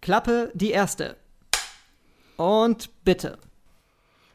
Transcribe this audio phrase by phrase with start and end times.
[0.00, 1.18] Klappe die erste.
[2.38, 3.38] Und bitte.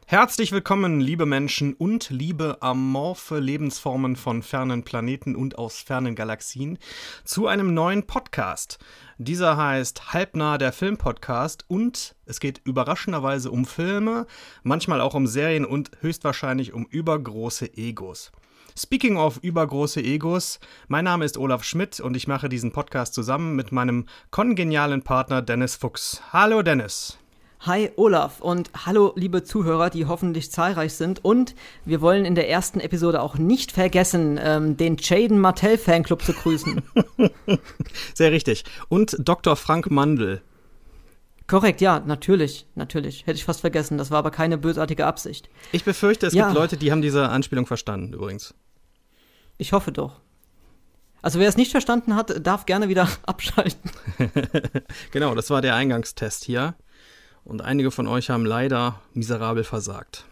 [0.05, 6.77] Herzlich willkommen, liebe Menschen und liebe amorphe Lebensformen von fernen Planeten und aus fernen Galaxien,
[7.23, 8.77] zu einem neuen Podcast.
[9.17, 14.27] Dieser heißt Halbnah der Filmpodcast und es geht überraschenderweise um Filme,
[14.61, 18.31] manchmal auch um Serien und höchstwahrscheinlich um übergroße Egos.
[18.77, 23.55] Speaking of übergroße Egos, mein Name ist Olaf Schmidt und ich mache diesen Podcast zusammen
[23.55, 26.21] mit meinem kongenialen Partner Dennis Fuchs.
[26.33, 27.17] Hallo Dennis.
[27.61, 31.23] Hi Olaf und hallo liebe Zuhörer, die hoffentlich zahlreich sind.
[31.23, 36.21] Und wir wollen in der ersten Episode auch nicht vergessen, ähm, den Jaden Martell Fanclub
[36.21, 36.81] zu grüßen.
[38.13, 38.65] Sehr richtig.
[38.89, 39.55] Und Dr.
[39.55, 40.41] Frank Mandel.
[41.47, 43.25] Korrekt, ja, natürlich, natürlich.
[43.25, 43.97] Hätte ich fast vergessen.
[43.97, 45.49] Das war aber keine bösartige Absicht.
[45.71, 46.47] Ich befürchte, es ja.
[46.47, 48.53] gibt Leute, die haben diese Anspielung verstanden, übrigens.
[49.57, 50.19] Ich hoffe doch.
[51.21, 53.89] Also wer es nicht verstanden hat, darf gerne wieder abschalten.
[55.11, 56.75] genau, das war der Eingangstest hier
[57.43, 60.25] und einige von euch haben leider miserabel versagt.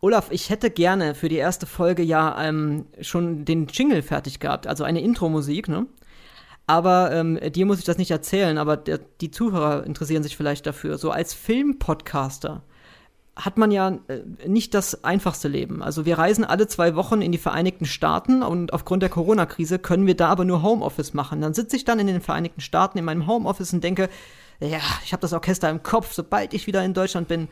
[0.00, 4.68] Olaf, ich hätte gerne für die erste Folge ja ähm, schon den Jingle fertig gehabt,
[4.68, 5.86] also eine Intro-Musik, ne?
[6.68, 10.66] Aber ähm, dir muss ich das nicht erzählen, aber der, die Zuhörer interessieren sich vielleicht
[10.66, 10.98] dafür.
[10.98, 12.62] So als Filmpodcaster
[13.38, 15.82] hat man ja äh, nicht das einfachste Leben.
[15.82, 20.06] Also wir reisen alle zwei Wochen in die Vereinigten Staaten und aufgrund der Corona-Krise können
[20.06, 21.40] wir da aber nur Homeoffice machen.
[21.40, 24.08] Dann sitze ich dann in den Vereinigten Staaten in meinem Homeoffice und denke,
[24.60, 27.48] ja, ich habe das Orchester im Kopf, sobald ich wieder in Deutschland bin,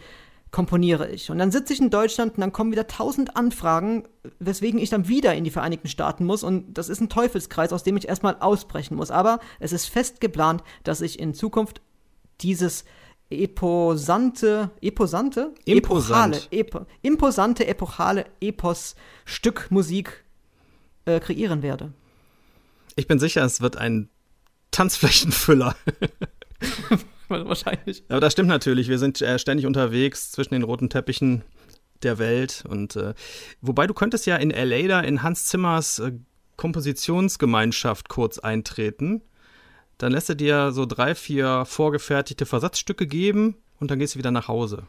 [0.50, 1.30] komponiere ich.
[1.30, 4.04] Und dann sitze ich in Deutschland und dann kommen wieder tausend Anfragen,
[4.40, 6.42] weswegen ich dann wieder in die Vereinigten Staaten muss.
[6.42, 9.12] Und das ist ein Teufelskreis, aus dem ich erstmal ausbrechen muss.
[9.12, 11.80] Aber es ist fest geplant, dass ich in Zukunft
[12.40, 12.84] dieses
[13.30, 15.52] eposante, eposante?
[15.64, 16.36] Imposant.
[16.36, 20.24] Epochale, epo, imposante, epochale Epos-Stück Musik
[21.04, 21.92] äh, kreieren werde.
[22.94, 24.08] Ich bin sicher, es wird ein
[24.70, 25.74] Tanzflächenfüller.
[27.28, 28.04] Wahrscheinlich.
[28.08, 28.88] Aber das stimmt natürlich.
[28.88, 31.42] Wir sind äh, ständig unterwegs zwischen den roten Teppichen
[32.02, 32.64] der Welt.
[32.68, 33.14] Und äh,
[33.60, 36.12] wobei du könntest ja in LA da in Hans Zimmers äh,
[36.56, 39.22] Kompositionsgemeinschaft kurz eintreten.
[39.98, 44.30] Dann lässt er dir so drei, vier vorgefertigte Versatzstücke geben und dann gehst du wieder
[44.30, 44.84] nach Hause.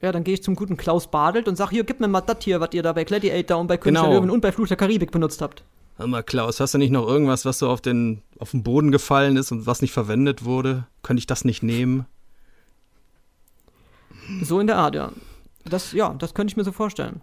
[0.00, 2.38] Ja, dann gehe ich zum guten Klaus Badelt und sag, hier, gib mir mal das
[2.42, 4.12] hier, was ihr da bei Gladiator und bei König genau.
[4.12, 5.62] Löwen und bei Fluch der Karibik benutzt habt.
[5.96, 8.90] Hör mal, Klaus, hast du nicht noch irgendwas, was so auf den, auf den Boden
[8.90, 10.86] gefallen ist und was nicht verwendet wurde?
[11.02, 12.06] Könnte ich das nicht nehmen?
[14.42, 15.12] So in der Art, ja.
[15.64, 17.20] Das, ja, das könnte ich mir so vorstellen.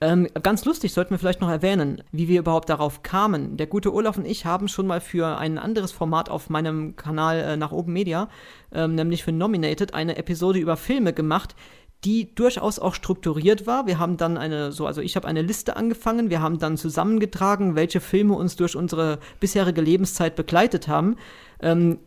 [0.00, 3.56] Ähm, ganz lustig sollten wir vielleicht noch erwähnen, wie wir überhaupt darauf kamen.
[3.56, 7.38] Der gute Olaf und ich haben schon mal für ein anderes Format auf meinem Kanal
[7.38, 8.28] äh, nach oben Media,
[8.72, 11.56] ähm, nämlich für Nominated, eine Episode über Filme gemacht,
[12.04, 13.88] die durchaus auch strukturiert war.
[13.88, 17.74] Wir haben dann eine, so, also ich habe eine Liste angefangen, wir haben dann zusammengetragen,
[17.74, 21.16] welche Filme uns durch unsere bisherige Lebenszeit begleitet haben.
[21.60, 21.98] Ähm,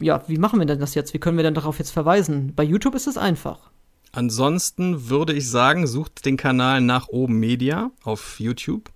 [0.00, 1.14] ja, wie machen wir denn das jetzt?
[1.14, 2.52] Wie können wir denn darauf jetzt verweisen?
[2.56, 3.70] Bei YouTube ist es einfach.
[4.14, 8.90] Ansonsten würde ich sagen, sucht den Kanal nach oben Media auf YouTube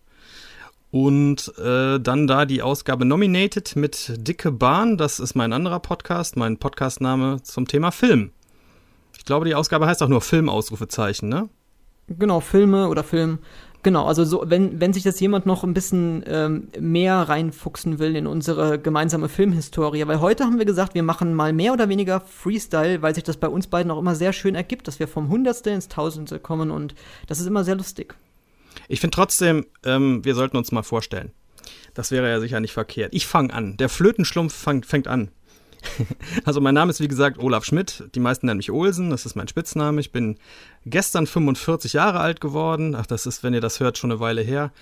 [0.92, 4.96] und äh, dann da die Ausgabe Nominated mit Dicke Bahn.
[4.96, 8.30] Das ist mein anderer Podcast, mein Podcastname zum Thema Film.
[9.16, 11.48] Ich glaube, die Ausgabe heißt auch nur Filmausrufezeichen, ne?
[12.08, 13.38] Genau, Filme oder Film.
[13.82, 18.16] Genau, also so, wenn, wenn sich das jemand noch ein bisschen ähm, mehr reinfuchsen will
[18.16, 22.20] in unsere gemeinsame Filmhistorie, weil heute haben wir gesagt, wir machen mal mehr oder weniger
[22.20, 25.28] Freestyle, weil sich das bei uns beiden auch immer sehr schön ergibt, dass wir vom
[25.28, 26.96] Hundertste ins Tausendste kommen und
[27.28, 28.16] das ist immer sehr lustig.
[28.88, 31.30] Ich finde trotzdem, ähm, wir sollten uns mal vorstellen.
[31.94, 33.14] Das wäre ja sicher nicht verkehrt.
[33.14, 33.76] Ich fange an.
[33.76, 35.30] Der Flötenschlumpf fang, fängt an.
[36.44, 38.04] Also mein Name ist wie gesagt Olaf Schmidt.
[38.14, 40.00] Die meisten nennen mich Olsen, das ist mein Spitzname.
[40.00, 40.38] Ich bin
[40.86, 42.94] gestern 45 Jahre alt geworden.
[42.94, 44.72] Ach, das ist, wenn ihr das hört, schon eine Weile her.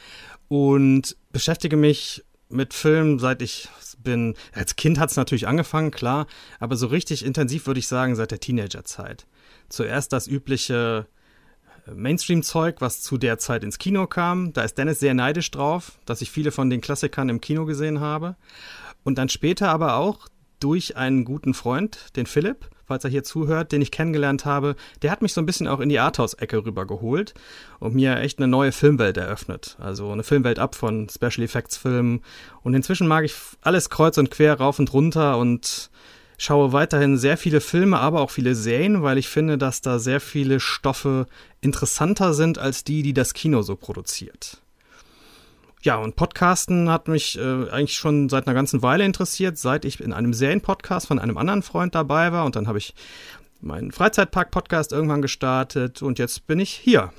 [0.49, 3.69] Und beschäftige mich mit Filmen, seit ich
[3.99, 4.34] bin.
[4.53, 6.27] Als Kind hat es natürlich angefangen, klar,
[6.61, 9.27] aber so richtig intensiv würde ich sagen, seit der Teenagerzeit.
[9.69, 11.07] Zuerst das übliche
[11.87, 14.53] äh, Mainstream-Zeug, was zu der Zeit ins Kino kam.
[14.53, 18.01] Da ist Dennis sehr neidisch drauf, dass ich viele von den Klassikern im Kino gesehen
[18.01, 18.37] habe.
[19.03, 20.28] Und dann später aber auch
[20.61, 24.77] durch einen guten Freund, den Philipp, falls er hier zuhört, den ich kennengelernt habe.
[25.03, 27.34] Der hat mich so ein bisschen auch in die Arthouse-Ecke rübergeholt
[27.80, 29.77] und mir echt eine neue Filmwelt eröffnet.
[29.80, 32.22] Also eine Filmwelt ab von Special Effects-Filmen.
[32.63, 35.91] Und inzwischen mag ich alles kreuz und quer rauf und runter und
[36.39, 40.21] schaue weiterhin sehr viele Filme, aber auch viele Serien, weil ich finde, dass da sehr
[40.21, 41.27] viele Stoffe
[41.60, 44.63] interessanter sind als die, die das Kino so produziert.
[45.86, 50.00] Ja, und Podcasten hat mich äh, eigentlich schon seit einer ganzen Weile interessiert, seit ich
[50.00, 52.44] in einem Serienpodcast von einem anderen Freund dabei war.
[52.44, 52.92] Und dann habe ich
[53.60, 57.12] meinen Freizeitpark-Podcast irgendwann gestartet und jetzt bin ich hier.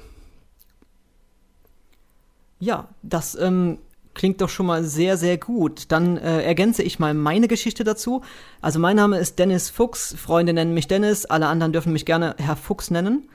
[2.59, 3.77] Ja, das ähm,
[4.13, 5.85] klingt doch schon mal sehr, sehr gut.
[5.93, 8.21] Dann äh, ergänze ich mal meine Geschichte dazu.
[8.59, 12.35] Also mein Name ist Dennis Fuchs, Freunde nennen mich Dennis, alle anderen dürfen mich gerne
[12.37, 13.29] Herr Fuchs nennen.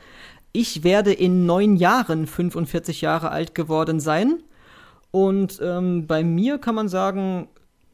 [0.53, 4.43] Ich werde in neun Jahren 45 Jahre alt geworden sein.
[5.13, 7.49] Und ähm, bei mir kann man sagen,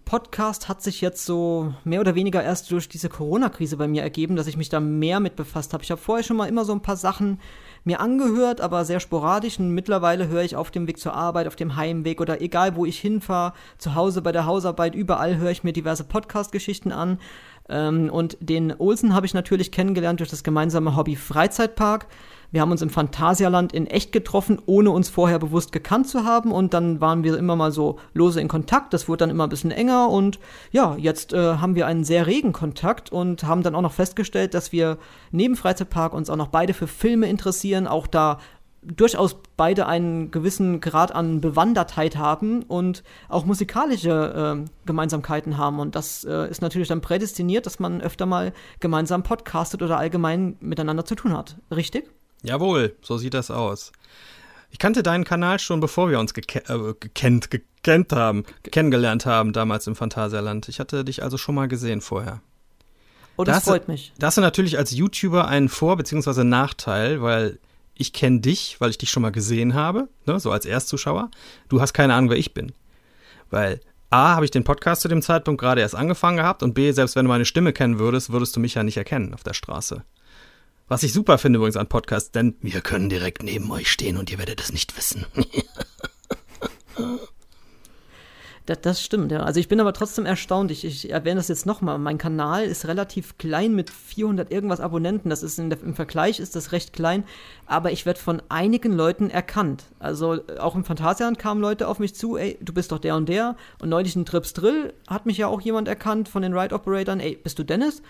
[0.08, 4.36] Podcast hat sich jetzt so mehr oder weniger erst durch diese Corona-Krise bei mir ergeben,
[4.36, 5.84] dass ich mich da mehr mit befasst habe.
[5.84, 7.40] Ich habe vorher schon mal immer so ein paar Sachen
[7.84, 9.58] mir angehört, aber sehr sporadisch.
[9.58, 12.86] Und mittlerweile höre ich auf dem Weg zur Arbeit, auf dem Heimweg oder egal, wo
[12.86, 17.18] ich hinfahre, zu Hause bei der Hausarbeit, überall höre ich mir diverse Podcast-Geschichten an.
[17.68, 22.06] Ähm, und den Olsen habe ich natürlich kennengelernt durch das gemeinsame Hobby Freizeitpark.
[22.50, 26.50] Wir haben uns im Phantasialand in echt getroffen, ohne uns vorher bewusst gekannt zu haben.
[26.50, 28.94] Und dann waren wir immer mal so lose in Kontakt.
[28.94, 30.08] Das wurde dann immer ein bisschen enger.
[30.08, 30.38] Und
[30.72, 34.54] ja, jetzt äh, haben wir einen sehr regen Kontakt und haben dann auch noch festgestellt,
[34.54, 34.96] dass wir
[35.30, 37.86] neben Freizeitpark uns auch noch beide für Filme interessieren.
[37.86, 38.38] Auch da
[38.82, 45.80] durchaus beide einen gewissen Grad an Bewandertheit haben und auch musikalische äh, Gemeinsamkeiten haben.
[45.80, 50.56] Und das äh, ist natürlich dann prädestiniert, dass man öfter mal gemeinsam podcastet oder allgemein
[50.60, 51.58] miteinander zu tun hat.
[51.70, 52.08] Richtig?
[52.42, 53.92] Jawohl, so sieht das aus.
[54.70, 59.52] Ich kannte deinen Kanal schon, bevor wir uns geke äh, gekennt, gekennt haben, kennengelernt haben,
[59.52, 60.68] damals im Phantasialand.
[60.68, 62.42] Ich hatte dich also schon mal gesehen vorher.
[63.36, 64.12] Oh, das, das freut mich.
[64.18, 66.44] Da hast du natürlich als YouTuber einen Vor- bzw.
[66.44, 67.58] Nachteil, weil
[67.94, 71.30] ich kenne dich, weil ich dich schon mal gesehen habe, ne, so als Erstzuschauer.
[71.68, 72.72] Du hast keine Ahnung, wer ich bin.
[73.50, 73.80] Weil
[74.10, 77.16] A, habe ich den Podcast zu dem Zeitpunkt gerade erst angefangen gehabt und B, selbst
[77.16, 80.02] wenn du meine Stimme kennen würdest, würdest du mich ja nicht erkennen auf der Straße.
[80.88, 84.30] Was ich super finde übrigens an Podcasts, denn wir können direkt neben euch stehen und
[84.30, 85.26] ihr werdet es nicht wissen.
[88.64, 89.40] das, das, stimmt, ja.
[89.40, 90.70] Also ich bin aber trotzdem erstaunt.
[90.70, 91.98] Ich, ich erwähne das jetzt nochmal.
[91.98, 95.28] Mein Kanal ist relativ klein mit 400 irgendwas Abonnenten.
[95.28, 97.24] Das ist der, im Vergleich ist das recht klein,
[97.66, 99.84] aber ich werde von einigen Leuten erkannt.
[99.98, 103.28] Also auch im Phantasialand kamen Leute auf mich zu, ey, du bist doch der und
[103.28, 103.56] der.
[103.78, 107.20] Und neulich in Trips Drill hat mich ja auch jemand erkannt von den Ride Operatoren,
[107.20, 108.00] ey, bist du Dennis?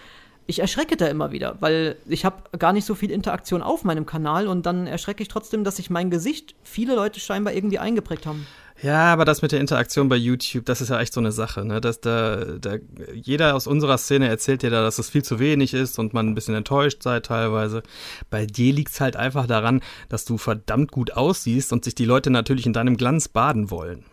[0.48, 4.06] Ich erschrecke da immer wieder, weil ich habe gar nicht so viel Interaktion auf meinem
[4.06, 8.24] Kanal und dann erschrecke ich trotzdem, dass sich mein Gesicht viele Leute scheinbar irgendwie eingeprägt
[8.24, 8.46] haben.
[8.80, 11.66] Ja, aber das mit der Interaktion bei YouTube, das ist ja echt so eine Sache,
[11.66, 11.82] ne?
[11.82, 12.76] Dass da, da
[13.12, 16.28] jeder aus unserer Szene erzählt dir da, dass es viel zu wenig ist und man
[16.28, 17.82] ein bisschen enttäuscht sei teilweise.
[18.30, 22.06] Bei dir liegt es halt einfach daran, dass du verdammt gut aussiehst und sich die
[22.06, 24.04] Leute natürlich in deinem Glanz baden wollen.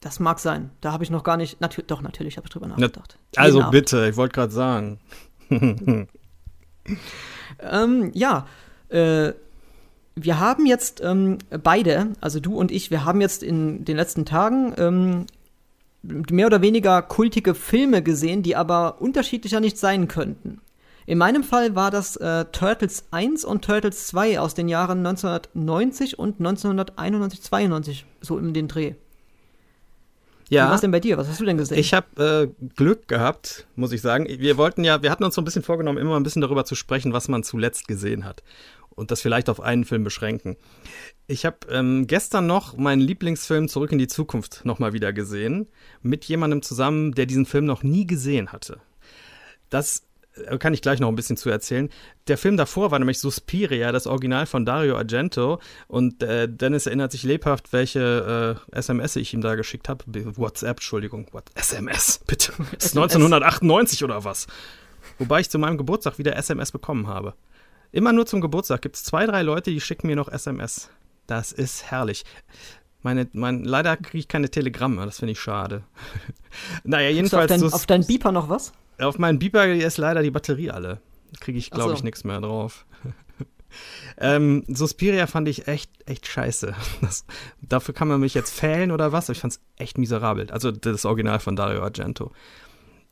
[0.00, 0.70] Das mag sein.
[0.80, 1.60] Da habe ich noch gar nicht.
[1.60, 3.18] Natür doch, natürlich habe ich drüber nachgedacht.
[3.36, 3.70] also genau.
[3.70, 5.00] bitte, ich wollte gerade sagen.
[7.60, 8.46] ähm, ja,
[8.90, 9.32] äh,
[10.14, 14.24] wir haben jetzt ähm, beide, also du und ich, wir haben jetzt in den letzten
[14.24, 15.26] Tagen ähm,
[16.02, 20.60] mehr oder weniger kultige Filme gesehen, die aber unterschiedlicher nicht sein könnten.
[21.06, 26.18] In meinem Fall war das äh, Turtles 1 und Turtles 2 aus den Jahren 1990
[26.18, 28.94] und 1991, 92, so in den Dreh.
[30.48, 30.66] Ja.
[30.66, 31.18] Wie war denn bei dir?
[31.18, 31.78] Was hast du denn gesehen?
[31.78, 34.26] Ich habe äh, Glück gehabt, muss ich sagen.
[34.26, 36.74] Wir wollten ja, wir hatten uns so ein bisschen vorgenommen, immer ein bisschen darüber zu
[36.74, 38.42] sprechen, was man zuletzt gesehen hat.
[38.90, 40.56] Und das vielleicht auf einen Film beschränken.
[41.28, 45.68] Ich habe ähm, gestern noch meinen Lieblingsfilm Zurück in die Zukunft nochmal wieder gesehen.
[46.02, 48.80] Mit jemandem zusammen, der diesen Film noch nie gesehen hatte.
[49.70, 50.07] Das
[50.58, 51.88] kann ich gleich noch ein bisschen zu erzählen.
[52.26, 55.60] Der Film davor war nämlich Suspiria, das Original von Dario Argento.
[55.86, 60.04] Und äh, Dennis erinnert sich lebhaft, welche äh, SMS ich ihm da geschickt habe.
[60.36, 61.26] WhatsApp, Entschuldigung.
[61.32, 61.44] What?
[61.54, 62.52] SMS, bitte.
[62.72, 64.46] Das ist 1998 oder was?
[65.18, 67.34] Wobei ich zu meinem Geburtstag wieder SMS bekommen habe.
[67.90, 70.90] Immer nur zum Geburtstag gibt es zwei, drei Leute, die schicken mir noch SMS.
[71.26, 72.24] Das ist herrlich.
[73.02, 75.84] Meine, mein, leider kriege ich keine Telegramme, das finde ich schade.
[76.84, 77.52] naja, jedenfalls.
[77.52, 78.72] Auf, dein, auf deinen Beeper noch was?
[78.98, 81.00] Auf meinen Beeper ist leider die Batterie alle.
[81.32, 81.94] Da kriege ich, glaube so.
[81.94, 82.86] ich, nichts mehr drauf.
[84.18, 86.74] ähm, Suspiria fand ich echt, echt scheiße.
[87.00, 87.24] Das,
[87.62, 89.28] dafür kann man mich jetzt fällen oder was?
[89.28, 90.50] Ich fand es echt miserabel.
[90.50, 92.32] Also das Original von Dario Argento.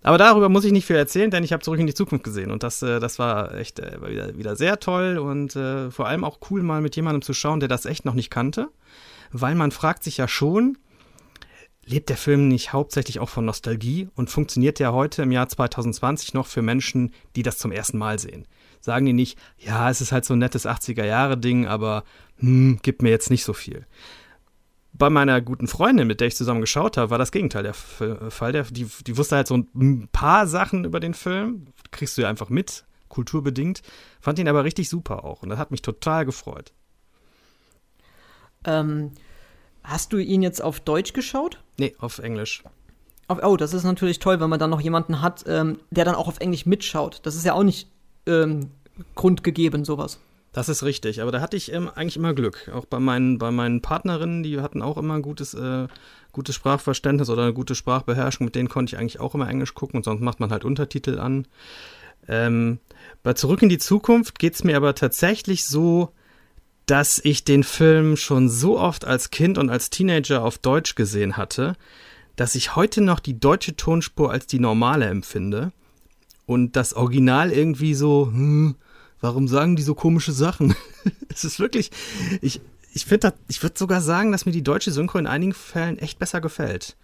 [0.03, 2.53] Aber darüber muss ich nicht viel erzählen, denn ich habe zurück in die Zukunft gesehen
[2.53, 6.23] und das, äh, das war echt äh, wieder, wieder sehr toll und äh, vor allem
[6.23, 8.69] auch cool, mal mit jemandem zu schauen, der das echt noch nicht kannte,
[9.41, 10.79] weil man fragt sich ja schon,
[11.85, 16.35] lebt der Film nicht hauptsächlich auch von Nostalgie und funktioniert der heute im Jahr 2020
[16.35, 18.47] noch für Menschen, die das zum ersten Mal sehen?
[18.81, 22.05] Sagen die nicht, ja, es ist halt so ein nettes 80er-Jahre-Ding, aber
[22.39, 23.87] hm, gibt mir jetzt nicht so viel.
[24.93, 28.53] Bei meiner guten Freundin, mit der ich zusammen geschaut habe, war das Gegenteil der Fall.
[28.53, 32.29] Der, die, die wusste halt so ein paar Sachen über den Film, kriegst du ja
[32.29, 33.83] einfach mit, kulturbedingt,
[34.21, 36.73] fand ihn aber richtig super auch und das hat mich total gefreut.
[38.65, 39.13] Ähm,
[39.87, 41.61] Hast du ihn jetzt auf Deutsch geschaut?
[41.79, 42.65] Nee, auf Englisch.
[43.29, 46.17] Auf, oh, das ist natürlich toll, wenn man dann noch jemanden hat, ähm, der dann
[46.17, 47.21] auch auf Englisch mitschaut.
[47.23, 47.89] Das ist ja auch nicht
[48.27, 48.71] ähm,
[49.15, 50.19] grundgegeben, sowas.
[50.53, 52.69] Das ist richtig, aber da hatte ich ähm, eigentlich immer Glück.
[52.75, 55.87] Auch bei meinen, bei meinen Partnerinnen, die hatten auch immer ein gutes, äh,
[56.33, 58.45] gutes Sprachverständnis oder eine gute Sprachbeherrschung.
[58.45, 61.21] Mit denen konnte ich eigentlich auch immer Englisch gucken und sonst macht man halt Untertitel
[61.21, 61.47] an.
[62.27, 62.81] Ähm,
[63.23, 66.11] bei Zurück in die Zukunft geht es mir aber tatsächlich so,
[66.87, 71.37] dass ich den Film schon so oft als Kind und als Teenager auf Deutsch gesehen
[71.37, 71.77] hatte,
[72.37, 75.73] dass ich heute noch die deutsche Tonspur als die normale empfinde
[76.47, 78.77] und das Original irgendwie so, hm,
[79.21, 80.77] warum sagen die so komische Sachen?
[81.29, 81.91] es ist wirklich,
[82.41, 82.61] ich,
[82.93, 86.19] ich finde, ich würde sogar sagen, dass mir die deutsche Synchro in einigen Fällen echt
[86.19, 86.97] besser gefällt.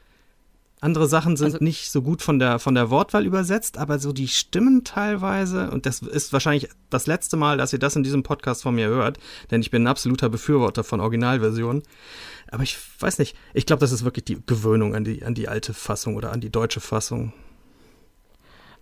[0.82, 4.12] Andere Sachen sind also, nicht so gut von der, von der Wortwahl übersetzt, aber so
[4.12, 8.24] die Stimmen teilweise, und das ist wahrscheinlich das letzte Mal, dass ihr das in diesem
[8.24, 9.20] Podcast von mir hört,
[9.52, 11.84] denn ich bin ein absoluter Befürworter von Originalversionen.
[12.50, 15.46] Aber ich weiß nicht, ich glaube, das ist wirklich die Gewöhnung an die, an die
[15.46, 17.32] alte Fassung oder an die deutsche Fassung.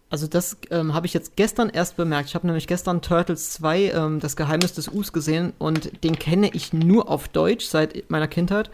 [0.09, 2.31] Also das ähm, habe ich jetzt gestern erst bemerkt.
[2.31, 6.49] Ich habe nämlich gestern Turtles 2, ähm, das Geheimnis des Us gesehen und den kenne
[6.55, 8.71] ich nur auf Deutsch seit meiner Kindheit.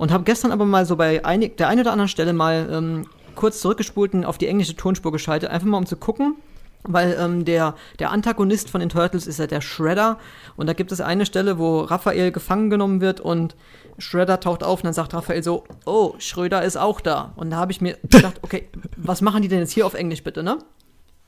[0.00, 3.06] Und habe gestern aber mal so bei einig, der einen oder anderen Stelle mal ähm,
[3.34, 6.36] kurz zurückgespult und auf die englische Tonspur geschaltet, einfach mal um zu gucken,
[6.84, 10.16] weil ähm, der, der Antagonist von den Turtles ist ja der Shredder.
[10.56, 13.56] Und da gibt es eine Stelle, wo Raphael gefangen genommen wird und
[13.98, 17.34] Shredder taucht auf und dann sagt Raphael so, oh, Schröder ist auch da.
[17.36, 20.24] Und da habe ich mir gedacht, okay, was machen die denn jetzt hier auf Englisch
[20.24, 20.60] bitte, ne?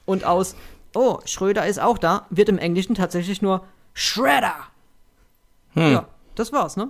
[0.07, 0.57] Und aus,
[0.95, 4.55] oh, Schröder ist auch da, wird im Englischen tatsächlich nur Shredder.
[5.75, 5.93] Hm.
[5.93, 6.89] Ja, das war's, ne?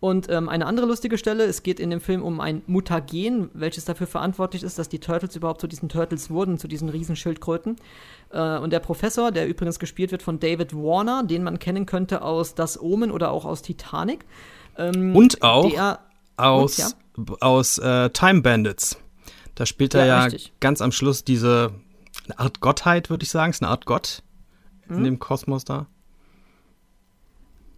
[0.00, 3.84] Und ähm, eine andere lustige Stelle, es geht in dem Film um ein Mutagen, welches
[3.84, 7.76] dafür verantwortlich ist, dass die Turtles überhaupt zu diesen Turtles wurden, zu diesen Riesenschildkröten.
[8.30, 12.22] Äh, und der Professor, der übrigens gespielt wird von David Warner, den man kennen könnte
[12.22, 14.24] aus Das Omen oder auch aus Titanic.
[14.78, 15.98] Ähm, und auch der,
[16.38, 17.36] aus, und, ja?
[17.40, 18.96] aus äh, Time Bandits.
[19.54, 21.74] Da spielt er ja, ja ganz am Schluss diese
[22.24, 23.50] eine Art Gottheit, würde ich sagen.
[23.50, 24.22] Ist eine Art Gott
[24.86, 24.96] hm?
[24.96, 25.88] in dem Kosmos da.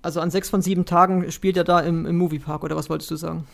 [0.02, 3.10] Also an sechs von sieben Tagen spielt er da im, im Moviepark, oder was wolltest
[3.12, 3.46] du sagen?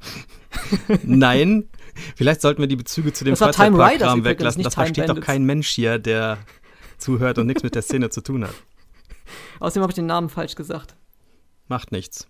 [1.02, 1.68] Nein,
[2.14, 4.62] vielleicht sollten wir die Bezüge zu dem Freizeitparkkram weglassen.
[4.62, 5.20] Das versteht Bandits.
[5.20, 6.38] doch kein Mensch hier, der
[6.98, 8.54] zuhört und nichts mit der Szene zu tun hat.
[9.60, 10.94] Außerdem habe ich den Namen falsch gesagt.
[11.66, 12.28] Macht nichts.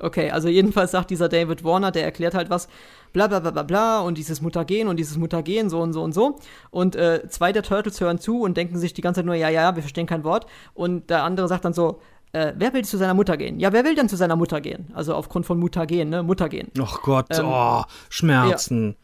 [0.00, 2.68] Okay, also jedenfalls sagt dieser David Warner, der erklärt halt was,
[3.12, 6.12] bla bla bla bla bla und dieses Mutagen und dieses Mutagen so und so und
[6.12, 6.38] so.
[6.70, 9.48] Und äh, zwei der Turtles hören zu und denken sich die ganze Zeit nur, ja,
[9.48, 10.46] ja, wir verstehen kein Wort.
[10.72, 12.00] Und der andere sagt dann so,
[12.32, 13.58] äh, wer will zu seiner Mutter gehen?
[13.58, 14.90] Ja, wer will denn zu seiner Mutter gehen?
[14.94, 16.22] Also aufgrund von Mutagen, ne?
[16.22, 16.70] Muttergehen.
[16.80, 18.88] Ach Gott, ähm, oh, Schmerzen.
[18.88, 18.94] Ja.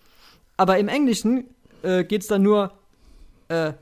[0.56, 1.44] Aber im Englischen
[1.82, 2.72] äh, geht's dann nur,
[3.48, 3.72] äh,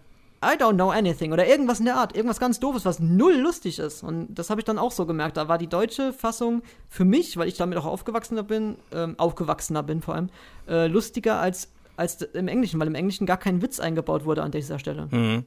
[0.45, 3.79] I don't know anything oder irgendwas in der Art, irgendwas ganz doofes, was null lustig
[3.79, 4.03] ist.
[4.03, 5.37] Und das habe ich dann auch so gemerkt.
[5.37, 9.85] Da war die deutsche Fassung für mich, weil ich damit auch aufgewachsener bin, ähm, aufgewachsener
[9.85, 10.31] bin vor allem,
[10.69, 14.51] äh, lustiger als, als im Englischen, weil im Englischen gar kein Witz eingebaut wurde an
[14.51, 15.09] dieser Stelle.
[15.11, 15.45] Mhm.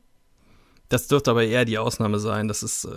[0.90, 2.48] Das dürfte aber eher die Ausnahme sein.
[2.48, 2.90] Das ist äh,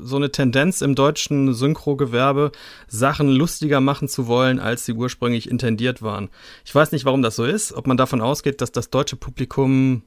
[0.00, 2.52] so eine Tendenz im deutschen Synchrogewerbe,
[2.88, 6.30] Sachen lustiger machen zu wollen, als sie ursprünglich intendiert waren.
[6.64, 10.02] Ich weiß nicht, warum das so ist, ob man davon ausgeht, dass das deutsche Publikum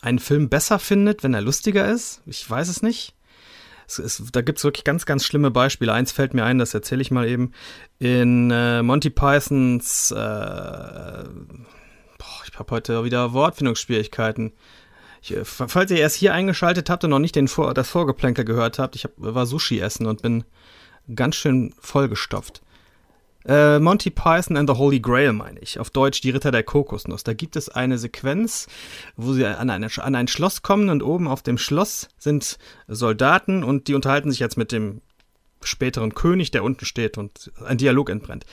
[0.00, 2.22] einen Film besser findet, wenn er lustiger ist.
[2.26, 3.14] Ich weiß es nicht.
[3.86, 5.92] Es ist, da gibt es wirklich ganz, ganz schlimme Beispiele.
[5.92, 7.52] Eins fällt mir ein, das erzähle ich mal eben.
[7.98, 11.24] In äh, Monty Pythons, äh, boah,
[12.46, 14.52] ich habe heute wieder Wortfindungsschwierigkeiten.
[15.22, 18.44] Ich, äh, falls ihr erst hier eingeschaltet habt und noch nicht den Vor das Vorgeplänkel
[18.44, 20.44] gehört habt, ich hab, war Sushi essen und bin
[21.14, 22.62] ganz schön vollgestopft.
[23.46, 25.78] Äh, Monty Python and the Holy Grail, meine ich.
[25.78, 27.24] Auf Deutsch Die Ritter der Kokosnuss.
[27.24, 28.66] Da gibt es eine Sequenz,
[29.16, 33.64] wo sie an, eine, an ein Schloss kommen und oben auf dem Schloss sind Soldaten
[33.64, 35.00] und die unterhalten sich jetzt mit dem
[35.62, 38.44] späteren König, der unten steht und ein Dialog entbrennt.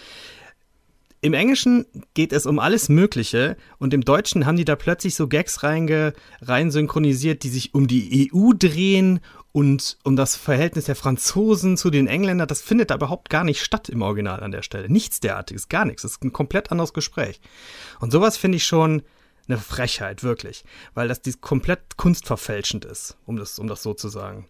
[1.21, 5.27] Im Englischen geht es um alles Mögliche und im Deutschen haben die da plötzlich so
[5.27, 9.19] Gags reinge, rein synchronisiert, die sich um die EU drehen
[9.51, 13.63] und um das Verhältnis der Franzosen zu den Engländern, das findet da überhaupt gar nicht
[13.63, 14.89] statt im Original an der Stelle.
[14.89, 16.03] Nichts derartiges, gar nichts.
[16.03, 17.41] Das ist ein komplett anderes Gespräch.
[17.99, 19.01] Und sowas finde ich schon
[19.47, 20.63] eine Frechheit, wirklich.
[20.93, 24.47] Weil das dies komplett kunstverfälschend ist, um das, um das so zu sagen.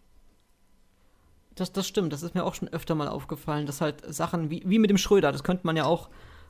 [1.55, 4.61] Das, das stimmt, das ist mir auch schon öfter mal aufgefallen, dass halt Sachen wie,
[4.65, 6.09] wie mit dem Schröder, das könnte man ja auch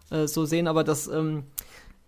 [0.10, 1.44] äh, so sehen, aber das, ähm,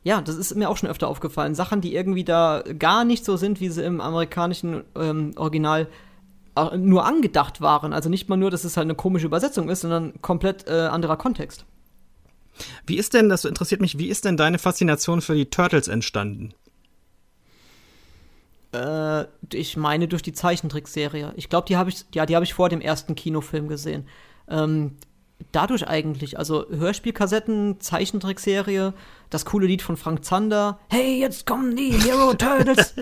[0.04, 1.56] ja, das ist mir auch schon öfter aufgefallen.
[1.56, 5.88] Sachen, die irgendwie da gar nicht so sind, wie sie im amerikanischen ähm, Original
[6.78, 7.94] nur angedacht waren.
[7.94, 11.18] Also nicht mal nur, dass es halt eine komische Übersetzung ist, sondern komplett äh, anderer
[11.18, 11.66] Kontext.
[12.86, 16.54] Wie ist denn, das interessiert mich, wie ist denn deine Faszination für die Turtles entstanden?
[18.74, 21.34] Äh, ich meine durch die Zeichentrickserie.
[21.38, 24.08] Ich glaube, die habe ich, ja, die habe ich vor dem ersten Kinofilm gesehen.
[24.50, 24.98] Ähm,
[25.52, 26.38] dadurch eigentlich.
[26.38, 28.94] Also Hörspielkassetten, Zeichentrickserie,
[29.30, 30.80] das coole Lied von Frank Zander.
[30.90, 32.94] Hey, jetzt kommen die Hero Turtles.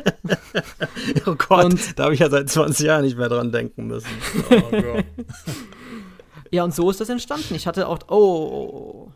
[1.25, 4.10] oh Gott, und, da habe ich ja seit 20 Jahren nicht mehr dran denken müssen.
[4.50, 5.06] Oh Gott.
[6.51, 7.56] ja, und so ist das entstanden.
[7.56, 9.12] Ich hatte auch, oh,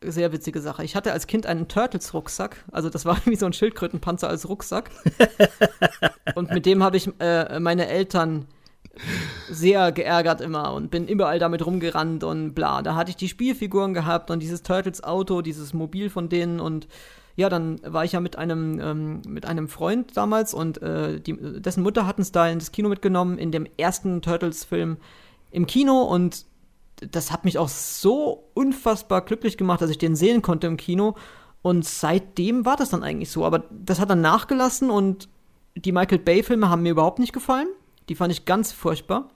[0.00, 0.84] sehr witzige Sache.
[0.84, 2.64] Ich hatte als Kind einen Turtles-Rucksack.
[2.70, 4.90] Also das war wie so ein Schildkrötenpanzer als Rucksack.
[6.34, 8.46] und mit dem habe ich äh, meine Eltern
[9.50, 12.82] sehr geärgert immer und bin überall damit rumgerannt und bla.
[12.82, 16.88] Da hatte ich die Spielfiguren gehabt und dieses Turtles-Auto, dieses Mobil von denen und
[17.36, 21.36] ja, dann war ich ja mit einem, ähm, mit einem Freund damals und äh, die,
[21.60, 24.96] dessen Mutter hat uns da ins Kino mitgenommen in dem ersten Turtles-Film
[25.52, 26.46] im Kino und
[27.00, 31.14] das hat mich auch so unfassbar glücklich gemacht, dass ich den sehen konnte im Kino.
[31.62, 33.44] Und seitdem war das dann eigentlich so.
[33.44, 35.28] Aber das hat dann nachgelassen und
[35.74, 37.68] die Michael Bay-Filme haben mir überhaupt nicht gefallen.
[38.08, 39.30] Die fand ich ganz furchtbar.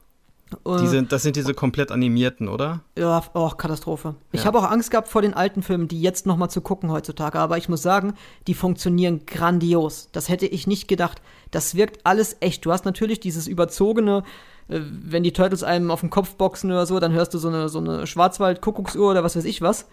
[0.67, 2.81] Die sind, das sind diese komplett animierten, oder?
[2.97, 4.09] Ja, oh, Katastrophe.
[4.09, 4.15] Ja.
[4.33, 6.91] Ich habe auch Angst gehabt vor den alten Filmen, die jetzt noch mal zu gucken
[6.91, 7.39] heutzutage.
[7.39, 8.15] Aber ich muss sagen,
[8.47, 10.09] die funktionieren grandios.
[10.13, 11.23] Das hätte ich nicht gedacht.
[11.51, 12.65] Das wirkt alles echt.
[12.65, 14.25] Du hast natürlich dieses überzogene,
[14.69, 17.49] äh, wenn die Turtles einem auf den Kopf boxen oder so, dann hörst du so
[17.49, 19.87] eine, so eine Schwarzwald-Kuckucksuhr oder was weiß ich was.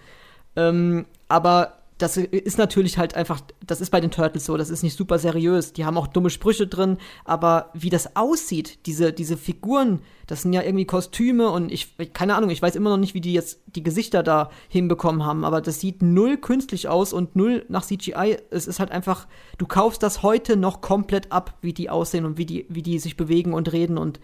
[0.56, 4.84] Ähm, aber das ist natürlich halt einfach, das ist bei den Turtles so, das ist
[4.84, 5.74] nicht super seriös.
[5.74, 10.54] Die haben auch dumme Sprüche drin, aber wie das aussieht, diese, diese Figuren, das sind
[10.54, 13.60] ja irgendwie Kostüme und ich, keine Ahnung, ich weiß immer noch nicht, wie die jetzt
[13.66, 18.38] die Gesichter da hinbekommen haben, aber das sieht null künstlich aus und null nach CGI.
[18.50, 19.28] Es ist halt einfach,
[19.58, 22.98] du kaufst das heute noch komplett ab, wie die aussehen und wie die, wie die
[23.00, 24.22] sich bewegen und reden und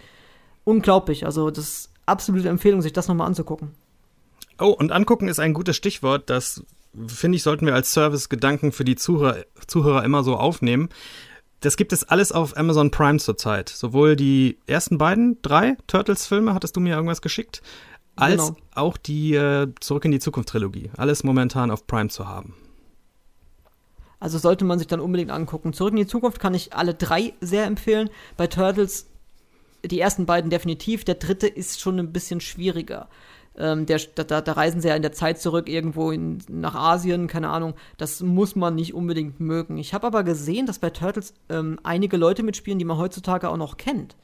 [0.63, 1.25] unglaublich.
[1.25, 3.71] Also, das ist absolute Empfehlung, sich das nochmal anzugucken.
[4.59, 6.29] Oh, und angucken ist ein gutes Stichwort.
[6.29, 6.63] Das,
[7.07, 10.89] finde ich, sollten wir als Service-Gedanken für die Zuhörer, Zuhörer immer so aufnehmen.
[11.61, 13.69] Das gibt es alles auf Amazon Prime zurzeit.
[13.69, 17.61] Sowohl die ersten beiden, drei Turtles-Filme, hattest du mir irgendwas geschickt,
[18.15, 18.57] als genau.
[18.75, 20.91] auch die äh, Zurück in die Zukunft-Trilogie.
[20.97, 22.55] Alles momentan auf Prime zu haben.
[24.19, 25.73] Also sollte man sich dann unbedingt angucken.
[25.73, 28.09] Zurück in die Zukunft kann ich alle drei sehr empfehlen.
[28.37, 29.07] Bei Turtles
[29.83, 31.03] die ersten beiden definitiv.
[31.03, 33.07] Der dritte ist schon ein bisschen schwieriger.
[33.57, 37.27] Ähm, der, da, da, reisen sie ja in der Zeit zurück irgendwo in, nach Asien,
[37.27, 37.73] keine Ahnung.
[37.97, 39.77] Das muss man nicht unbedingt mögen.
[39.77, 43.57] Ich habe aber gesehen, dass bei Turtles ähm, einige Leute mitspielen, die man heutzutage auch
[43.57, 44.15] noch kennt.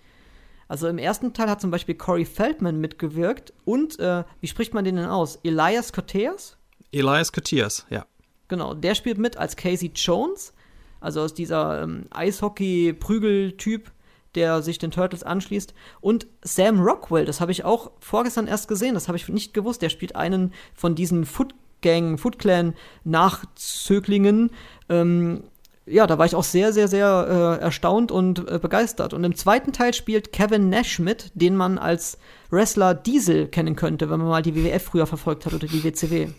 [0.68, 4.86] Also im ersten Teil hat zum Beispiel Corey Feldman mitgewirkt und, äh, wie spricht man
[4.86, 5.38] den denn aus?
[5.44, 6.58] Elias Koteas?
[6.92, 8.06] Elias Koteas, ja.
[8.48, 10.54] Genau, der spielt mit als Casey Jones,
[11.00, 13.92] also aus dieser ähm, Eishockey-Prügel-Typ
[14.36, 15.74] der sich den Turtles anschließt.
[16.00, 19.82] Und Sam Rockwell, das habe ich auch vorgestern erst gesehen, das habe ich nicht gewusst.
[19.82, 24.52] Der spielt einen von diesen Foot Gang, Foot Clan Nachzöglingen.
[24.90, 25.44] Ähm,
[25.86, 29.14] ja, da war ich auch sehr, sehr, sehr äh, erstaunt und äh, begeistert.
[29.14, 32.18] Und im zweiten Teil spielt Kevin Nash mit, den man als
[32.50, 36.30] Wrestler Diesel kennen könnte, wenn man mal die WWF früher verfolgt hat oder die WCW.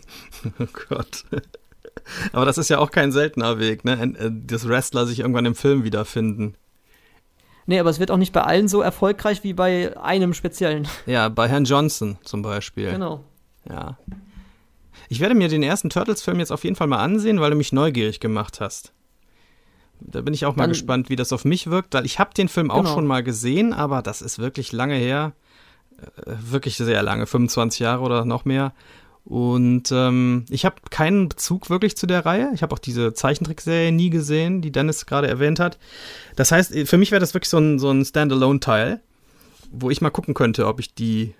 [0.59, 1.25] Oh Gott.
[2.31, 4.13] Aber das ist ja auch kein seltener Weg, ne?
[4.17, 6.55] Äh, dass Wrestler sich irgendwann im Film wiederfinden.
[7.65, 10.87] Nee, aber es wird auch nicht bei allen so erfolgreich wie bei einem speziellen.
[11.05, 12.91] Ja, bei Herrn Johnson zum Beispiel.
[12.91, 13.23] Genau.
[13.69, 13.97] Ja.
[15.09, 17.71] Ich werde mir den ersten Turtles-Film jetzt auf jeden Fall mal ansehen, weil du mich
[17.71, 18.93] neugierig gemacht hast.
[19.99, 22.33] Da bin ich auch mal Dann, gespannt, wie das auf mich wirkt, weil ich habe
[22.33, 22.93] den Film auch genau.
[22.93, 25.33] schon mal gesehen, aber das ist wirklich lange her.
[25.97, 28.73] Äh, wirklich sehr lange, 25 Jahre oder noch mehr.
[29.25, 32.51] Und ähm, ich habe keinen Bezug wirklich zu der Reihe.
[32.53, 35.79] Ich habe auch diese Zeichentrickserie nie gesehen, die Dennis gerade erwähnt hat.
[36.35, 39.01] Das heißt, für mich wäre das wirklich so ein, so ein Standalone-Teil,
[39.71, 41.33] wo ich mal gucken könnte, ob ich die,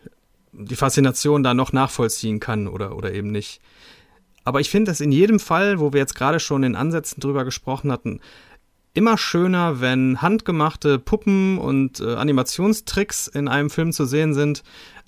[0.54, 3.60] die Faszination da noch nachvollziehen kann oder, oder eben nicht.
[4.46, 7.44] Aber ich finde es in jedem Fall, wo wir jetzt gerade schon in Ansätzen drüber
[7.44, 8.22] gesprochen hatten,
[8.94, 14.64] immer schöner, wenn handgemachte Puppen und äh, Animationstricks in einem Film zu sehen sind,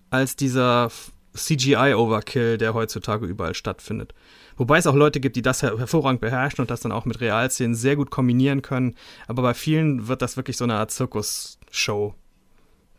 [0.10, 0.90] als dieser
[1.36, 4.14] CGI-Overkill, der heutzutage überall stattfindet.
[4.58, 7.76] Wobei es auch Leute gibt, die das hervorragend beherrschen und das dann auch mit Realszenen
[7.76, 8.96] sehr gut kombinieren können.
[9.28, 12.16] Aber bei vielen wird das wirklich so eine Art Zirkusshow.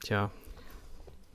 [0.01, 0.31] Tja.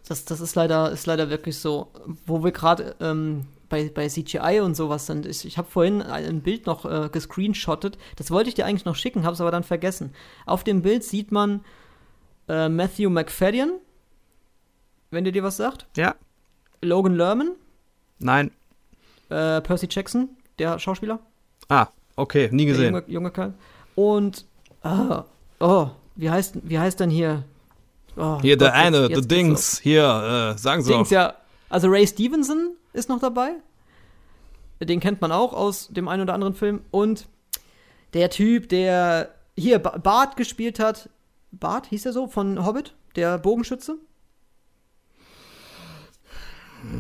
[0.08, 1.92] Das, das ist, leider, ist leider wirklich so.
[2.26, 5.26] Wo wir gerade ähm, bei, bei CGI und sowas sind.
[5.26, 7.98] Ich, ich habe vorhin ein Bild noch äh, gescreenshottet.
[8.18, 10.14] Das wollte ich dir eigentlich noch schicken, habe es aber dann vergessen.
[10.46, 11.64] Auf dem Bild sieht man
[12.48, 13.80] äh, Matthew McFadden,
[15.10, 15.88] wenn dir dir was sagt.
[15.96, 16.16] Ja.
[16.82, 17.52] Logan Lerman?
[18.20, 18.52] Nein.
[19.30, 21.20] Äh, Percy Jackson, der Schauspieler?
[21.70, 22.94] Ah, okay, nie gesehen.
[22.94, 23.54] Der junge, junge Kerl.
[23.96, 24.46] Und,
[24.84, 25.26] ah,
[25.60, 27.44] oh, wie heißt, wie heißt denn hier?
[28.17, 29.84] Oh, hier Gott, der eine, der Dings, so.
[29.84, 31.15] hier, äh, sagen Sie Dings, doch.
[31.15, 31.34] ja.
[31.70, 33.52] Also Ray Stevenson ist noch dabei.
[34.82, 36.82] Den kennt man auch aus dem einen oder anderen Film.
[36.91, 37.28] Und
[38.13, 41.10] der Typ, der hier Bart gespielt hat,
[41.52, 43.98] Bart hieß er so, von Hobbit, der Bogenschütze.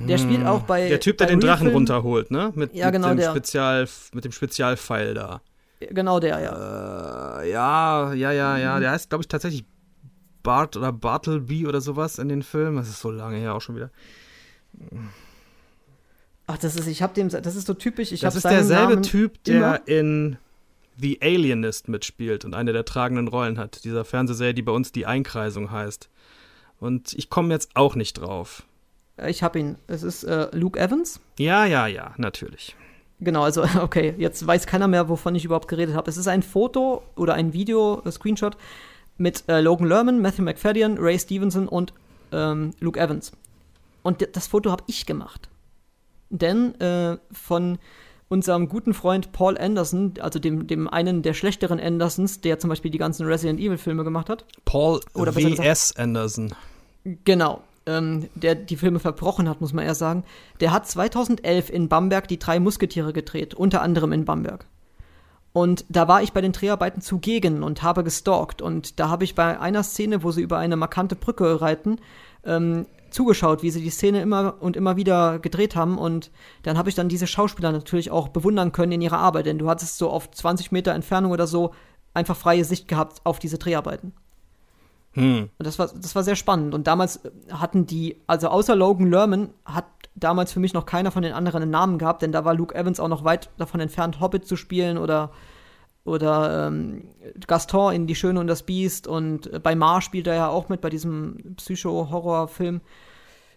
[0.07, 0.89] Der spielt auch bei.
[0.89, 2.51] Der Typ, der bei den Drachen Real-Film- runterholt, ne?
[2.55, 3.31] Mit, Ja, genau, mit, dem der.
[3.31, 5.41] Spezial, mit dem Spezialpfeil da.
[5.79, 7.41] Genau der, ja.
[7.41, 8.75] Äh, ja, ja, ja, ja.
[8.77, 8.81] Mhm.
[8.81, 9.65] Der heißt, glaube ich, tatsächlich
[10.43, 12.77] Bart oder Bartleby oder sowas in den Filmen.
[12.77, 13.89] Das ist so lange her auch schon wieder.
[16.47, 18.11] Ach, das ist, ich hab dem, das ist so typisch.
[18.11, 20.37] Ich das ist derselbe Namen Typ, der immer- in
[20.99, 23.83] The Alienist mitspielt und eine der tragenden Rollen hat.
[23.83, 26.09] Dieser Fernsehserie, die bei uns die Einkreisung heißt.
[26.79, 28.63] Und ich komme jetzt auch nicht drauf.
[29.27, 29.77] Ich hab ihn.
[29.87, 31.19] Es ist äh, Luke Evans.
[31.37, 32.75] Ja, ja, ja, natürlich.
[33.19, 36.09] Genau, also, okay, jetzt weiß keiner mehr, wovon ich überhaupt geredet habe.
[36.09, 38.57] Es ist ein Foto oder ein Video, ein Screenshot
[39.17, 41.93] mit äh, Logan Lerman, Matthew McFadden, Ray Stevenson und
[42.31, 43.31] ähm, Luke Evans.
[44.03, 45.49] Und das Foto habe ich gemacht.
[46.29, 47.77] Denn äh, von
[48.29, 52.89] unserem guten Freund Paul Anderson, also dem, dem einen der schlechteren Andersons, der zum Beispiel
[52.89, 55.93] die ganzen Resident Evil-Filme gemacht hat, Paul W.S.
[55.97, 56.55] Anderson.
[57.25, 57.61] Genau.
[57.87, 60.23] Ähm, der die Filme verbrochen hat, muss man eher sagen.
[60.59, 64.67] Der hat 2011 in Bamberg die drei Musketiere gedreht, unter anderem in Bamberg.
[65.53, 68.61] Und da war ich bei den Dreharbeiten zugegen und habe gestalkt.
[68.61, 71.97] Und da habe ich bei einer Szene, wo sie über eine markante Brücke reiten,
[72.45, 75.97] ähm, zugeschaut, wie sie die Szene immer und immer wieder gedreht haben.
[75.97, 76.31] Und
[76.63, 79.69] dann habe ich dann diese Schauspieler natürlich auch bewundern können in ihrer Arbeit, denn du
[79.69, 81.73] hattest so auf 20 Meter Entfernung oder so
[82.13, 84.13] einfach freie Sicht gehabt auf diese Dreharbeiten.
[85.13, 85.49] Hm.
[85.57, 86.73] Und das war, das war sehr spannend.
[86.73, 91.11] Und damals äh, hatten die, also außer Logan Lerman, hat damals für mich noch keiner
[91.11, 93.79] von den anderen einen Namen gehabt, denn da war Luke Evans auch noch weit davon
[93.79, 95.31] entfernt, Hobbit zu spielen oder,
[96.03, 97.09] oder ähm,
[97.47, 99.07] Gaston in Die Schöne und das Biest.
[99.07, 102.81] Und äh, bei Mar spielt er ja auch mit bei diesem Psycho-Horror-Film.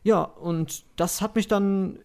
[0.03, 2.01] Ja, und das hat mich dann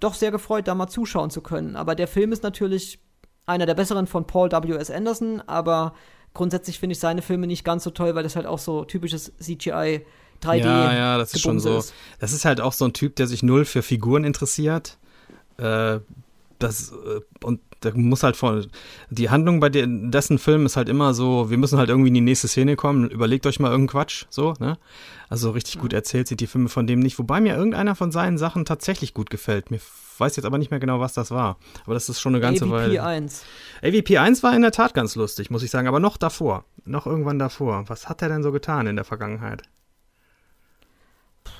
[0.00, 1.76] doch sehr gefreut, da mal zuschauen zu können.
[1.76, 3.00] Aber der Film ist natürlich
[3.46, 4.90] einer der besseren von Paul W.S.
[4.90, 5.94] Anderson, aber
[6.36, 9.32] grundsätzlich finde ich seine Filme nicht ganz so toll, weil das halt auch so typisches
[9.40, 10.06] CGI
[10.42, 11.78] 3D Ja, ja, das ist schon so.
[11.78, 11.94] ist.
[12.20, 14.98] Das ist halt auch so ein Typ, der sich null für Figuren interessiert.
[15.58, 15.98] Äh,
[16.58, 18.66] das, äh, und da muss halt von.
[19.10, 22.14] Die Handlung bei den, dessen Film ist halt immer so, wir müssen halt irgendwie in
[22.14, 24.78] die nächste Szene kommen, überlegt euch mal irgendeinen Quatsch, so, ne?
[25.28, 28.38] Also richtig gut erzählt sind die Filme von dem nicht, wobei mir irgendeiner von seinen
[28.38, 29.70] Sachen tatsächlich gut gefällt.
[29.70, 29.80] Mir
[30.18, 31.58] weiß jetzt aber nicht mehr genau, was das war.
[31.84, 33.02] Aber das ist schon eine ganze AVP Weile.
[33.02, 33.42] 1.
[33.82, 36.64] AVP 1 war in der Tat ganz lustig, muss ich sagen, aber noch davor.
[36.84, 37.84] Noch irgendwann davor.
[37.88, 39.62] Was hat er denn so getan in der Vergangenheit?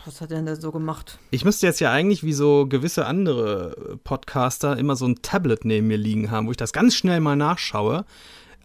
[0.06, 1.18] Was hat er denn da so gemacht?
[1.32, 5.64] Ich müsste jetzt ja eigentlich wie so gewisse andere äh, Podcaster immer so ein Tablet
[5.64, 8.04] neben mir liegen haben, wo ich das ganz schnell mal nachschaue.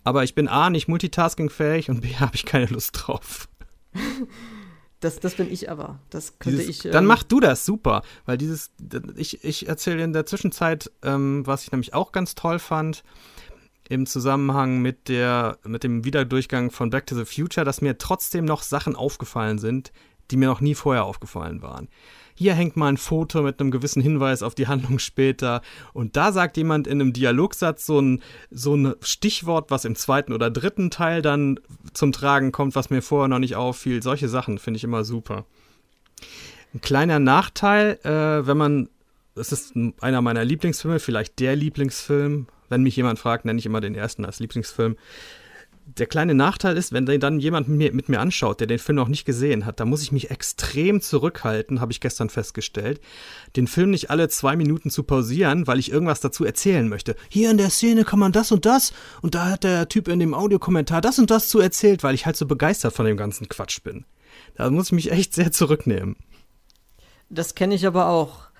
[0.03, 3.49] Aber ich bin A, nicht multitaskingfähig und B, habe ich keine Lust drauf.
[4.99, 5.97] Das, das bin ich aber.
[6.11, 6.91] Das könnte Dieses, ich.
[6.91, 8.03] dann ähm, mach du das, super.
[8.27, 8.69] Weil dieses,
[9.15, 13.03] ich, ich erzähle in der Zwischenzeit, ähm, was ich nämlich auch ganz toll fand,
[13.89, 18.45] im Zusammenhang mit, der, mit dem Wiederdurchgang von Back to the Future, dass mir trotzdem
[18.45, 19.91] noch Sachen aufgefallen sind,
[20.31, 21.87] die mir noch nie vorher aufgefallen waren.
[22.33, 25.61] Hier hängt mal ein Foto mit einem gewissen Hinweis auf die Handlung später
[25.93, 30.33] und da sagt jemand in einem Dialogsatz so ein, so ein Stichwort, was im zweiten
[30.33, 31.59] oder dritten Teil dann
[31.93, 34.01] zum Tragen kommt, was mir vorher noch nicht auffiel.
[34.01, 35.45] Solche Sachen finde ich immer super.
[36.73, 38.89] Ein kleiner Nachteil, äh, wenn man,
[39.35, 43.65] das ist ein- einer meiner Lieblingsfilme, vielleicht der Lieblingsfilm, wenn mich jemand fragt, nenne ich
[43.65, 44.95] immer den ersten als Lieblingsfilm.
[45.85, 48.95] Der kleine Nachteil ist, wenn dann jemand mit mir, mit mir anschaut, der den Film
[48.95, 53.01] noch nicht gesehen hat, da muss ich mich extrem zurückhalten, habe ich gestern festgestellt,
[53.55, 57.15] den Film nicht alle zwei Minuten zu pausieren, weil ich irgendwas dazu erzählen möchte.
[57.29, 60.19] Hier in der Szene kann man das und das und da hat der Typ in
[60.19, 63.49] dem Audiokommentar das und das zu erzählt, weil ich halt so begeistert von dem ganzen
[63.49, 64.05] Quatsch bin.
[64.55, 66.15] Da muss ich mich echt sehr zurücknehmen.
[67.29, 68.50] Das kenne ich aber auch.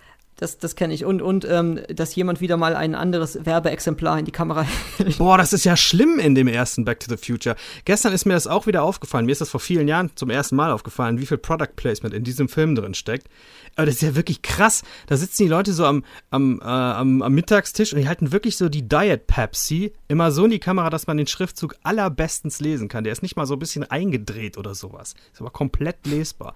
[0.42, 1.06] Das, das kenne ich.
[1.06, 4.64] Und, und ähm, dass jemand wieder mal ein anderes Werbeexemplar in die Kamera
[4.98, 5.20] hält.
[5.20, 7.56] Boah, das ist ja schlimm in dem ersten Back to the Future.
[7.86, 9.28] Gestern ist mir das auch wieder aufgefallen.
[9.28, 12.24] Mir ist das vor vielen Jahren zum ersten Mal aufgefallen, wie viel Product Placement in
[12.24, 13.28] diesem Film drin steckt.
[13.76, 14.84] Aber das ist ja wirklich krass.
[15.08, 18.58] Da sitzen die Leute so am, am, äh, am, am Mittagstisch und die halten wirklich
[18.58, 22.90] so die Diet Pepsi immer so in die Kamera, dass man den Schriftzug allerbestens lesen
[22.90, 23.04] kann.
[23.04, 25.14] Der ist nicht mal so ein bisschen eingedreht oder sowas.
[25.32, 26.54] Ist aber komplett lesbar.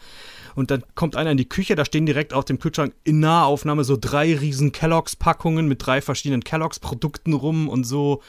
[0.55, 3.85] Und dann kommt einer in die Küche, da stehen direkt auf dem Kühlschrank in Nahaufnahme
[3.85, 8.21] so drei riesen Kelloggs-Packungen mit drei verschiedenen Kelloggs-Produkten rum und so.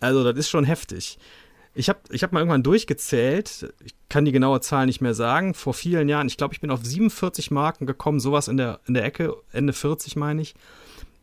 [0.00, 1.18] Also, das ist schon heftig.
[1.74, 5.54] Ich habe ich hab mal irgendwann durchgezählt, ich kann die genaue Zahl nicht mehr sagen,
[5.54, 8.94] vor vielen Jahren, ich glaube, ich bin auf 47 Marken gekommen, sowas in der, in
[8.94, 10.54] der Ecke, Ende 40 meine ich,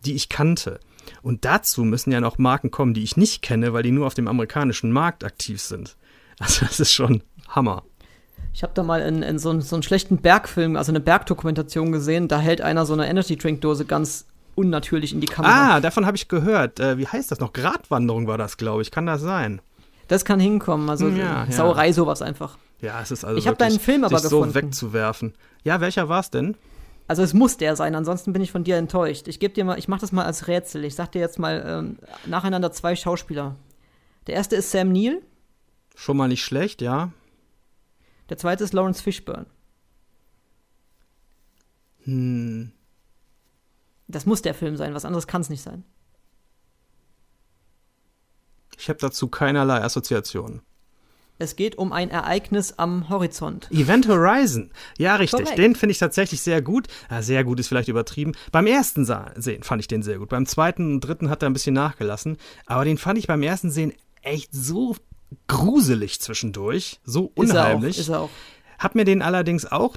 [0.05, 0.79] die ich kannte.
[1.21, 4.15] Und dazu müssen ja noch Marken kommen, die ich nicht kenne, weil die nur auf
[4.15, 5.95] dem amerikanischen Markt aktiv sind.
[6.39, 7.83] Also das ist schon Hammer.
[8.53, 12.27] Ich habe da mal in, in so, so einen schlechten Bergfilm, also eine Bergdokumentation gesehen,
[12.27, 15.75] da hält einer so eine Energy Drink Dose ganz unnatürlich in die Kamera.
[15.75, 16.79] Ah, davon habe ich gehört.
[16.79, 17.53] Äh, wie heißt das noch?
[17.53, 18.91] Gratwanderung war das, glaube ich.
[18.91, 19.61] Kann das sein?
[20.09, 21.51] Das kann hinkommen, also Ja, ja.
[21.51, 22.57] Sauerei sowas einfach.
[22.81, 24.55] Ja, es ist also Ich hab wirklich, deinen Film aber sich so gefunden.
[24.55, 25.33] wegzuwerfen.
[25.63, 26.57] Ja, welcher war es denn?
[27.07, 29.27] Also es muss der sein, ansonsten bin ich von dir enttäuscht.
[29.27, 30.83] Ich gebe dir mal, ich mache das mal als Rätsel.
[30.83, 33.55] Ich sag dir jetzt mal ähm, nacheinander zwei Schauspieler.
[34.27, 35.21] Der erste ist Sam Neill.
[35.95, 37.11] Schon mal nicht schlecht, ja.
[38.29, 39.45] Der zweite ist Lawrence Fishburne.
[42.03, 42.71] Hm.
[44.07, 45.83] Das muss der Film sein, was anderes kann es nicht sein.
[48.79, 50.61] Ich habe dazu keinerlei Assoziationen.
[51.37, 53.69] Es geht um ein Ereignis am Horizont.
[53.71, 54.71] Event Horizon.
[54.97, 55.39] Ja, richtig.
[55.39, 55.57] Korrekt.
[55.57, 56.87] Den finde ich tatsächlich sehr gut.
[57.09, 58.33] Ja, sehr gut ist vielleicht übertrieben.
[58.51, 60.29] Beim ersten Sehen fand ich den sehr gut.
[60.29, 62.37] Beim zweiten und dritten hat er ein bisschen nachgelassen.
[62.65, 64.97] Aber den fand ich beim ersten Sehen echt so
[65.47, 66.99] gruselig zwischendurch.
[67.05, 67.99] So unheimlich.
[67.99, 68.25] Ist er auch.
[68.25, 68.39] Ist er
[68.77, 68.83] auch.
[68.83, 69.95] Hab mir den allerdings auch,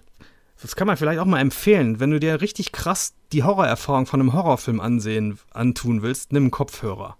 [0.60, 4.20] das kann man vielleicht auch mal empfehlen, wenn du dir richtig krass die Horrorerfahrung von
[4.20, 7.16] einem Horrorfilm ansehen, antun willst, nimm einen Kopfhörer.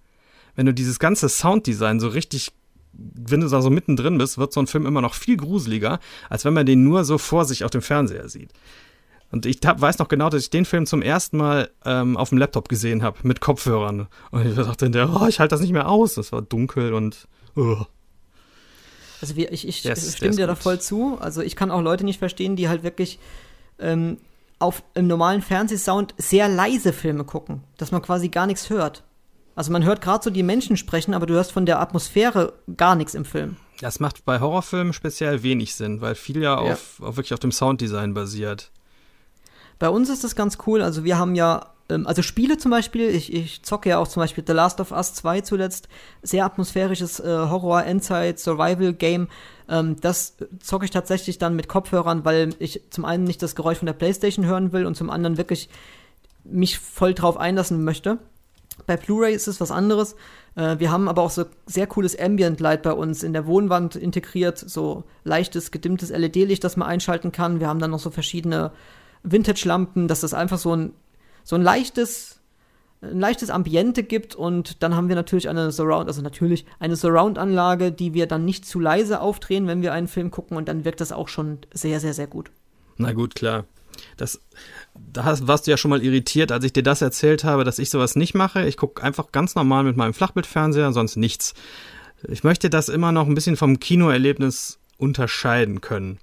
[0.54, 2.52] Wenn du dieses ganze Sounddesign so richtig
[2.94, 6.44] wenn du da so mittendrin bist, wird so ein Film immer noch viel gruseliger, als
[6.44, 8.50] wenn man den nur so vor sich auf dem Fernseher sieht.
[9.30, 12.28] Und ich hab, weiß noch genau, dass ich den Film zum ersten Mal ähm, auf
[12.28, 14.08] dem Laptop gesehen habe, mit Kopfhörern.
[14.30, 16.18] Und ich dachte, der, oh, ich halte das nicht mehr aus.
[16.18, 17.28] Es war dunkel und.
[17.56, 17.78] Oh.
[19.22, 20.62] Also wir, ich, ich der stimme dir da gut.
[20.62, 21.16] voll zu.
[21.18, 23.18] Also ich kann auch Leute nicht verstehen, die halt wirklich
[23.78, 24.18] ähm,
[24.58, 29.02] auf im normalen Fernsehsound sehr leise Filme gucken, dass man quasi gar nichts hört.
[29.54, 32.94] Also man hört gerade so die Menschen sprechen, aber du hörst von der Atmosphäre gar
[32.94, 33.56] nichts im Film.
[33.80, 36.72] Das macht bei Horrorfilmen speziell wenig Sinn, weil viel ja, Ja.
[36.72, 38.70] Auf, auf wirklich auf dem Sounddesign basiert.
[39.78, 40.80] Bei uns ist das ganz cool.
[40.80, 44.22] Also wir haben ja, ähm, also Spiele zum Beispiel, ich, ich zocke ja auch zum
[44.22, 45.88] Beispiel The Last of Us 2 zuletzt,
[46.22, 49.26] sehr atmosphärisches äh, Horror, Endzeit, Survival Game.
[49.68, 53.78] Ähm, das zocke ich tatsächlich dann mit Kopfhörern, weil ich zum einen nicht das Geräusch
[53.78, 55.68] von der Playstation hören will und zum anderen wirklich
[56.44, 58.18] mich voll drauf einlassen möchte.
[58.86, 60.16] Bei Blu-ray ist es was anderes.
[60.54, 63.96] Äh, wir haben aber auch so sehr cooles Ambient Light bei uns in der Wohnwand
[63.96, 67.60] integriert, so leichtes, gedimmtes LED-Licht, das man einschalten kann.
[67.60, 68.72] Wir haben dann noch so verschiedene
[69.22, 70.92] Vintage-Lampen, dass das einfach so ein,
[71.44, 72.40] so ein leichtes,
[73.00, 77.92] ein leichtes Ambiente gibt und dann haben wir natürlich eine Surround, also natürlich eine Surround-Anlage,
[77.92, 81.00] die wir dann nicht zu leise aufdrehen, wenn wir einen Film gucken und dann wirkt
[81.00, 82.50] das auch schon sehr, sehr, sehr gut.
[82.98, 83.64] Na gut, klar.
[84.16, 84.40] Das,
[84.94, 87.90] da warst du ja schon mal irritiert, als ich dir das erzählt habe, dass ich
[87.90, 88.66] sowas nicht mache.
[88.66, 91.54] Ich gucke einfach ganz normal mit meinem Flachbildfernseher, sonst nichts.
[92.28, 96.18] Ich möchte das immer noch ein bisschen vom Kinoerlebnis unterscheiden können.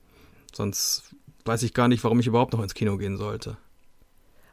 [0.54, 3.58] Sonst weiß ich gar nicht, warum ich überhaupt noch ins Kino gehen sollte.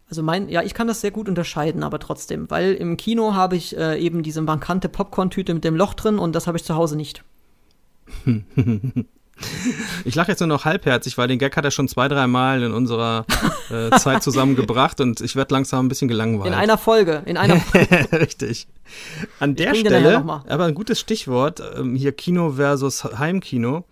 [0.08, 3.56] Also mein, ja, ich kann das sehr gut unterscheiden, aber trotzdem, weil im Kino habe
[3.56, 6.76] ich äh, eben diese markante Popcorn-Tüte mit dem Loch drin und das habe ich zu
[6.76, 7.24] Hause nicht.
[10.04, 12.62] Ich lache jetzt nur noch halbherzig, weil den Gag hat er schon zwei, drei Mal
[12.62, 13.26] in unserer
[13.70, 16.52] äh, Zeit zusammengebracht und ich werde langsam ein bisschen gelangweilt.
[16.52, 17.60] In einer Folge, in einer
[18.12, 18.66] Richtig.
[19.38, 23.84] An der Stelle, aber ein gutes Stichwort, ähm, hier Kino versus Heimkino.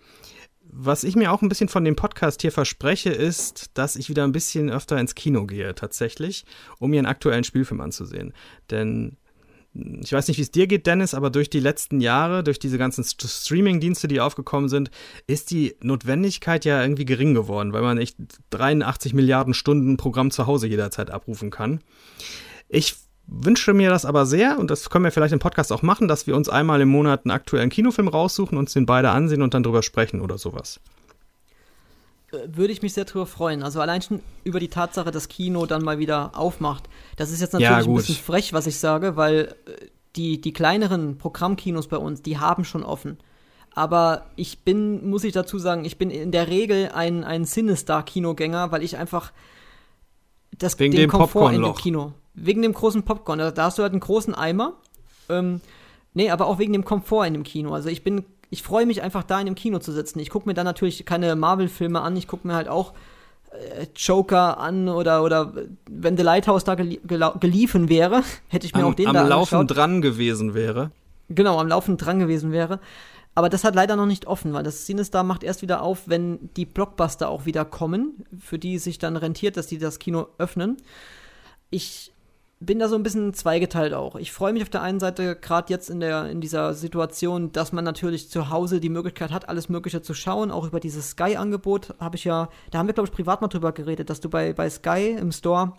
[0.77, 4.25] Was ich mir auch ein bisschen von dem Podcast hier verspreche, ist, dass ich wieder
[4.25, 6.45] ein bisschen öfter ins Kino gehe, tatsächlich,
[6.79, 8.33] um mir einen aktuellen Spielfilm anzusehen.
[8.71, 9.15] Denn
[10.01, 12.77] ich weiß nicht, wie es dir geht, Dennis, aber durch die letzten Jahre, durch diese
[12.77, 14.89] ganzen St Streaming-Dienste, die aufgekommen sind,
[15.27, 18.15] ist die Notwendigkeit ja irgendwie gering geworden, weil man echt
[18.51, 21.81] 83 Milliarden Stunden Programm zu Hause jederzeit abrufen kann.
[22.69, 22.95] Ich
[23.27, 26.27] wünsche mir das aber sehr, und das können wir vielleicht im Podcast auch machen, dass
[26.27, 29.63] wir uns einmal im Monat einen aktuellen Kinofilm raussuchen, uns den beide ansehen und dann
[29.63, 30.79] drüber sprechen oder sowas.
[32.47, 33.63] Würde ich mich sehr drüber freuen.
[33.63, 36.89] Also allein schon über die Tatsache, dass Kino dann mal wieder aufmacht.
[37.17, 37.97] Das ist jetzt Ja, natürlich ein gut.
[37.97, 42.63] bisschen frech, was ich sage, weil äh, die, die kleineren Programmkinos bei uns, die haben
[42.65, 43.17] schon offen.
[43.71, 48.71] Aber ich bin, muss ich dazu sagen, ich bin in der Regel ein, ein Sinister-Kinogänger,
[48.71, 49.33] weil ich einfach
[50.57, 51.75] das, Wegen den dem Komfort in dem.
[51.75, 52.13] Kino.
[52.33, 53.39] Wegen dem großen Popcorn.
[53.39, 54.73] Da, da hast du halt einen großen Eimer.
[55.27, 55.59] Ähm,
[56.13, 57.73] nee, aber auch wegen dem Komfort in dem Kino.
[57.73, 60.19] Also ich bin, ich freue mich einfach da in dem Kino zu sitzen.
[60.19, 62.15] Ich gucke mir dann natürlich keine Marvel-Filme an.
[62.15, 62.93] Ich gucke mir halt auch
[63.51, 65.53] äh, Joker an oder, oder
[65.89, 66.99] wenn The Lighthouse da gelie
[67.39, 69.77] geliefen wäre, hätte ich mir Am, auch den am da Laufen angeschaut.
[69.77, 70.91] dran gewesen wäre.
[71.29, 72.79] Genau, am Laufen dran gewesen wäre.
[73.37, 76.49] Aber das hat leider noch nicht offen, weil das Cinestar macht erst wieder auf, wenn
[76.55, 80.27] die Blockbuster auch wieder kommen, für die es sich dann rentiert, dass die das Kino
[80.37, 80.77] öffnen.
[81.69, 82.13] Ich
[82.59, 84.15] bin da so ein bisschen zweigeteilt auch.
[84.15, 87.73] Ich freue mich auf der einen Seite gerade jetzt in der in dieser Situation, dass
[87.73, 91.95] man natürlich zu Hause die Möglichkeit hat, alles Mögliche zu schauen, auch über dieses Sky-Angebot
[91.99, 94.53] habe ich ja, da haben wir glaube ich privat mal drüber geredet, dass du bei
[94.53, 95.73] bei Sky im Store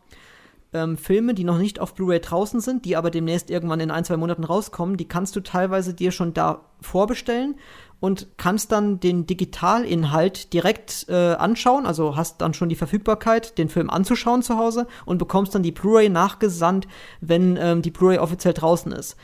[0.72, 4.04] ähm, Filme, die noch nicht auf Blu-ray draußen sind, die aber demnächst irgendwann in ein,
[4.04, 7.56] zwei Monaten rauskommen, die kannst du teilweise dir schon da vorbestellen
[8.00, 13.68] und kannst dann den Digitalinhalt direkt äh, anschauen, also hast dann schon die Verfügbarkeit, den
[13.68, 16.86] Film anzuschauen zu Hause und bekommst dann die Blu-ray nachgesandt,
[17.20, 19.16] wenn ähm, die Blu-ray offiziell draußen ist.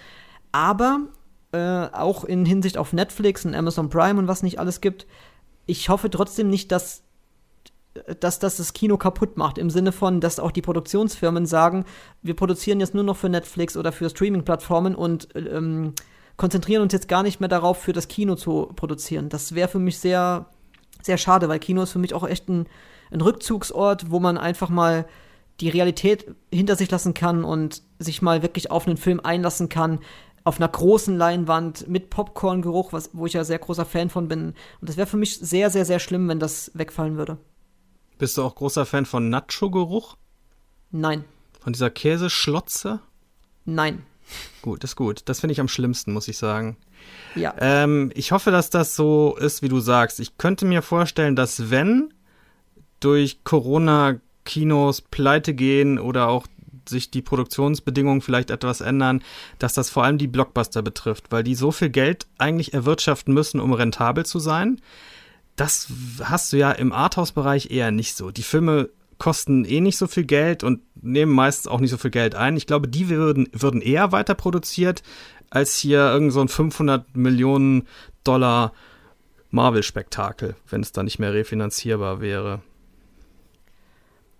[0.53, 1.01] Aber
[1.53, 5.07] äh, auch in Hinsicht auf Netflix und Amazon Prime und was nicht alles gibt,
[5.67, 7.03] ich hoffe trotzdem nicht, dass
[8.21, 9.59] dass das das Kino kaputt macht.
[9.59, 11.85] Im Sinne von, dass auch die Produktionsfirmen sagen,
[12.23, 15.93] wir produzieren jetzt nur noch für Netflix oder für Streaming-Plattformen und ähm,
[16.37, 19.29] konzentrieren uns jetzt gar nicht mehr darauf, für das Kino zu produzieren.
[19.29, 20.47] Das wäre für mich sehr,
[21.03, 22.67] sehr schade, weil Kino ist für mich auch echt ein,
[23.11, 25.07] ein Rückzugsort, wo man einfach mal
[25.61, 30.01] die Realität hinter sich lassen kann und sich mal wirklich auf einen Film einlassen kann,
[30.45, 34.55] auf einer großen Leinwand mit Popcorn-Geruch, wo ich ja sehr großer Fan von bin.
[34.81, 37.39] Und das wäre für mich sehr, sehr, sehr schlimm, wenn das wegfallen würde.
[38.19, 40.17] Bist du auch großer Fan von Nacho-Geruch?
[40.91, 41.25] Nein.
[41.61, 43.01] Von dieser Käseschlotze?
[43.65, 44.05] Nein.
[44.63, 45.23] Gut, ist gut.
[45.27, 46.77] Das finde ich am schlimmsten, muss ich sagen.
[47.35, 47.55] Ja.
[47.59, 50.21] Ähm, ich hoffe, dass das so ist, wie du sagst.
[50.21, 52.15] Ich könnte mir vorstellen, dass wenn
[53.01, 56.47] durch Corona Kinos pleite gehen oder auch
[56.89, 59.23] sich die Produktionsbedingungen vielleicht etwas ändern,
[59.59, 63.61] dass das vor allem die Blockbuster betrifft, weil die so viel Geld eigentlich erwirtschaften müssen,
[63.61, 64.81] um rentabel zu sein.
[65.57, 65.89] Das
[66.23, 68.31] hast du ja im Arthouse-Bereich eher nicht so.
[68.31, 68.89] Die Filme
[69.23, 72.57] kosten eh nicht so viel Geld und nehmen meistens auch nicht so viel Geld ein.
[72.57, 75.05] Ich glaube, die würden, würden eher weiter produziert
[75.49, 77.87] als hier irgend so ein 500 Millionen
[78.25, 78.73] Dollar
[79.51, 82.63] Marvel-Spektakel, wenn es da nicht mehr refinanzierbar wäre.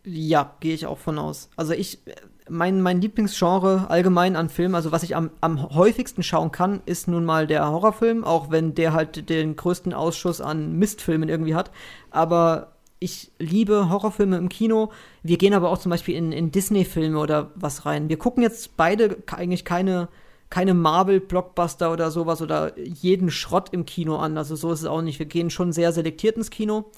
[0.05, 1.49] Ja, gehe ich auch von aus.
[1.55, 2.01] Also ich,
[2.49, 7.07] mein, mein Lieblingsgenre allgemein an Filmen, also was ich am, am häufigsten schauen kann, ist
[7.07, 11.71] nun mal der Horrorfilm, auch wenn der halt den größten Ausschuss an Mistfilmen irgendwie hat.
[12.11, 12.72] Aber
[13.03, 14.91] ich liebe Horrorfilme im Kino.
[15.23, 18.09] Wir gehen aber auch zum Beispiel in, in Disney-Filme oder was rein.
[18.09, 20.09] Wir gucken jetzt beide eigentlich keine,
[20.51, 24.39] keine Marvel-Blockbuster oder sowas oder jeden Schrott im Kino an.
[24.39, 25.19] Also so ist es auch nicht.
[25.19, 26.91] Wir gehen schon sehr selektiert ins Kino.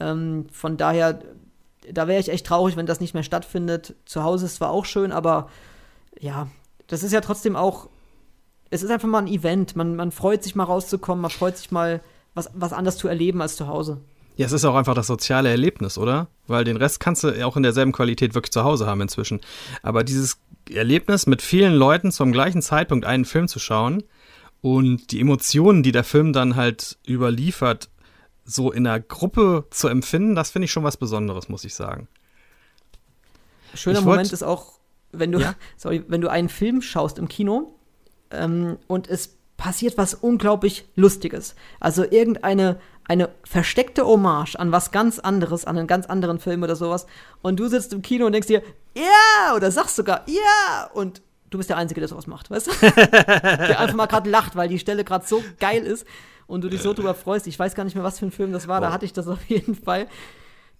[0.00, 1.20] Ähm, von daher
[1.92, 3.94] da wäre ich echt traurig, wenn das nicht mehr stattfindet.
[4.04, 5.48] Zu Hause ist zwar auch schön, aber
[6.18, 6.48] ja,
[6.86, 7.88] das ist ja trotzdem auch,
[8.70, 9.76] es ist einfach mal ein Event.
[9.76, 12.00] Man, man freut sich mal rauszukommen, man freut sich mal,
[12.34, 14.00] was, was anders zu erleben als zu Hause.
[14.36, 16.28] Ja, es ist auch einfach das soziale Erlebnis, oder?
[16.46, 19.40] Weil den Rest kannst du auch in derselben Qualität wirklich zu Hause haben inzwischen.
[19.82, 20.38] Aber dieses
[20.70, 24.02] Erlebnis, mit vielen Leuten zum gleichen Zeitpunkt einen Film zu schauen
[24.60, 27.90] und die Emotionen, die der Film dann halt überliefert,
[28.44, 32.08] so in einer Gruppe zu empfinden, das finde ich schon was Besonderes, muss ich sagen.
[33.74, 34.78] Schöner ich Moment ist auch,
[35.12, 35.54] wenn du, ja?
[35.76, 37.74] sorry, wenn du einen Film schaust im Kino
[38.30, 41.54] ähm, und es passiert was unglaublich Lustiges.
[41.80, 46.76] Also irgendeine eine versteckte Hommage an was ganz anderes, an einen ganz anderen Film oder
[46.76, 47.06] sowas.
[47.42, 48.62] Und du sitzt im Kino und denkst dir,
[48.96, 49.56] ja, yeah!
[49.56, 50.90] oder sagst sogar, ja, yeah!
[50.94, 52.70] und du bist der Einzige, der sowas macht, weißt du?
[52.80, 56.06] der einfach mal gerade lacht, weil die Stelle gerade so geil ist
[56.46, 57.46] und du dich so drüber freust.
[57.46, 58.82] Ich weiß gar nicht mehr, was für ein Film das war, oh.
[58.82, 60.08] da hatte ich das auf jeden Fall.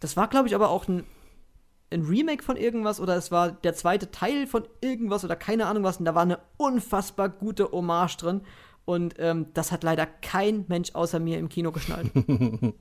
[0.01, 1.05] Das war, glaube ich, aber auch ein,
[1.93, 5.85] ein Remake von irgendwas oder es war der zweite Teil von irgendwas oder keine Ahnung
[5.85, 5.99] was.
[5.99, 8.41] Und da war eine unfassbar gute Hommage drin.
[8.85, 12.11] Und ähm, das hat leider kein Mensch außer mir im Kino geschnallt.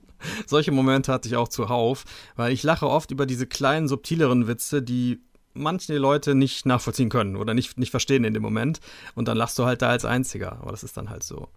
[0.48, 2.04] Solche Momente hatte ich auch zuhauf,
[2.36, 5.22] weil ich lache oft über diese kleinen, subtileren Witze, die
[5.54, 8.80] manche Leute nicht nachvollziehen können oder nicht, nicht verstehen in dem Moment.
[9.16, 10.60] Und dann lachst du halt da als Einziger.
[10.62, 11.48] Aber das ist dann halt so.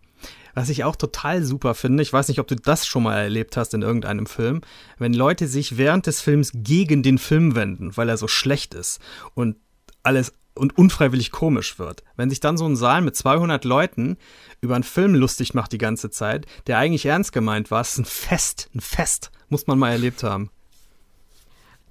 [0.54, 3.56] Was ich auch total super finde, ich weiß nicht, ob du das schon mal erlebt
[3.56, 4.62] hast in irgendeinem Film,
[4.98, 9.00] wenn Leute sich während des Films gegen den Film wenden, weil er so schlecht ist
[9.34, 9.56] und
[10.02, 12.02] alles und unfreiwillig komisch wird.
[12.16, 14.16] Wenn sich dann so ein Saal mit 200 Leuten
[14.60, 18.04] über einen Film lustig macht die ganze Zeit, der eigentlich ernst gemeint war, ist ein
[18.04, 20.50] Fest, ein Fest, muss man mal erlebt haben.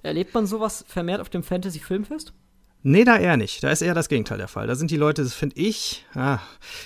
[0.03, 2.33] Erlebt man sowas vermehrt auf dem Fantasy Filmfest?
[2.87, 3.63] Nee, da eher nicht.
[3.63, 4.67] Da ist eher das Gegenteil der Fall.
[4.67, 6.37] Da sind die Leute, das finde ich, ah,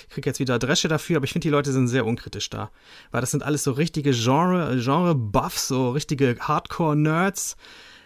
[0.08, 2.70] ich kriege jetzt wieder Dresche dafür, aber ich finde, die Leute sind sehr unkritisch da.
[3.10, 7.58] Weil das sind alles so richtige Genre, Genre-Buffs, so richtige Hardcore-Nerds.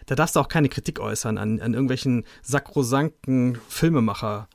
[0.07, 4.49] Da darfst du auch keine Kritik äußern an, an irgendwelchen sakrosanken Filmemacher.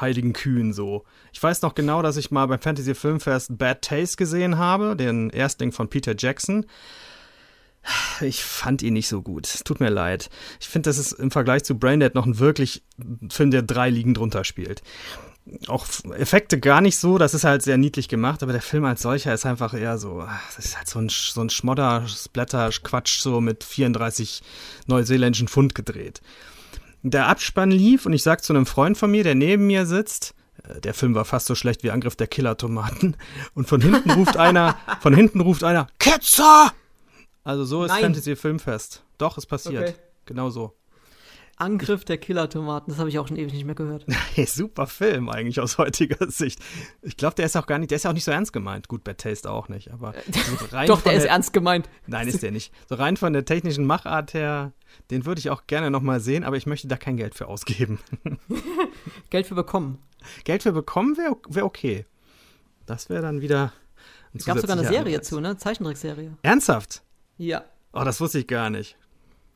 [0.00, 1.04] Heiligen Kühen so.
[1.32, 5.30] Ich weiß noch genau, dass ich mal beim Fantasy Filmfest Bad Taste gesehen habe, den
[5.30, 6.66] Erstling von Peter Jackson
[8.20, 9.64] ich fand ihn nicht so gut.
[9.64, 10.28] Tut mir leid.
[10.60, 12.82] Ich finde, das ist im Vergleich zu Braindead noch ein wirklich
[13.30, 14.82] Film, der drei Ligen drunter spielt.
[15.66, 19.02] Auch Effekte gar nicht so, das ist halt sehr niedlich gemacht, aber der Film als
[19.02, 23.20] solcher ist einfach eher so, das ist halt so ein, so ein Schmodder, Splatter, Quatsch,
[23.20, 24.42] so mit 34
[24.86, 26.20] neuseeländischen Pfund gedreht.
[27.02, 30.34] Der Abspann lief und ich sag zu einem Freund von mir, der neben mir sitzt,
[30.64, 33.16] äh, der Film war fast so schlecht wie Angriff der Killer-Tomaten.
[33.54, 36.72] Und von hinten ruft einer, von hinten ruft einer, Ketzer!
[37.44, 38.02] Also so ist Nein.
[38.02, 39.04] Fantasy Filmfest.
[39.16, 39.88] Doch, es passiert.
[39.88, 39.94] Okay.
[40.26, 40.74] Genau so.
[41.60, 44.06] Angriff der Killer-Tomaten, das habe ich auch schon ewig nicht mehr gehört.
[44.34, 46.60] Hey, super Film eigentlich aus heutiger Sicht.
[47.02, 48.86] Ich glaube, der ist auch gar nicht, der ist ja auch nicht so ernst gemeint.
[48.86, 51.88] Gut, Bad Taste auch nicht, aber so Doch, der, der ist ernst gemeint.
[52.06, 52.72] Nein, ist der nicht.
[52.88, 54.72] So rein von der technischen Machart her,
[55.10, 57.48] den würde ich auch gerne noch mal sehen, aber ich möchte da kein Geld für
[57.48, 57.98] ausgeben.
[59.30, 59.98] Geld für bekommen.
[60.44, 62.06] Geld für bekommen wäre wär okay.
[62.86, 63.72] Das wäre dann wieder.
[64.34, 65.56] Es gab sogar eine Serie zu, ne?
[65.56, 66.36] Zeichentrickserie.
[66.42, 67.02] Ernsthaft?
[67.36, 67.64] Ja.
[67.92, 68.96] Oh, das wusste ich gar nicht.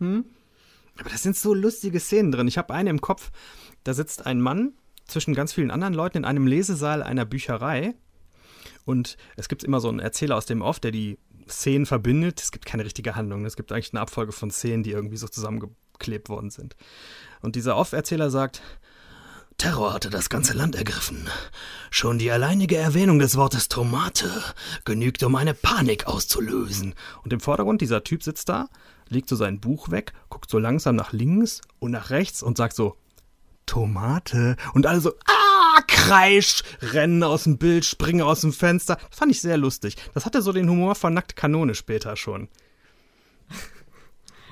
[0.01, 0.25] Hm?
[0.99, 2.49] Aber das sind so lustige Szenen drin.
[2.49, 3.31] Ich habe eine im Kopf,
[3.85, 4.75] da sitzt ein Mann
[5.07, 7.95] zwischen ganz vielen anderen Leuten in einem Lesesaal einer Bücherei.
[8.85, 11.19] Und es gibt immer so einen Erzähler aus dem Off, der die
[11.49, 12.41] Szenen verbindet.
[12.41, 13.45] Es gibt keine richtige Handlung.
[13.45, 16.77] Es gibt eigentlich eine Abfolge von Szenen, die irgendwie so zusammengeklebt worden sind.
[17.41, 18.63] Und dieser Off-Erzähler sagt,
[19.59, 21.29] Terror hatte das ganze Land ergriffen.
[21.91, 24.29] Schon die alleinige Erwähnung des Wortes Tomate
[24.85, 26.95] genügt, um eine Panik auszulösen.
[27.23, 28.69] Und im Vordergrund dieser Typ sitzt da,
[29.13, 32.75] legt so sein Buch weg, guckt so langsam nach links und nach rechts und sagt
[32.75, 32.97] so
[33.67, 38.97] Tomate und alle so ah kreisch rennen aus dem Bild, springen aus dem Fenster.
[39.11, 39.97] Das fand ich sehr lustig.
[40.15, 42.49] Das hatte so den Humor von Nackte Kanone später schon.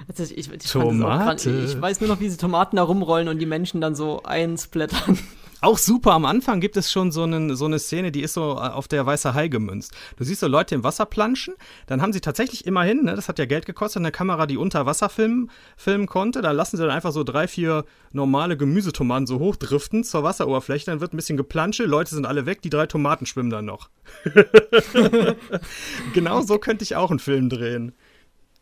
[0.08, 1.50] Also ich, ich, Tomate.
[1.50, 5.18] ich weiß nur noch, wie diese Tomaten da rumrollen und die Menschen dann so einsplattern.
[5.62, 8.52] Auch super, am Anfang gibt es schon so, einen, so eine Szene, die ist so
[8.52, 9.92] äh, auf der weiße Hai gemünzt.
[10.16, 11.54] Du siehst so Leute im Wasser planschen,
[11.86, 14.86] dann haben sie tatsächlich immerhin, ne, das hat ja Geld gekostet, eine Kamera, die unter
[14.86, 16.40] Wasser filmen, filmen konnte.
[16.40, 21.00] Da lassen sie dann einfach so drei, vier normale Gemüsetomaten so hochdriften zur Wasseroberfläche, dann
[21.00, 23.90] wird ein bisschen geplansche, Leute sind alle weg, die drei Tomaten schwimmen dann noch.
[26.14, 27.92] genau so könnte ich auch einen Film drehen.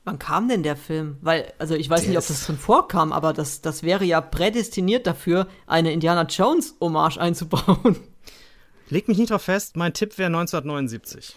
[0.09, 1.19] Wann kam denn der Film?
[1.21, 4.23] Weil, also ich weiß der nicht, ob das schon vorkam, aber das, das wäre ja
[4.23, 7.99] prädestiniert dafür, eine Indiana Jones-Hommage einzubauen.
[8.89, 11.37] Leg mich nicht drauf fest, mein Tipp wäre 1979.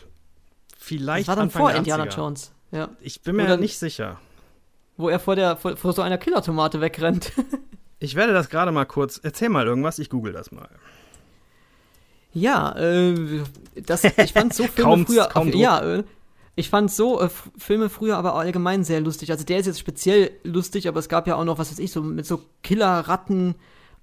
[0.78, 2.54] Vielleicht das war dann Anfang vor Indiana Jones.
[2.72, 2.88] Ja.
[3.02, 4.22] Ich bin mir Oder, nicht sicher.
[4.96, 7.34] Wo er vor, der, vor, vor so einer Killertomate wegrennt.
[8.00, 9.20] ich werde das gerade mal kurz.
[9.22, 10.70] Erzähl mal irgendwas, ich google das mal.
[12.32, 13.44] Ja, äh,
[13.76, 15.26] das, ich fand so Filme kaum, früher.
[15.26, 16.04] Kaum auf, ja, äh,
[16.62, 19.32] ich fand so äh, Filme früher aber allgemein sehr lustig.
[19.32, 21.92] Also der ist jetzt speziell lustig, aber es gab ja auch noch, was weiß ich,
[21.92, 23.56] so mit so Killerratten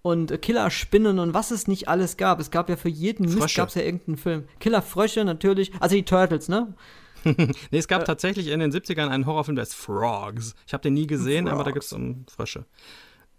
[0.02, 2.40] und äh, Killerspinnen und was es nicht alles gab.
[2.40, 4.44] Es gab ja für jeden Mist gab es ja irgendeinen Film.
[4.60, 6.74] Killerfrösche natürlich, also die Turtles, ne?
[7.24, 10.54] nee, es gab äh, tatsächlich in den 70ern einen Horrorfilm, der ist Frogs.
[10.66, 11.54] Ich habe den nie gesehen, Frogs.
[11.54, 12.64] aber da gibt es um Frösche.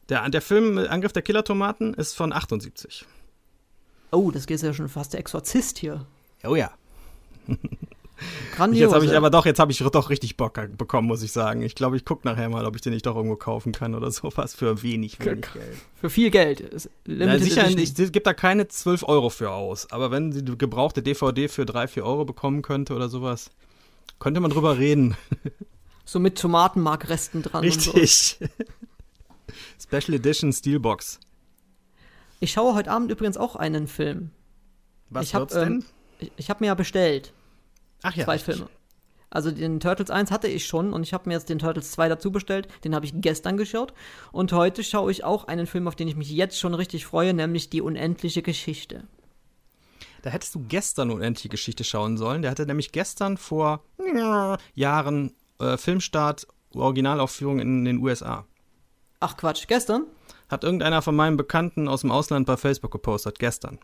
[0.08, 3.06] Der, der Film Angriff der Killertomaten ist von 78.
[4.12, 6.06] Oh, das geht ja schon fast der Exorzist hier.
[6.44, 6.72] Oh ja.
[8.56, 8.82] Grandios.
[8.82, 11.62] Jetzt habe ich aber doch, jetzt habe ich doch richtig Bock bekommen, muss ich sagen.
[11.62, 14.12] Ich glaube, ich gucke nachher mal, ob ich den nicht doch irgendwo kaufen kann oder
[14.12, 15.78] sowas für wenig, wenig für, Geld.
[15.96, 16.90] Für viel Geld.
[17.06, 19.92] Ja, sicher, ich, ich gebe da keine 12 Euro für aus.
[19.92, 23.52] Aber wenn sie die gebrauchte DVD für 3, 4 Euro bekommen könnte oder sowas,
[24.20, 25.16] könnte man drüber reden.
[26.06, 27.64] So mit Tomatenmarkresten dran.
[27.64, 28.38] Richtig.
[28.40, 28.46] So.
[29.98, 31.20] Special Edition Steelbox.
[32.40, 34.32] Ich schaue heute Abend übrigens auch einen Film.
[35.10, 35.68] Was ich hab, denn?
[35.68, 35.84] Ähm,
[36.20, 37.34] ich, ich habe mir ja bestellt.
[38.04, 38.26] Ach ja.
[38.26, 38.40] Zwei.
[38.40, 38.70] Filme.
[39.32, 42.10] Also den Turtles 1 hatte ich schon und ich habe mir jetzt den Turtles 2
[42.10, 42.68] dazu bestellt.
[42.84, 43.94] Den habe ich gestern geschaut.
[44.32, 47.34] Und heute schaue ich auch einen Film, auf den ich mich jetzt schon richtig freue,
[47.34, 49.04] nämlich Die unendliche Geschichte.
[50.24, 52.42] Da hättest du gestern Unendliche Geschichte schauen sollen.
[52.42, 58.46] Der hatte nämlich gestern vor äh, Jahren äh, Filmstart, Originalaufführung in den USA.
[59.20, 60.06] Ach Quatsch, gestern?
[60.50, 63.80] Hat irgendeiner von meinen Bekannten aus dem Ausland bei Facebook gepostet, gestern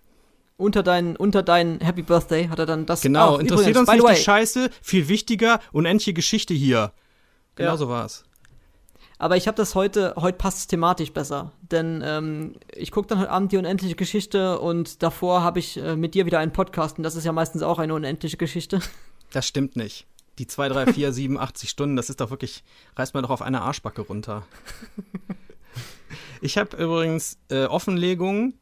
[0.58, 4.18] unter deinen unter dein Happy Birthday hat er dann das Genau, interessiert übrigens, uns nicht
[4.20, 6.92] die Scheiße, viel wichtiger, unendliche Geschichte hier.
[7.56, 7.78] Genau ja.
[7.78, 8.24] so war's.
[9.18, 11.54] Aber ich habe das heute, heute passt es thematisch besser.
[11.62, 15.96] Denn ähm, ich gucke dann heute Abend die unendliche Geschichte und davor habe ich äh,
[15.96, 18.80] mit dir wieder einen Podcast und das ist ja meistens auch eine unendliche Geschichte.
[19.32, 20.06] Das stimmt nicht.
[20.38, 22.64] Die 2, 3, 4, 7, 80 Stunden, das ist doch wirklich,
[22.96, 24.46] reißt man doch auf eine Arschbacke runter.
[26.42, 28.54] Ich habe übrigens äh, Offenlegungen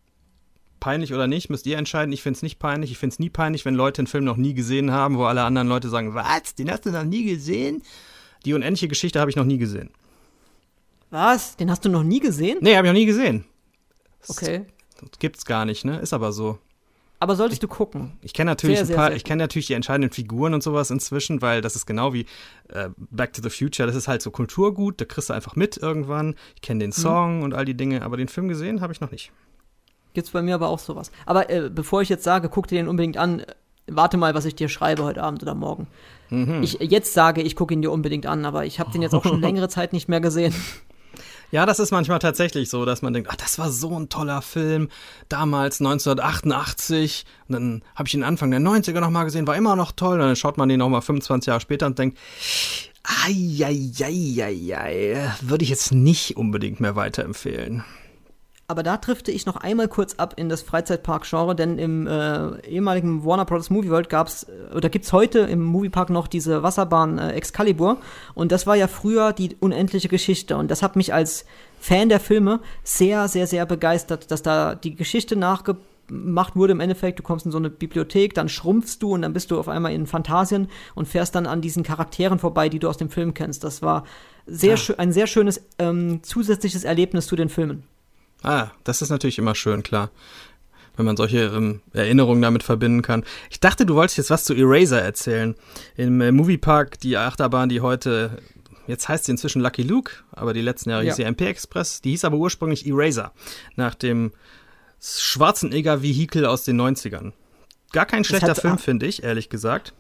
[0.83, 2.11] peinlich oder nicht, müsst ihr entscheiden.
[2.11, 2.91] Ich finde es nicht peinlich.
[2.91, 5.43] Ich finde es nie peinlich, wenn Leute einen Film noch nie gesehen haben, wo alle
[5.43, 7.81] anderen Leute sagen, was, den hast du noch nie gesehen?
[8.43, 9.91] Die unendliche Geschichte habe ich noch nie gesehen.
[11.09, 11.55] Was?
[11.55, 12.57] Den hast du noch nie gesehen?
[12.59, 13.45] Nee, habe ich noch nie gesehen.
[14.27, 14.65] Okay.
[14.99, 15.99] Das gibt's gar nicht, ne?
[15.99, 16.59] Ist aber so.
[17.21, 18.17] Aber solltest du gucken.
[18.21, 21.41] Ich kenne natürlich sehr, ein paar, ich kenne natürlich die entscheidenden Figuren und sowas inzwischen,
[21.41, 22.25] weil das ist genau wie
[22.67, 23.87] äh, Back to the Future.
[23.87, 26.35] Das ist halt so Kulturgut, da kriegst du einfach mit irgendwann.
[26.55, 27.01] Ich kenne den mhm.
[27.01, 27.43] Song mhm.
[27.43, 29.31] und all die Dinge, aber den Film gesehen habe ich noch nicht.
[30.13, 31.11] Gibt's bei mir aber auch sowas.
[31.25, 33.45] Aber äh, bevor ich jetzt sage, guck dir den unbedingt an, äh,
[33.87, 35.87] warte mal, was ich dir schreibe heute Abend oder morgen.
[36.29, 36.63] Mhm.
[36.63, 39.23] Ich jetzt sage, ich gucke ihn dir unbedingt an, aber ich habe den jetzt auch
[39.23, 40.53] schon längere Zeit nicht mehr gesehen.
[41.53, 44.41] Ja, das ist manchmal tatsächlich so, dass man denkt, ach, das war so ein toller
[44.41, 44.89] Film,
[45.29, 47.25] damals 1988.
[47.47, 50.13] Und dann habe ich den Anfang der 90er nochmal gesehen, war immer noch toll.
[50.13, 52.17] Und dann schaut man den nochmal 25 Jahre später und denkt,
[53.03, 57.83] ai, ai, ai, ai, ai, würde ich jetzt nicht unbedingt mehr weiterempfehlen.
[58.73, 63.23] Aber da drifte ich noch einmal kurz ab in das Freizeitpark-Genre, denn im äh, ehemaligen
[63.23, 63.69] Warner Bros.
[63.69, 67.97] Movie World gab's äh, oder gibt's heute im Moviepark noch diese Wasserbahn äh, Excalibur
[68.33, 71.45] und das war ja früher die unendliche Geschichte und das hat mich als
[71.79, 76.79] Fan der Filme sehr, sehr, sehr begeistert, dass da die Geschichte nachge gemacht wurde im
[76.79, 79.69] Endeffekt, du kommst in so eine Bibliothek, dann schrumpfst du und dann bist du auf
[79.69, 83.35] einmal in Phantasien und fährst dann an diesen Charakteren vorbei, die du aus dem Film
[83.35, 83.63] kennst.
[83.63, 84.03] Das war
[84.47, 84.93] sehr Ah.
[84.97, 87.83] ein sehr schönes ähm, zusätzliches Erlebnis zu den Filmen.
[88.43, 90.11] Ah, das ist natürlich immer schön, klar.
[90.95, 93.23] Wenn man solche ähm, Erinnerungen damit verbinden kann.
[93.49, 95.55] Ich dachte, du wolltest jetzt was zu Eraser erzählen.
[95.97, 98.37] Im äh, Moviepark, die Achterbahn, die heute,
[98.85, 101.15] jetzt heißt sie inzwischen Lucky Luke, aber die letzten Jahre hieß Ja.
[101.15, 103.31] sie MP Express, die hieß aber ursprünglich Eraser,
[103.75, 104.33] nach dem
[105.01, 107.31] Schwarzenegger-Vehikel aus den 90ern.
[107.91, 109.93] Gar kein schlechter Film, finde ich, ehrlich gesagt.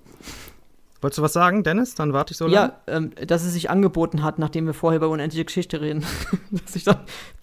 [1.03, 1.95] Wolltest du was sagen, Dennis?
[1.95, 2.73] Dann warte ich so lange.
[2.87, 6.05] Ja, ähm, dass es sich angeboten hat, nachdem wir vorher über unendliche Geschichte reden,
[6.51, 6.99] dass ich dann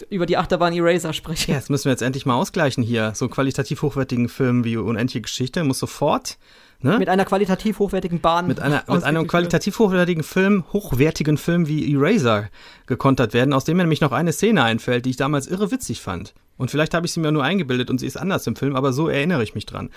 [0.09, 1.53] über die Achterbahn Eraser spreche.
[1.53, 3.13] Ja, das müssen wir jetzt endlich mal ausgleichen hier.
[3.15, 6.39] So einen qualitativ hochwertigen Film wie Unendliche Geschichte muss sofort
[6.81, 6.99] ne?
[6.99, 8.47] Mit einer qualitativ hochwertigen Bahn.
[8.47, 12.49] mit, einer, mit einem qualitativ hochwertigen Film, hochwertigen Film wie Eraser
[12.87, 16.01] gekontert werden, aus dem mir nämlich noch eine Szene einfällt, die ich damals irre witzig
[16.01, 16.35] fand.
[16.57, 18.93] Und vielleicht habe ich sie mir nur eingebildet und sie ist anders im Film, aber
[18.93, 19.91] so erinnere ich mich dran.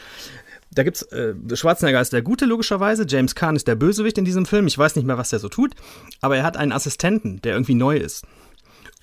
[0.76, 4.46] Da gibt's äh, Schwarzenegger ist der Gute logischerweise, James Caan ist der Bösewicht in diesem
[4.46, 4.68] Film.
[4.68, 5.76] Ich weiß nicht mehr, was der so tut,
[6.22, 8.26] aber er hat einen Assistenten, der irgendwie neu ist.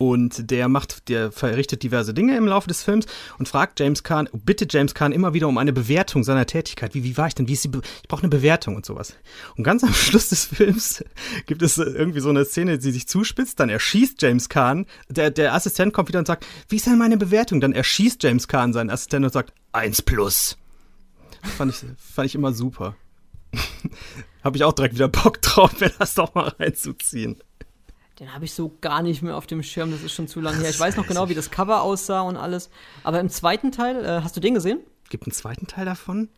[0.01, 3.05] Und der macht, der verrichtet diverse Dinge im Laufe des Films
[3.39, 6.95] und fragt James Caan, bittet James Caan immer wieder um eine Bewertung seiner Tätigkeit.
[6.95, 7.49] Wie, wie war ich denn?
[7.49, 9.15] Wie ist die Be ich brauche eine Bewertung und sowas.
[9.59, 11.05] Und ganz am Schluss des Films
[11.47, 15.31] gibt es äh, irgendwie so eine Szene, die sich zuspitzt, dann erschießt James Caan, der,
[15.31, 17.61] der Assistent kommt wieder und sagt, wie ist denn meine Bewertung?
[17.61, 20.57] Dann erschießt James Caan seinen Assistenten und sagt, eins plus.
[21.43, 22.95] Fand ich, fand ich immer super.
[24.45, 27.43] Habe ich auch direkt wieder Bock drauf, mir das doch mal reinzuziehen.
[28.19, 30.59] Den habe ich so gar nicht mehr auf dem Schirm, das ist schon zu lange
[30.59, 30.69] her.
[30.69, 32.69] Ich weiß noch genau, wie das Cover aussah und alles.
[33.03, 34.81] Aber im zweiten Teil, äh, hast du den gesehen?
[35.09, 36.29] Gibt einen zweiten Teil davon?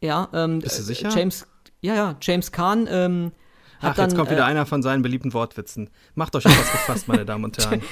[0.00, 0.28] Ja.
[0.32, 1.10] Ähm, Bist du äh, sicher?
[1.10, 1.46] James,
[1.82, 3.32] ja, ja, James Caan ähm,
[3.78, 5.90] hat Ach, dann, jetzt kommt wieder äh, einer von seinen beliebten Wortwitzen.
[6.14, 7.82] Macht euch etwas gefasst, meine Damen und Herren.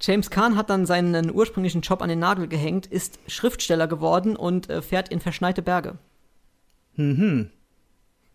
[0.00, 4.68] James Caan hat dann seinen ursprünglichen Job an den Nagel gehängt, ist Schriftsteller geworden und
[4.68, 5.98] äh, fährt in verschneite Berge.
[6.96, 7.50] Mhm.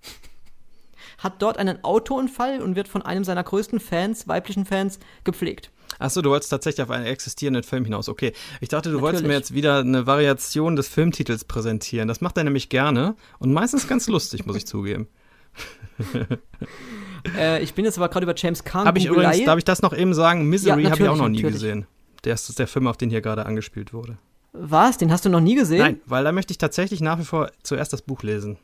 [1.17, 5.71] Hat dort einen Autounfall und wird von einem seiner größten Fans, weiblichen Fans, gepflegt.
[5.99, 8.09] Achso, du wolltest tatsächlich auf einen existierenden Film hinaus.
[8.09, 8.33] Okay.
[8.59, 9.49] Ich dachte, du wolltest mir Natürlich.
[9.49, 12.07] jetzt wieder eine Variation des Filmtitels präsentieren.
[12.07, 15.07] Das macht er nämlich gerne und meistens ganz lustig, muss ich zugeben.
[17.37, 18.85] Äh, ich bin jetzt aber gerade über James Caan.
[18.85, 20.47] Habe ich übrigens, darf ich das noch eben sagen?
[20.49, 21.53] Misery Ja, habe ich auch noch nie natürlich.
[21.55, 21.87] gesehen.
[22.23, 24.17] Der ist der Film, auf den hier gerade angespielt wurde.
[24.53, 24.97] Was?
[24.97, 25.79] Den hast du noch nie gesehen?
[25.79, 28.57] Nein, weil da möchte ich tatsächlich nach wie vor zuerst das Buch lesen.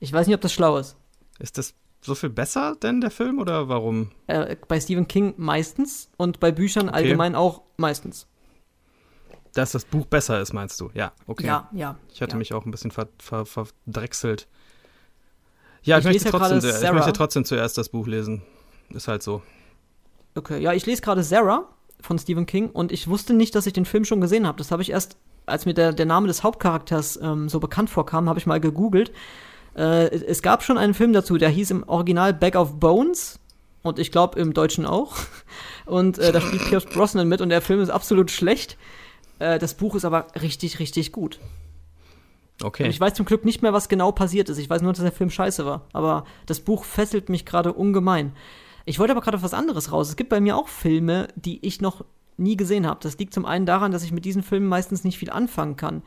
[0.00, 0.96] Ich weiß nicht, ob das schlau ist.
[1.38, 4.10] Ist das so viel besser denn der Film oder warum?
[4.26, 8.26] Äh, bei Stephen King meistens und bei Büchern allgemein auch meistens.
[9.52, 10.90] Dass das Buch besser ist, meinst du?
[10.94, 11.46] Ja, okay.
[11.46, 11.98] Ja, ja.
[12.12, 12.38] Ich hatte ja.
[12.38, 14.48] mich auch ein bisschen ver ver verdrechselt.
[15.82, 18.42] Ja, ich, Ich möchte ja trotzdem, gerade ich möchte trotzdem zuerst das Buch lesen.
[18.90, 19.42] Ist halt so.
[20.34, 21.68] Okay, ja, ich lese gerade Sarah
[22.00, 24.58] von Stephen King und ich wusste nicht, dass ich den Film schon gesehen habe.
[24.58, 25.16] Das habe ich erst,
[25.46, 29.12] als mir der, der Name des Hauptcharakters ähm, so bekannt vorkam, habe ich mal gegoogelt.
[29.74, 33.38] Äh, es gab schon einen Film dazu, der hieß im Original Bag of Bones
[33.82, 35.16] und ich glaube im Deutschen auch.
[35.86, 38.76] Und äh, da spielt Pierce Brosnan mit und der Film ist absolut schlecht.
[39.40, 41.40] Äh, das Buch ist aber richtig, richtig gut.
[42.62, 42.84] Okay.
[42.84, 44.58] Und ich weiß zum Glück nicht mehr, was genau passiert ist.
[44.58, 45.86] Ich weiß nur, dass der Film scheiße war.
[45.92, 48.32] Aber das Buch fesselt mich gerade ungemein.
[48.84, 50.08] Ich wollte aber gerade auf was anderes raus.
[50.08, 52.04] Es gibt bei mir auch Filme, die ich noch
[52.36, 53.00] nie gesehen habe.
[53.02, 56.02] Das liegt zum einen daran, dass ich mit diesen Filmen meistens nicht viel anfangen kann.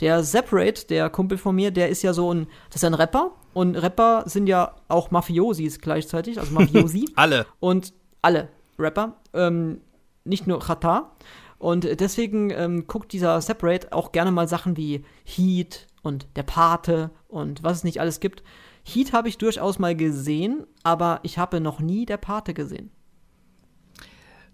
[0.00, 3.32] Der Separate, der Kumpel von mir, der ist ja so ein, das ist ein Rapper.
[3.52, 7.08] Und Rapper sind ja auch Mafiosis gleichzeitig, also Mafiosi.
[7.16, 7.46] Alle.
[7.60, 7.92] und
[8.22, 8.48] alle
[8.78, 9.82] Rapper, ähm,
[10.24, 11.12] nicht nur Chata.
[11.58, 17.10] Und deswegen ähm, guckt dieser Separate auch gerne mal Sachen wie Heat und Der Pate
[17.28, 18.42] und was es nicht alles gibt.
[18.84, 22.90] Heat habe ich durchaus mal gesehen, aber ich habe noch nie Der Pate gesehen.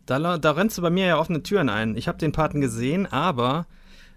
[0.07, 1.97] Da, da rennst du bei mir ja offene Türen ein.
[1.97, 3.67] Ich habe den Paten gesehen, aber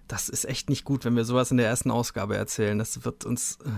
[0.08, 2.80] das ist echt nicht gut, wenn wir sowas in der ersten Ausgabe erzählen.
[2.80, 3.60] Das wird uns.
[3.64, 3.70] äh.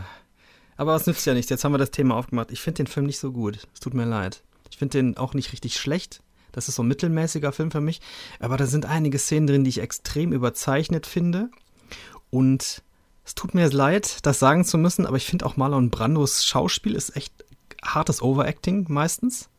[0.78, 1.50] Aber was nützt ja nichts.
[1.50, 2.52] Jetzt haben wir das Thema aufgemacht.
[2.52, 3.68] Ich finde den Film nicht so gut.
[3.74, 4.44] Es tut mir leid.
[4.70, 6.22] Ich finde den auch nicht richtig schlecht.
[6.52, 8.02] Das ist so ein mittelmäßiger Film für mich.
[8.40, 11.50] Aber da sind einige Szenen drin, die ich extrem überzeichnet finde.
[12.30, 12.82] Und
[13.26, 16.96] es tut mir leid, das sagen zu müssen, aber ich finde auch Marlon Brandos Schauspiel
[16.96, 17.34] ist echt
[17.84, 19.50] hartes Overacting meistens.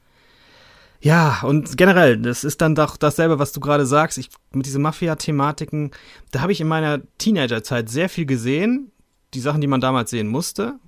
[1.00, 4.18] Ja, und generell, das ist dann doch dasselbe, was du gerade sagst.
[4.18, 5.90] Ich, mit diesen Mafia-Thematiken,
[6.30, 8.92] da habe ich in meiner Teenagerzeit sehr viel gesehen.
[9.34, 10.78] Die Sachen, die man damals sehen musste.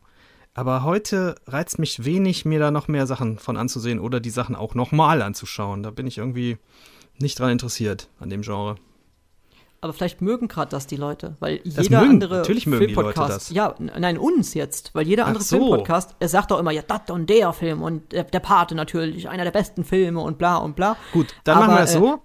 [0.55, 4.57] Aber heute reizt mich wenig, mir da noch mehr Sachen von anzusehen oder die Sachen
[4.57, 5.83] auch nochmal anzuschauen.
[5.83, 6.57] Da bin ich irgendwie
[7.19, 8.77] nicht dran interessiert an dem Genre.
[9.81, 12.95] Aber vielleicht mögen gerade das die Leute, weil Das jeder mögen- andere natürlich mögen die
[12.95, 13.55] Leute Filmpodcast, das.
[13.55, 15.57] ja, nein, uns jetzt, weil jeder andere so.
[15.59, 19.29] Filmpodcast, er sagt doch immer, ja, das und der Film und der, der Pate natürlich,
[19.29, 20.97] einer der besten Filme und bla und bla.
[21.13, 22.23] Gut, dann Aber, machen wir es äh, so.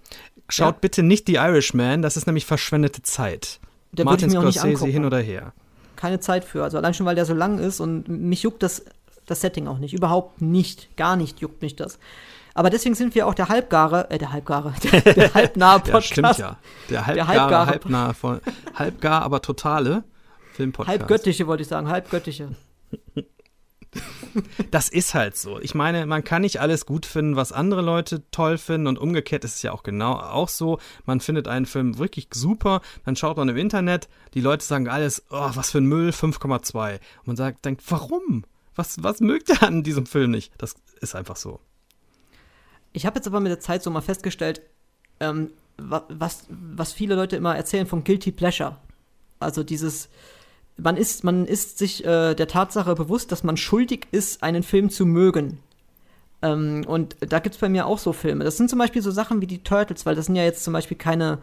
[0.49, 0.80] Schaut ja.
[0.82, 3.60] bitte nicht die Irishman, das ist nämlich verschwendete Zeit.
[3.91, 5.54] Da Martin ich mir auch nicht Scorsese hin oder her.
[5.95, 6.64] Keine Zeit für.
[6.64, 8.84] Also allein schon, weil der so lang ist und mich juckt das,
[9.28, 9.93] das Setting auch nicht.
[9.93, 10.97] Überhaupt nicht.
[10.97, 11.99] Gar nicht juckt mich das.
[12.56, 16.08] Aber deswegen sind wir auch der halbgare, äh, der halbgare, der, der halbnahe Ja, Podcast.
[16.08, 16.58] stimmt ja.
[16.89, 18.41] Der halbgare, halbgare- halbnah von,
[18.76, 20.04] halbgar, aber totale
[20.54, 20.99] Filmpodcast.
[20.99, 22.49] Halbgöttliche wollte ich sagen, halbgöttliche.
[24.72, 25.60] Das ist halt so.
[25.60, 29.43] Ich meine, man kann nicht alles gut finden, was andere Leute toll finden und umgekehrt
[29.43, 30.80] ist es ja auch genau auch so.
[31.06, 35.24] Man findet einen Film wirklich super, dann schaut man im Internet, die Leute sagen alles,
[35.30, 36.93] oh, was für ein Müll, 5,2.
[36.93, 38.45] Und man sagt, denkt, warum?
[38.76, 40.51] Was, was mögt ihr an diesem Film nicht?
[40.58, 41.60] Das ist einfach so.
[42.94, 44.62] Ich habe jetzt aber mit der Zeit so mal festgestellt,
[45.20, 48.78] ähm, wa- was, was viele Leute immer erzählen von Guilty Pleasure.
[49.39, 50.10] Also dieses,
[50.78, 54.89] man ist, man ist sich äh, der Tatsache bewusst, dass man schuldig ist, einen Film
[54.89, 55.60] zu mögen.
[56.41, 58.44] Ähm, und da gibt es bei mir auch so Filme.
[58.44, 60.74] Das sind zum Beispiel so Sachen wie die Turtles, weil das sind ja jetzt zum
[60.74, 61.39] Beispiel keine,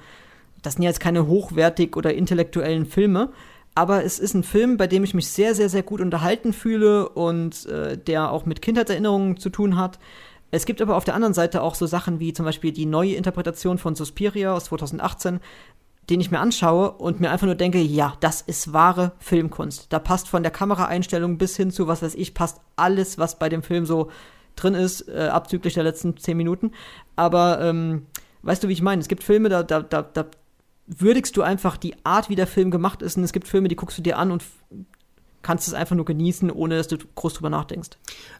[0.62, 3.30] das sind ja jetzt keine hochwertig oder intellektuellen Filme.
[3.74, 7.08] Aber es ist ein Film, bei dem ich mich sehr, sehr, sehr gut unterhalten fühle
[7.08, 9.98] und äh, der auch mit Kindheitserinnerungen zu tun hat.
[10.50, 13.14] Es gibt aber auf der anderen Seite auch so Sachen wie zum Beispiel die neue
[13.14, 15.40] Interpretation von Suspiria aus 2018,
[16.08, 19.86] den ich mir anschaue und mir einfach nur denke, ja, das ist wahre Filmkunst.
[19.92, 23.48] Da passt von der Kameraeinstellung bis hin zu, was weiß ich, passt alles, was bei
[23.48, 24.10] dem Film so
[24.56, 26.72] drin ist, äh, abzüglich der letzten zehn Minuten.
[27.14, 28.06] Aber ähm,
[28.42, 29.00] weißt du, wie ich meine?
[29.00, 30.26] Es gibt Filme, da, da, da, da
[30.86, 33.16] würdigst du einfach die Art, wie der Film gemacht ist.
[33.16, 34.42] Und es gibt Filme, die guckst du dir an und
[35.42, 37.90] kannst es einfach nur genießen, ohne dass du groß drüber nachdenkst.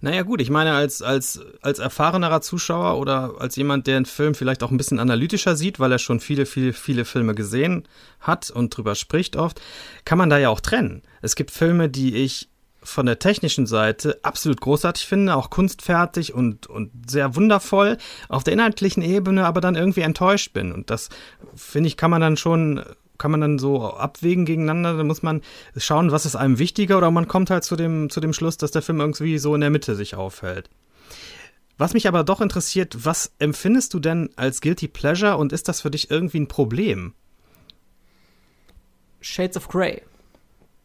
[0.00, 4.34] Naja gut, ich meine, als, als, als erfahrenerer Zuschauer oder als jemand, der einen Film
[4.34, 7.88] vielleicht auch ein bisschen analytischer sieht, weil er schon viele, viele, viele Filme gesehen
[8.20, 9.60] hat und drüber spricht oft,
[10.04, 11.02] kann man da ja auch trennen.
[11.22, 12.48] Es gibt Filme, die ich
[12.82, 17.98] von der technischen Seite absolut großartig finde, auch kunstfertig und, und sehr wundervoll,
[18.28, 20.72] auf der inhaltlichen Ebene aber dann irgendwie enttäuscht bin.
[20.72, 21.10] Und das,
[21.54, 22.82] finde ich, kann man dann schon
[23.20, 24.96] kann man dann so abwägen gegeneinander.
[24.96, 25.42] Da muss man
[25.76, 28.72] schauen, was ist einem wichtiger, oder man kommt halt zu dem, zu dem Schluss, dass
[28.72, 30.68] der Film irgendwie so in der Mitte sich aufhält.
[31.78, 35.80] Was mich aber doch interessiert, was empfindest du denn als Guilty Pleasure und ist das
[35.80, 37.14] für dich irgendwie ein Problem?
[39.20, 40.02] Shades of Grey.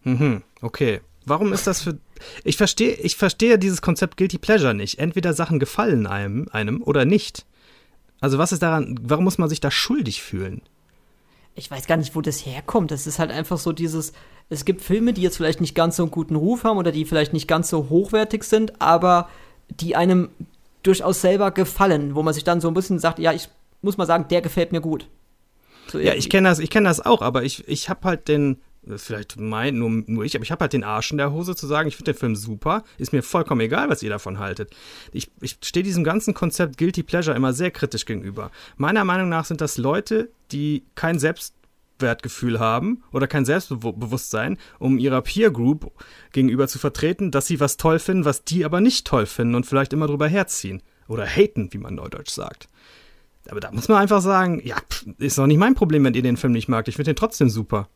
[0.04, 1.02] Mhm, okay.
[1.26, 1.98] Warum ist das für.
[2.44, 5.00] Ich verstehe, ich verstehe dieses Konzept Guilty Pleasure nicht.
[5.00, 7.46] Entweder Sachen gefallen einem, einem oder nicht.
[8.22, 10.62] Also, was ist daran, warum muss man sich da schuldig fühlen?
[11.56, 12.92] Ich weiß gar nicht, wo das herkommt.
[12.92, 14.14] Das ist halt einfach so dieses,
[14.50, 17.06] es gibt Filme, die jetzt vielleicht nicht ganz so einen guten Ruf haben oder die
[17.06, 19.30] vielleicht nicht ganz so hochwertig sind, aber
[19.70, 20.30] die einem
[20.84, 23.50] durchaus selber gefallen, wo man sich dann so ein bisschen sagt, ja, ich
[23.82, 25.08] muss mal sagen, der gefällt mir gut.
[25.88, 28.58] So Ja, ich kenne das, ich kenne das auch, aber ich, ich habe halt den,
[28.98, 31.68] vielleicht mein, nur, nur ich, aber ich habe halt den Arsch in der Hose zu
[31.68, 34.76] sagen, ich finde den Film super, ist mir vollkommen egal, was ihr davon haltet.
[35.12, 38.52] Ich, ich stehe diesem ganzen Konzept Guilty Pleasure immer sehr kritisch gegenüber.
[38.78, 45.22] Meiner Meinung nach sind das Leute, die kein Selbstwertgefühl haben oder kein Selbstbewusstsein, um ihrer
[45.22, 45.92] Peer Group
[46.32, 49.66] gegenüber zu vertreten, dass sie was toll finden, was die aber nicht toll finden und
[49.66, 50.82] vielleicht immer drüber herziehen.
[51.08, 52.68] Oder haten, wie man neudeutsch sagt.
[53.48, 54.76] Aber da muss man einfach sagen, ja,
[55.20, 56.88] ist doch nicht mein Problem, wenn ihr den Film nicht magt.
[56.88, 57.88] Ich finde den trotzdem super.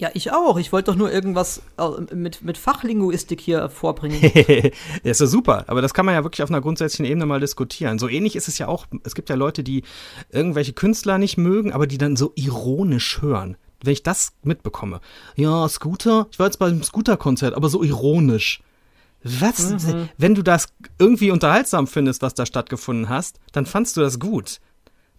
[0.00, 0.56] Ja, ich auch.
[0.56, 4.18] Ich wollte doch nur irgendwas äh, mit, mit Fachlinguistik hier vorbringen.
[5.02, 7.38] ja, ist ja super, aber das kann man ja wirklich auf einer grundsätzlichen Ebene mal
[7.38, 7.98] diskutieren.
[7.98, 9.82] So ähnlich ist es ja auch, es gibt ja Leute, die
[10.30, 13.58] irgendwelche Künstler nicht mögen, aber die dann so ironisch hören.
[13.84, 15.02] Wenn ich das mitbekomme.
[15.36, 18.62] Ja, Scooter, ich war jetzt beim Scooter-Konzert, aber so ironisch.
[19.22, 19.74] Was?
[20.16, 24.60] Wenn du das irgendwie unterhaltsam findest, was da stattgefunden hast, dann fandst du das gut.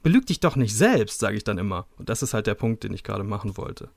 [0.02, 1.86] Belüg dich doch nicht selbst, sage ich dann immer.
[2.00, 3.90] Und das ist halt der Punkt, den ich gerade machen wollte.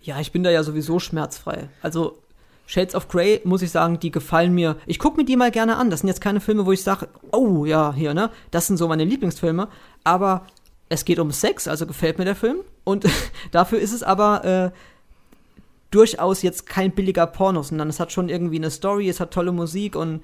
[0.00, 1.68] Ja, ich bin da ja sowieso schmerzfrei.
[1.82, 2.18] Also
[2.66, 4.76] Shades of Grey, muss ich sagen, die gefallen mir.
[4.86, 5.90] Ich gucke mir die mal gerne an.
[5.90, 8.30] Das sind jetzt keine Filme, wo ich sage, oh ja, hier, ne?
[8.50, 9.68] Das sind so meine Lieblingsfilme.
[10.04, 10.46] Aber
[10.88, 12.58] es geht um Sex, also gefällt mir der Film.
[12.84, 13.04] Und
[13.52, 14.70] dafür ist es aber äh,
[15.90, 19.52] durchaus jetzt kein billiger Porno, sondern es hat schon irgendwie eine Story, es hat tolle
[19.52, 20.22] Musik und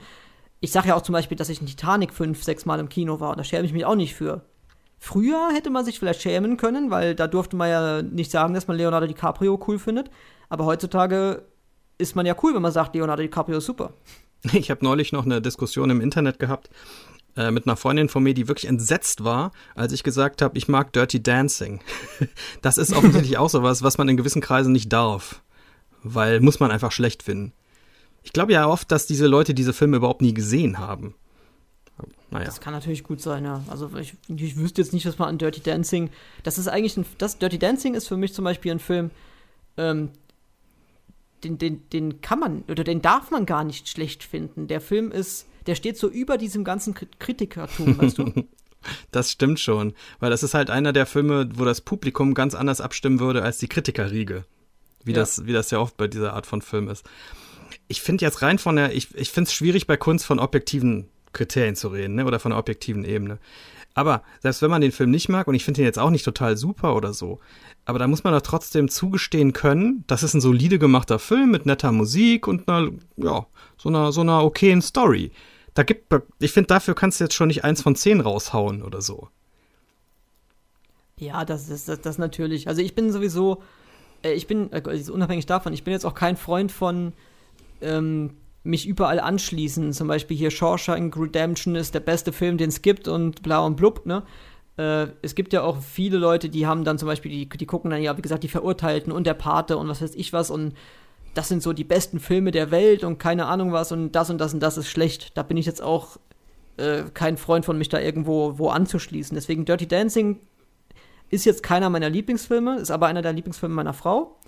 [0.60, 3.20] ich sage ja auch zum Beispiel, dass ich in Titanic fünf, sechs Mal im Kino
[3.20, 4.42] war und da schäme ich mich auch nicht für.
[5.04, 8.68] Früher hätte man sich vielleicht schämen können, weil da durfte man ja nicht sagen, dass
[8.68, 10.10] man Leonardo DiCaprio cool findet.
[10.48, 11.42] Aber heutzutage
[11.98, 13.94] ist man ja cool, wenn man sagt, Leonardo DiCaprio ist super.
[14.52, 16.70] Ich habe neulich noch eine Diskussion im Internet gehabt
[17.36, 20.68] äh, mit einer Freundin von mir, die wirklich entsetzt war, als ich gesagt habe, ich
[20.68, 21.80] mag Dirty Dancing.
[22.62, 25.42] das ist offensichtlich auch sowas, was man in gewissen Kreisen nicht darf.
[26.04, 27.52] Weil muss man einfach schlecht finden.
[28.22, 31.16] Ich glaube ja oft, dass diese Leute diese Filme überhaupt nie gesehen haben.
[32.30, 32.46] Naja.
[32.46, 33.62] Das kann natürlich gut sein, ja.
[33.68, 36.10] Also ich, ich wüsste jetzt nicht, was man an Dirty Dancing.
[36.42, 37.06] Das ist eigentlich ein.
[37.18, 39.10] Das Dirty Dancing ist für mich zum Beispiel ein Film,
[39.76, 40.10] ähm,
[41.44, 44.66] den, den, den kann man oder den darf man gar nicht schlecht finden.
[44.66, 48.32] Der Film ist, der steht so über diesem ganzen Kri- Kritikertum, weißt du?
[49.12, 52.80] Das stimmt schon, weil das ist halt einer der Filme, wo das Publikum ganz anders
[52.80, 54.44] abstimmen würde als die Kritikerriege.
[55.04, 55.20] Wie, ja.
[55.20, 57.08] das, wie das ja oft bei dieser Art von Film ist.
[57.86, 61.08] Ich finde jetzt rein von der, ich, ich finde es schwierig bei Kunst von objektiven
[61.32, 62.24] Kriterien zu reden, ne?
[62.24, 63.38] oder von einer objektiven Ebene.
[63.94, 66.24] Aber selbst wenn man den Film nicht mag, und ich finde ihn jetzt auch nicht
[66.24, 67.40] total super oder so,
[67.84, 71.66] aber da muss man doch trotzdem zugestehen können, das ist ein solide gemachter Film mit
[71.66, 75.32] netter Musik und einer, ja, so einer, so einer okayen Story.
[75.74, 79.02] Da gibt, ich finde, dafür kannst du jetzt schon nicht eins von zehn raushauen oder
[79.02, 79.28] so.
[81.18, 82.68] Ja, das ist das, das natürlich.
[82.68, 83.62] Also ich bin sowieso,
[84.22, 87.12] äh, ich bin, also unabhängig davon, ich bin jetzt auch kein Freund von
[87.80, 88.30] ähm,
[88.64, 89.92] mich überall anschließen.
[89.92, 93.76] Zum Beispiel hier Shawshank Redemption ist der beste Film, den es gibt und bla und
[93.76, 94.22] blub, ne?
[94.76, 97.90] Äh, es gibt ja auch viele Leute, die haben dann zum Beispiel, die, die gucken
[97.90, 100.74] dann ja, wie gesagt, die Verurteilten und der Pate und was weiß ich was und
[101.34, 104.38] das sind so die besten Filme der Welt und keine Ahnung was und das und
[104.38, 105.36] das und das ist schlecht.
[105.36, 106.18] Da bin ich jetzt auch
[106.76, 109.34] äh, kein Freund von mich da irgendwo wo anzuschließen.
[109.34, 110.40] Deswegen Dirty Dancing
[111.30, 114.38] ist jetzt keiner meiner Lieblingsfilme, ist aber einer der Lieblingsfilme meiner Frau.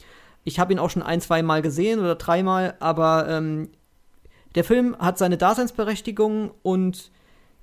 [0.45, 3.71] Ich habe ihn auch schon ein, zwei Mal gesehen oder dreimal, aber ähm,
[4.55, 7.11] der Film hat seine Daseinsberechtigung und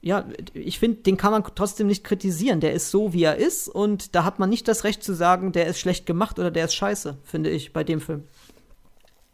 [0.02, 2.60] ja, ich finde, den kann man trotzdem nicht kritisieren.
[2.60, 5.52] Der ist so, wie er ist und da hat man nicht das Recht zu sagen,
[5.52, 8.24] der ist schlecht gemacht oder der ist scheiße, finde ich, bei dem Film.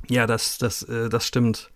[0.10, 1.72] Ja, das, das, äh, das stimmt.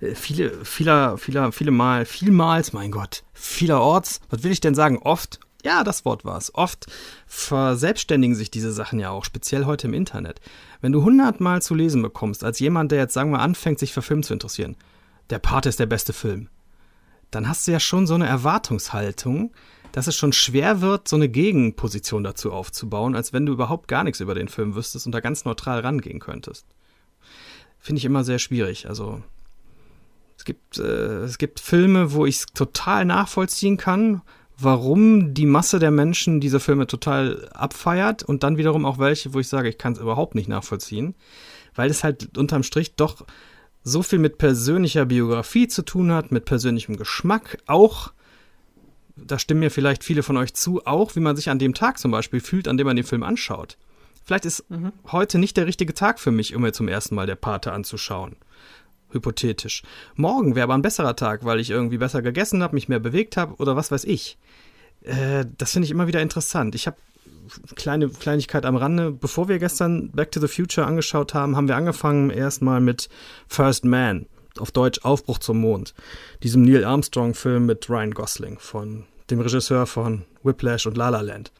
[0.00, 4.98] Äh, viele, vieler, vieler, viele Mal, vielmals, mein Gott, vielerorts, was will ich denn sagen?
[4.98, 6.54] Oft, ja, das Wort war es.
[6.54, 6.86] Oft
[7.26, 10.40] verselbstständigen sich diese Sachen ja auch, speziell heute im Internet.
[10.82, 14.02] Wenn du hundertmal zu lesen bekommst, als jemand, der jetzt, sagen wir, anfängt, sich für
[14.02, 14.76] Film zu interessieren,
[15.30, 16.48] der Pate ist der beste Film,
[17.30, 19.52] dann hast du ja schon so eine Erwartungshaltung,
[19.92, 24.04] dass es schon schwer wird, so eine Gegenposition dazu aufzubauen, als wenn du überhaupt gar
[24.04, 26.66] nichts über den Film wüsstest und da ganz neutral rangehen könntest.
[27.78, 28.88] Finde ich immer sehr schwierig.
[28.88, 29.22] Also
[30.36, 34.22] es gibt, äh, es gibt Filme, wo ich es total nachvollziehen kann,
[34.58, 39.40] warum die Masse der Menschen diese Filme total abfeiert und dann wiederum auch welche, wo
[39.40, 41.14] ich sage, ich kann es überhaupt nicht nachvollziehen,
[41.74, 43.26] weil es halt unterm Strich doch
[43.86, 48.12] so viel mit persönlicher Biografie zu tun hat, mit persönlichem Geschmack, auch,
[49.14, 52.00] da stimmen mir vielleicht viele von euch zu, auch wie man sich an dem Tag
[52.00, 53.78] zum Beispiel fühlt, an dem man den Film anschaut.
[54.24, 54.92] Vielleicht ist mhm.
[55.12, 58.34] heute nicht der richtige Tag für mich, um mir zum ersten Mal der Pate anzuschauen.
[59.12, 59.84] Hypothetisch.
[60.16, 63.36] Morgen wäre aber ein besserer Tag, weil ich irgendwie besser gegessen habe, mich mehr bewegt
[63.36, 64.36] habe oder was weiß ich.
[65.02, 66.74] Äh, das finde ich immer wieder interessant.
[66.74, 66.96] Ich habe
[67.74, 69.12] kleine Kleinigkeit am Rande.
[69.12, 73.08] Bevor wir gestern Back to the Future angeschaut haben, haben wir angefangen erstmal mit
[73.48, 74.26] First Man,
[74.58, 75.94] auf Deutsch Aufbruch zum Mond.
[76.42, 81.52] Diesem Neil Armstrong-Film mit Ryan Gosling von dem Regisseur von Whiplash und La La Land.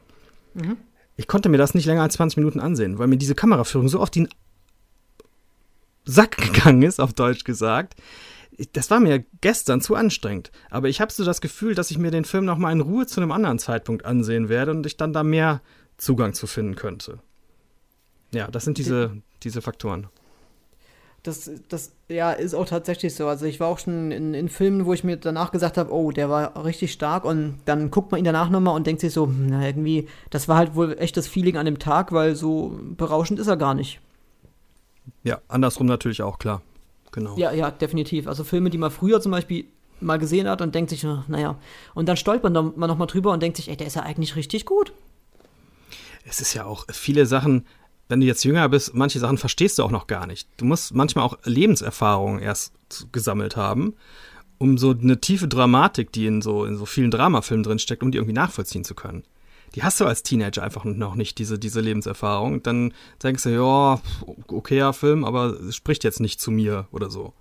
[0.54, 0.76] Mhm.
[1.16, 4.00] Ich konnte mir das nicht länger als 20 Minuten ansehen, weil mir diese Kameraführung so
[4.00, 4.28] oft den
[6.04, 7.94] Sack gegangen ist, auf Deutsch gesagt.
[8.72, 10.50] Das war mir gestern zu anstrengend.
[10.70, 13.20] Aber ich habe so das Gefühl, dass ich mir den Film nochmal in Ruhe zu
[13.20, 15.60] einem anderen Zeitpunkt ansehen werde und ich dann da mehr
[15.98, 17.20] Zugang zu finden könnte.
[18.32, 20.08] Ja, das sind diese, diese Faktoren.
[21.22, 23.26] Das, das ja, ist auch tatsächlich so.
[23.26, 26.12] Also ich war auch schon in, in Filmen, wo ich mir danach gesagt habe, oh,
[26.12, 29.26] der war richtig stark und dann guckt man ihn danach nochmal und denkt sich so,
[29.26, 32.78] hm, na irgendwie, das war halt wohl echt das Feeling an dem Tag, weil so
[32.96, 34.00] berauschend ist er gar nicht.
[35.24, 36.62] Ja, andersrum natürlich auch, klar.
[37.16, 37.36] Genau.
[37.36, 38.28] Ja, ja, definitiv.
[38.28, 39.64] Also Filme, die man früher zum Beispiel
[40.00, 41.58] mal gesehen hat und denkt sich, naja,
[41.94, 44.66] und dann stolpert man nochmal drüber und denkt sich, ey, der ist ja eigentlich richtig
[44.66, 44.92] gut
[46.26, 47.64] es ist ja auch viele Sachen,
[48.08, 50.48] wenn du jetzt jünger bist, manche Sachen verstehst du auch noch gar nicht.
[50.56, 52.72] Du musst manchmal auch Lebenserfahrungen erst
[53.12, 53.94] gesammelt haben,
[54.58, 58.18] um so eine tiefe Dramatik, die in so, in so vielen Dramafilmen drinsteckt, um die
[58.18, 59.24] irgendwie nachvollziehen zu können.
[59.76, 62.62] Die hast du als Teenager einfach noch nicht, diese, diese Lebenserfahrung.
[62.62, 64.00] Dann denkst du, ja,
[64.48, 67.34] okayer Film, aber spricht jetzt nicht zu mir oder so.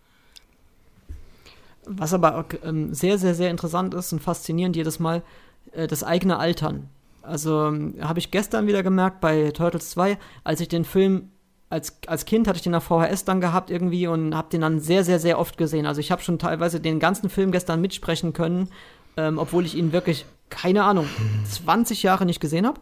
[1.85, 5.23] Was aber ähm, sehr, sehr, sehr interessant ist und faszinierend jedes Mal,
[5.71, 6.89] äh, das eigene Altern.
[7.21, 11.29] Also ähm, habe ich gestern wieder gemerkt bei Turtles 2, als ich den Film
[11.69, 14.79] als, als Kind hatte ich den auf VHS dann gehabt irgendwie und habe den dann
[14.79, 15.85] sehr, sehr, sehr oft gesehen.
[15.85, 18.69] Also ich habe schon teilweise den ganzen Film gestern mitsprechen können,
[19.17, 21.07] ähm, obwohl ich ihn wirklich, keine Ahnung,
[21.49, 22.79] 20 Jahre nicht gesehen habe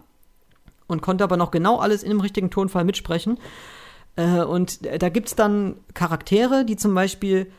[0.87, 3.39] und konnte aber noch genau alles in dem richtigen Tonfall mitsprechen.
[4.15, 7.51] Äh, und da gibt es dann Charaktere, die zum Beispiel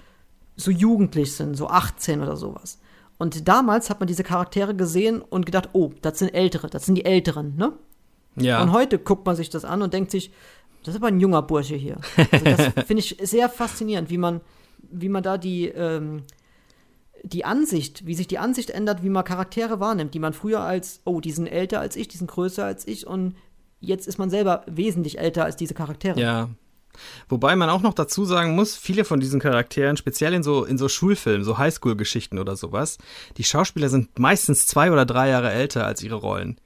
[0.56, 2.78] so jugendlich sind, so 18 oder sowas.
[3.18, 6.96] Und damals hat man diese Charaktere gesehen und gedacht, oh, das sind Ältere, das sind
[6.96, 7.72] die Älteren, ne?
[8.36, 8.60] Ja.
[8.62, 10.32] Und heute guckt man sich das an und denkt sich,
[10.82, 11.98] das ist aber ein junger Bursche hier.
[12.30, 14.40] Also das finde ich sehr faszinierend, wie man,
[14.78, 16.24] wie man da die, ähm,
[17.24, 21.00] die Ansicht, wie sich die Ansicht ändert, wie man Charaktere wahrnimmt, die man früher als,
[21.04, 23.34] oh, die sind älter als ich, die sind größer als ich und
[23.80, 26.20] jetzt ist man selber wesentlich älter als diese Charaktere.
[26.20, 26.50] Ja,
[27.28, 30.78] Wobei man auch noch dazu sagen muss, viele von diesen Charakteren, speziell in so, in
[30.78, 32.98] so Schulfilmen, so Highschool-Geschichten oder sowas,
[33.36, 36.60] die Schauspieler sind meistens zwei oder drei Jahre älter als ihre Rollen.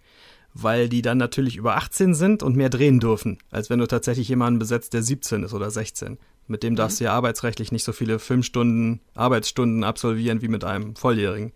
[0.54, 4.28] Weil die dann natürlich über 18 sind und mehr drehen dürfen, als wenn du tatsächlich
[4.28, 6.18] jemanden besetzt, der 17 ist oder 16.
[6.48, 10.96] Mit dem darfst du ja arbeitsrechtlich nicht so viele Filmstunden, Arbeitsstunden absolvieren wie mit einem
[10.96, 11.52] Volljährigen.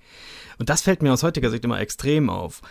[0.59, 2.63] Und das fällt mir aus heutiger Sicht immer extrem auf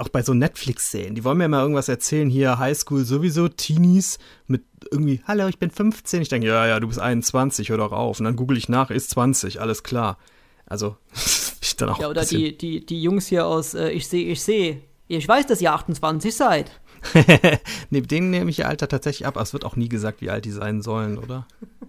[0.00, 4.64] auch bei so Netflix-Serien, die wollen mir immer irgendwas erzählen, hier Highschool sowieso, Teenies mit
[4.90, 6.22] irgendwie, hallo, ich bin 15.
[6.22, 8.18] Ich denke, ja, ja, du bist 21, hör doch auf.
[8.18, 10.16] Und dann google ich nach, ist 20, alles klar.
[10.64, 10.96] Also,
[11.60, 12.00] ich dann auch.
[12.00, 14.80] Ja, oder die, die, die Jungs hier aus äh, Ich sehe, ich sehe.
[15.06, 16.70] Ich weiß, dass ihr 28 seid.
[17.90, 19.36] ne, den nehme ich ihr Alter tatsächlich ab.
[19.36, 21.46] Aber es wird auch nie gesagt, wie alt die sein sollen, oder?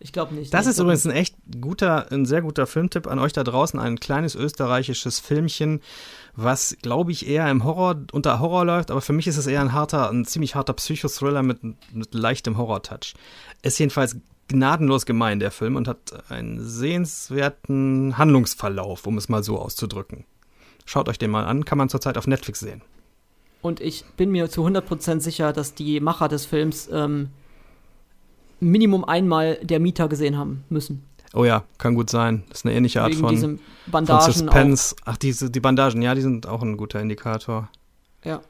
[0.00, 0.52] Ich glaube nicht.
[0.52, 3.80] Das ist übrigens ein echt guter, ein sehr guter Filmtipp an euch da draußen.
[3.80, 5.80] Ein kleines österreichisches Filmchen
[6.36, 9.60] was, glaube ich, eher im Horror, unter Horror läuft, aber für mich ist es eher
[9.60, 13.14] ein harter, ein ziemlich harter Psychothriller mit, mit leichtem Horror-Touch.
[13.62, 14.16] Ist jedenfalls
[14.48, 20.24] gnadenlos gemein, der Film, und hat einen sehenswerten Handlungsverlauf, um es mal so auszudrücken.
[20.84, 22.82] Schaut euch den mal an, kann man zurzeit auf Netflix sehen.
[23.64, 27.30] Und ich bin mir zu 100% sicher, dass die Macher des Films ähm,
[28.60, 31.02] Minimum einmal der Mieter gesehen haben müssen.
[31.32, 32.44] Oh ja, kann gut sein.
[32.50, 34.94] Das ist eine ähnliche Art Wegen von, Bandagen von Suspense.
[34.94, 35.06] Auch.
[35.06, 37.70] Ach, diese, die Bandagen, ja, die sind auch ein guter Indikator.
[38.22, 38.42] Ja.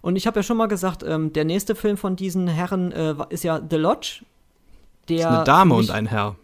[0.00, 3.14] Und ich habe ja schon mal gesagt, ähm, der nächste Film von diesen Herren äh,
[3.28, 4.24] ist ja The Lodge.
[5.10, 6.36] Der das ist eine Dame und ein Herr.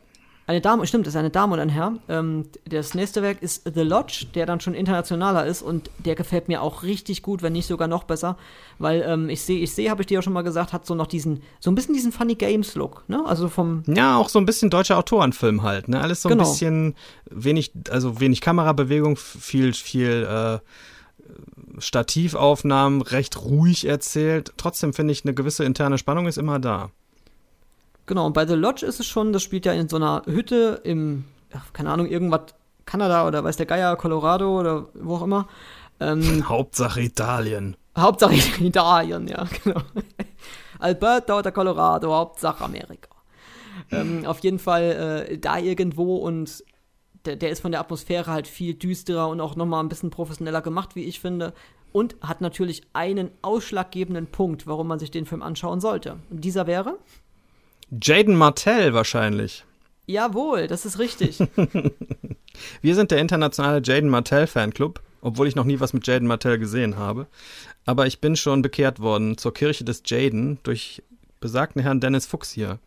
[0.48, 1.94] Eine Dame, stimmt, ist eine Dame und ein Herr.
[2.08, 6.46] Ähm, das nächste Werk ist The Lodge, der dann schon internationaler ist und der gefällt
[6.46, 8.36] mir auch richtig gut, wenn nicht sogar noch besser,
[8.78, 10.94] weil ähm, ich sehe, ich sehe, habe ich dir ja schon mal gesagt, hat so
[10.94, 13.24] noch diesen, so ein bisschen diesen Funny Games Look, ne?
[13.26, 13.82] Also vom.
[13.88, 16.00] Ja, auch so ein bisschen deutscher Autorenfilm halt, ne?
[16.00, 16.48] Alles so ein genau.
[16.48, 16.94] bisschen
[17.28, 20.58] wenig, also wenig Kamerabewegung, viel, viel, äh,
[21.78, 24.52] Stativaufnahmen, recht ruhig erzählt.
[24.56, 26.90] Trotzdem finde ich, eine gewisse interne Spannung ist immer da.
[28.06, 30.80] Genau, und bei The Lodge ist es schon, das spielt ja in so einer Hütte
[30.84, 32.54] im, ach, keine Ahnung, irgendwas
[32.84, 35.48] Kanada oder weiß der Geier, Colorado oder wo auch immer.
[35.98, 37.76] Ähm, Hauptsache Italien.
[37.96, 38.34] Hauptsache
[38.64, 39.80] Italien, ja, genau.
[40.78, 43.10] Alberta oder Colorado, Hauptsache Amerika.
[43.90, 46.64] Ähm, auf jeden Fall äh, da irgendwo und
[47.24, 50.62] der, der ist von der Atmosphäre halt viel düsterer und auch nochmal ein bisschen professioneller
[50.62, 51.52] gemacht, wie ich finde.
[51.92, 56.18] Und hat natürlich einen ausschlaggebenden Punkt, warum man sich den Film anschauen sollte.
[56.30, 56.98] Und dieser wäre?
[57.90, 59.64] Jaden Martell wahrscheinlich.
[60.06, 61.38] Jawohl, das ist richtig.
[62.82, 66.58] Wir sind der internationale Jaden Martell Fanclub, obwohl ich noch nie was mit Jaden Martell
[66.58, 67.26] gesehen habe.
[67.84, 71.02] Aber ich bin schon bekehrt worden zur Kirche des Jaden durch
[71.40, 72.78] besagten Herrn Dennis Fuchs hier.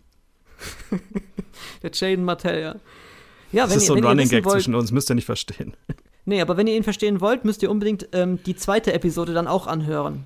[1.84, 2.76] der Jaden Martell, ja.
[3.52, 5.74] Ja, das ist ihr, so ein Running Gag wollt, zwischen uns, müsst ihr nicht verstehen.
[6.26, 9.47] Nee, aber wenn ihr ihn verstehen wollt, müsst ihr unbedingt ähm, die zweite Episode dann
[9.47, 10.26] auch anhören.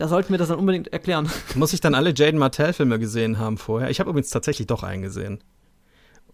[0.00, 1.28] Da sollten wir das dann unbedingt erklären.
[1.56, 3.90] Muss ich dann alle Jaden Martell-Filme gesehen haben vorher?
[3.90, 5.44] Ich habe übrigens tatsächlich doch einen gesehen.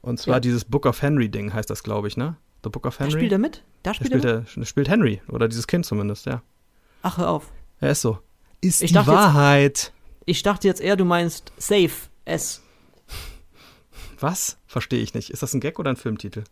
[0.02, 0.40] Und zwar ja.
[0.40, 2.36] dieses Book of Henry-Ding heißt das, glaube ich, ne?
[2.62, 3.10] The Book of Henry.
[3.10, 3.64] Da spielt er mit?
[3.82, 4.56] Da spielt, da spielt er mit?
[4.56, 5.20] Der, spielt Henry.
[5.26, 6.42] Oder dieses Kind zumindest, ja.
[7.02, 7.50] Ach, hör auf.
[7.80, 8.20] Er ist so.
[8.60, 9.78] Ist ich die Wahrheit.
[9.78, 9.92] Jetzt,
[10.26, 11.90] ich dachte jetzt eher, du meinst Safe
[12.24, 12.62] S.
[14.20, 14.58] Was?
[14.68, 15.30] Verstehe ich nicht.
[15.30, 16.44] Ist das ein Gag oder ein Filmtitel?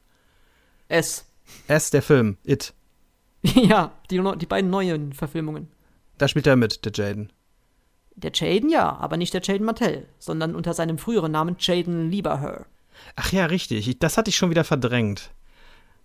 [0.89, 1.27] S.
[1.69, 2.39] S, der Film.
[2.43, 2.75] It.
[3.43, 5.69] ja, die, die beiden neuen Verfilmungen.
[6.19, 7.33] Da spielt er mit, der Jaden.
[8.17, 12.67] Der Jaden ja, aber nicht der Jaden Martell, sondern unter seinem früheren Namen Jaden Lieberher.
[13.17, 13.99] Ach ja, richtig.
[13.99, 15.31] Das hatte ich schon wieder verdrängt.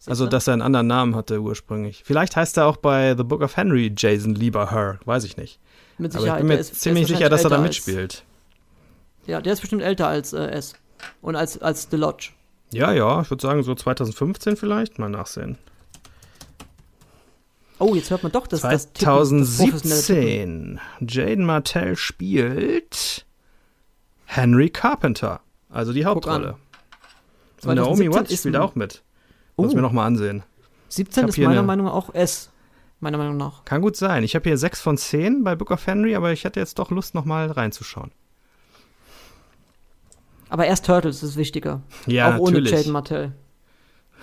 [0.05, 2.03] Also, dass er einen anderen Namen hatte ursprünglich.
[2.05, 5.59] Vielleicht heißt er auch bei The Book of Henry Jason Lieberher, weiß ich nicht.
[5.97, 6.29] Mit Sicherheit.
[6.29, 8.23] Aber ich bin mir ist, ziemlich sicher, dass er da mitspielt.
[9.19, 10.73] Als, ja, der ist bestimmt älter als äh, S.
[11.21, 12.29] Und als, als The Lodge.
[12.71, 14.99] Ja, ja, ich würde sagen so 2015 vielleicht.
[14.99, 15.57] Mal nachsehen.
[17.79, 20.79] Oh, jetzt hört man doch das 2017.
[20.99, 23.25] Das Jaden Martell spielt
[24.25, 26.57] Henry Carpenter, also die Hauptrolle.
[27.63, 29.01] Und Naomi Watts spielt auch mit.
[29.55, 29.63] Oh.
[29.63, 30.43] Muss mir noch mal ansehen.
[30.89, 32.49] 17 ist meiner Meinung nach auch S.
[32.99, 33.63] Meiner Meinung nach.
[33.63, 34.23] Kann gut sein.
[34.23, 36.91] Ich habe hier 6 von 10 bei Book of Henry, aber ich hatte jetzt doch
[36.91, 38.11] Lust, noch mal reinzuschauen.
[40.49, 41.81] Aber erst Turtles ist wichtiger.
[42.07, 42.71] Ja, auch natürlich.
[42.71, 43.31] ohne Jaden Martell.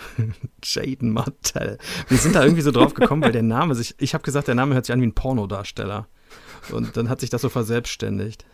[0.62, 1.78] Jaden Martell.
[2.08, 3.94] Wir sind da irgendwie so drauf gekommen, weil der Name sich.
[3.98, 6.06] Ich habe gesagt, der Name hört sich an wie ein Pornodarsteller.
[6.72, 8.44] Und dann hat sich das so verselbstständigt.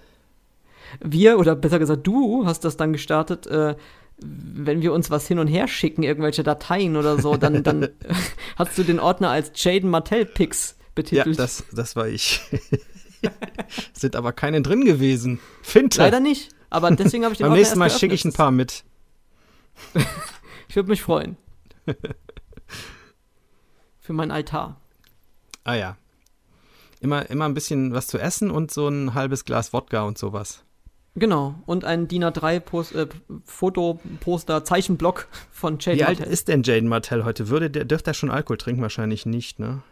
[1.00, 3.76] Wir, oder besser gesagt, du hast das dann gestartet, äh,
[4.18, 7.88] wenn wir uns was hin und her schicken, irgendwelche Dateien oder so, dann, dann
[8.56, 11.36] hast du den Ordner als Jaden Martell Pix betitelt.
[11.36, 12.40] Ja, das, das war ich.
[13.92, 15.40] Sind aber keine drin gewesen.
[15.62, 15.98] Finte.
[15.98, 16.50] Leider nicht.
[16.70, 18.84] Aber deswegen habe ich den Beim Ordner nächsten Mal schicke ich ein paar mit.
[20.72, 21.36] Ich würde mich freuen.
[24.00, 24.80] Für meinen Altar.
[25.64, 25.98] Ah ja.
[27.00, 30.64] Immer, immer ein bisschen was zu essen und so ein halbes Glas Wodka und sowas.
[31.14, 33.06] Genau, und ein DIN A3 äh,
[33.44, 37.50] Fotoposter, Zeichenblock von Jaden Wie alt ist denn Jaden Martell heute?
[37.50, 38.80] Würde der, dürfte er schon Alkohol trinken?
[38.80, 39.82] Wahrscheinlich nicht, ne?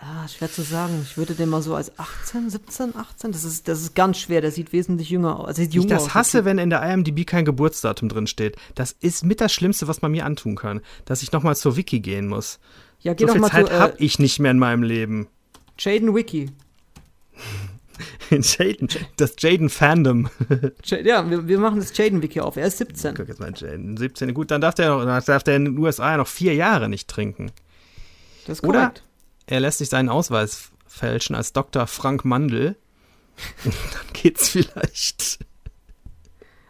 [0.00, 1.00] Ah, schwer zu sagen.
[1.02, 3.32] Ich würde den mal so als 18, 17, 18.
[3.32, 4.40] Das ist, das ist ganz schwer.
[4.40, 5.48] Der sieht wesentlich jünger aus.
[5.48, 8.56] Also ich das aus, hasse, wenn in der IMDb kein Geburtsdatum drin steht.
[8.76, 10.82] Das ist mit das Schlimmste, was man mir antun kann.
[11.04, 12.60] Dass ich nochmal zur Wiki gehen muss.
[13.00, 15.26] Ja, geh so viel Zeit habe äh, ich nicht mehr in meinem Leben.
[15.78, 16.50] Jaden Wiki.
[18.30, 20.28] Jaden, das Jaden-Fandom.
[20.84, 22.56] ja, wir, wir, machen das Jaden-Wiki auf.
[22.56, 23.14] Er ist 17.
[23.16, 24.32] Guck jetzt mal, Jaden, 17.
[24.32, 27.50] Gut, dann darf der, darf der in den USA noch vier Jahre nicht trinken.
[28.46, 29.02] Das ist korrekt.
[29.02, 29.07] Oder
[29.48, 31.86] er lässt sich seinen Ausweis fälschen als Dr.
[31.86, 32.76] Frank Mandel.
[33.64, 35.38] Dann geht's vielleicht.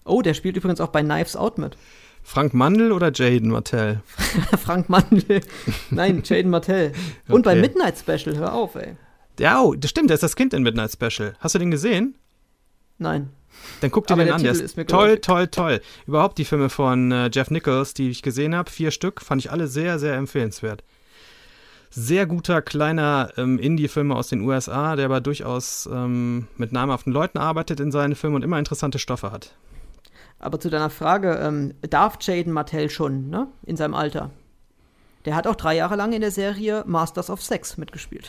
[0.04, 1.76] Oh, der spielt übrigens auch bei Knives Out mit.
[2.22, 4.02] Frank Mandel oder Jaden Martell?
[4.62, 5.40] Frank Mandel.
[5.90, 6.92] Nein, Jaden Martell.
[7.26, 7.54] Und okay.
[7.54, 8.96] bei Midnight Special, hör auf, ey.
[9.40, 11.34] Ja, oh, das stimmt, der ist das Kind in Midnight Special.
[11.40, 12.16] Hast du den gesehen?
[12.98, 13.30] Nein.
[13.80, 15.80] Dann guck dir Aber den an, der ist, ist toll, toll, toll.
[16.06, 19.50] Überhaupt die Filme von äh, Jeff Nichols, die ich gesehen habe, vier Stück, fand ich
[19.50, 20.84] alle sehr, sehr empfehlenswert
[21.90, 27.38] sehr guter kleiner ähm, Indie-Film aus den USA, der aber durchaus ähm, mit namhaften Leuten
[27.38, 29.54] arbeitet in seinen Filmen und immer interessante Stoffe hat.
[30.38, 33.48] Aber zu deiner Frage, ähm, darf Jaden Martell schon, ne?
[33.64, 34.30] In seinem Alter.
[35.24, 38.28] Der hat auch drei Jahre lang in der Serie Masters of Sex mitgespielt.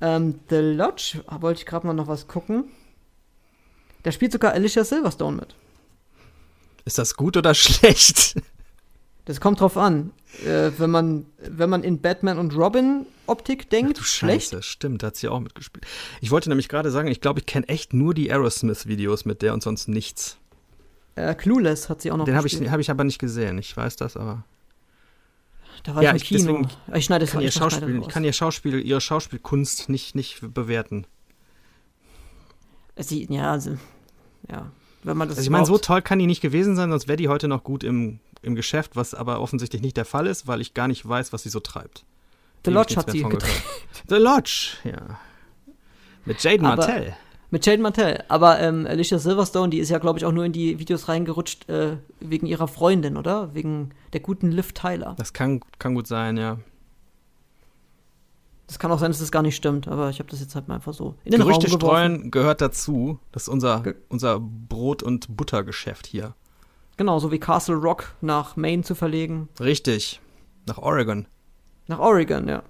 [0.00, 2.64] Ähm, The Lodge, wollte ich gerade mal noch was gucken.
[4.02, 5.54] Da spielt sogar Alicia Silverstone mit.
[6.84, 8.36] Ist das gut oder schlecht?
[9.24, 10.12] Das kommt drauf an.
[10.44, 14.50] Äh, wenn, man, wenn man in Batman und Robin Optik denkt, Ach, du schlecht.
[14.50, 15.86] Scheiße, stimmt, da hat sie auch mitgespielt.
[16.20, 19.54] Ich wollte nämlich gerade sagen, ich glaube, ich kenne echt nur die Aerosmith-Videos mit der
[19.54, 20.36] und sonst nichts.
[21.16, 23.74] Äh, Clueless hat sie auch noch Den habe ich, hab ich aber nicht gesehen, ich
[23.74, 24.44] weiß das, aber.
[25.84, 26.62] Da war ja, ich im Kino.
[26.62, 30.40] Deswegen, ich schneide es kann ihr Schauspiel, Ich kann ihr Schauspiel, ihre Schauspielkunst nicht, nicht
[30.54, 31.06] bewerten.
[32.96, 33.76] Sie, ja, also,
[34.50, 34.70] ja.
[35.04, 37.16] Wenn man das also ich meine, so toll kann die nicht gewesen sein, sonst wäre
[37.16, 40.60] die heute noch gut im im Geschäft, was aber offensichtlich nicht der Fall ist, weil
[40.60, 42.04] ich gar nicht weiß, was sie so treibt.
[42.64, 43.62] The Lodge hat sie gedreht.
[44.08, 45.18] The Lodge, ja.
[46.24, 47.16] Mit Jaden aber, Martell.
[47.50, 48.24] Mit Jaden Martell.
[48.28, 51.68] Aber ähm, Alicia Silverstone, die ist ja, glaube ich, auch nur in die Videos reingerutscht
[51.68, 53.54] äh, wegen ihrer Freundin, oder?
[53.54, 55.14] Wegen der guten Liv Tyler.
[55.18, 56.58] Das kann, kann gut sein, ja.
[58.66, 60.68] Das kann auch sein, dass das gar nicht stimmt, aber ich habe das jetzt halt
[60.68, 63.18] mal einfach so in den Gerüchte Raum streuen gehört dazu.
[63.30, 66.34] Das ist unser, unser Brot- und Buttergeschäft hier.
[66.96, 69.48] Genau, so wie Castle Rock nach Maine zu verlegen.
[69.60, 70.20] Richtig.
[70.66, 71.26] Nach Oregon.
[71.88, 72.62] Nach Oregon, ja.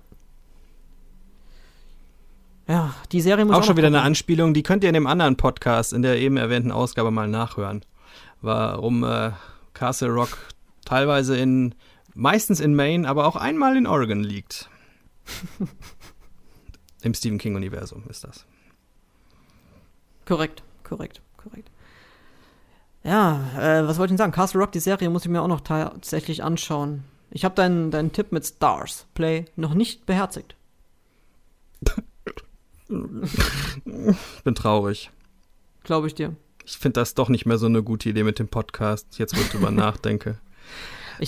[2.67, 5.07] Ja, die Serie muss auch, auch schon wieder eine Anspielung, die könnt ihr in dem
[5.07, 7.85] anderen Podcast in der eben erwähnten Ausgabe mal nachhören.
[8.41, 9.33] Warum äh,
[9.75, 10.39] Castle Rock
[10.85, 11.75] teilweise in,
[12.15, 14.71] meistens in Maine, aber auch einmal in Oregon liegt.
[17.03, 18.47] Im Stephen King-Universum ist das.
[20.27, 21.70] Korrekt, korrekt, korrekt.
[23.03, 24.33] Ja, äh, was wollte ich denn sagen?
[24.33, 27.05] Castle Rock, die Serie muss ich mir auch noch tatsächlich anschauen.
[27.31, 30.57] Ich habe deinen, deinen Tipp mit Stars Play noch nicht beherzigt.
[32.89, 35.11] Bin traurig.
[35.83, 36.35] Glaube ich dir.
[36.64, 39.41] Ich finde das doch nicht mehr so eine gute Idee mit dem Podcast, jetzt wo
[39.41, 40.39] ich drüber nachdenke.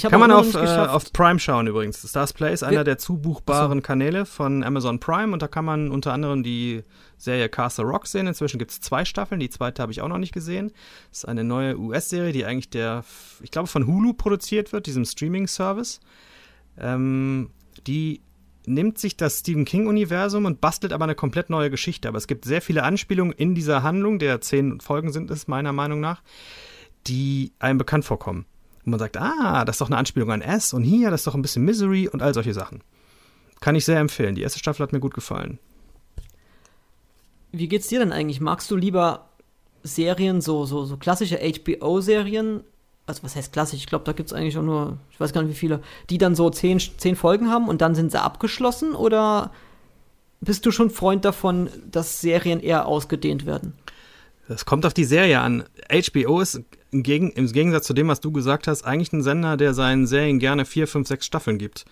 [0.03, 2.09] Kann man auf, äh, auf Prime schauen übrigens.
[2.09, 3.83] Stars Play ist einer der zubuchbaren so.
[3.83, 6.83] Kanäle von Amazon Prime und da kann man unter anderem die
[7.17, 8.27] Serie Castle Rock sehen.
[8.27, 10.73] Inzwischen gibt es zwei Staffeln, die zweite habe ich auch noch nicht gesehen.
[11.11, 13.05] Das ist eine neue US-Serie, die eigentlich der,
[13.43, 16.01] ich glaube, von Hulu produziert wird, diesem Streaming-Service.
[16.79, 17.51] Ähm,
[17.87, 18.21] die
[18.67, 22.09] nimmt sich das Stephen King-Universum und bastelt aber eine komplett neue Geschichte.
[22.09, 25.73] Aber es gibt sehr viele Anspielungen in dieser Handlung, der zehn Folgen sind es meiner
[25.73, 26.23] Meinung nach,
[27.07, 28.45] die einem bekannt vorkommen.
[28.87, 31.27] Und man sagt, ah, das ist doch eine Anspielung an S und hier, das ist
[31.27, 32.83] doch ein bisschen Misery und all solche Sachen.
[33.61, 34.37] Kann ich sehr empfehlen.
[34.37, 35.59] Die erste Staffel hat mir gut gefallen.
[37.51, 38.41] Wie geht's dir denn eigentlich?
[38.41, 39.29] Magst du lieber
[39.83, 42.63] Serien, so, so, so klassische HBO-Serien?
[43.07, 43.81] Also, was heißt klassisch?
[43.81, 46.19] Ich glaube, da gibt es eigentlich auch nur, ich weiß gar nicht wie viele, die
[46.19, 48.95] dann so zehn, zehn Folgen haben und dann sind sie abgeschlossen?
[48.95, 49.53] Oder
[50.41, 53.73] bist du schon Freund davon, dass Serien eher ausgedehnt werden?
[54.49, 55.65] Das kommt auf die Serie an.
[55.91, 56.63] HBO ist
[57.05, 60.65] im, Gegensatz zu dem, was du gesagt hast, eigentlich ein Sender, der seinen Serien gerne
[60.65, 61.85] vier, fünf, sechs Staffeln gibt.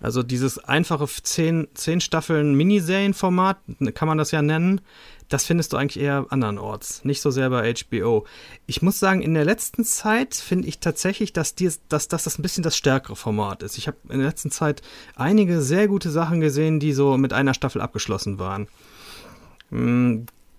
[0.00, 3.58] Also dieses einfache zehn, zehn Staffeln Miniserienformat,
[3.94, 4.80] kann man das ja nennen,
[5.28, 8.26] das findest du eigentlich eher andernorts, nicht so sehr bei HBO.
[8.66, 12.38] Ich muss sagen, in der letzten Zeit finde ich tatsächlich, dass, dies, dass, dass das
[12.38, 13.78] ein bisschen das stärkere Format ist.
[13.78, 14.82] Ich habe in der letzten Zeit
[15.14, 18.68] einige sehr gute Sachen gesehen, die so mit einer Staffel abgeschlossen waren.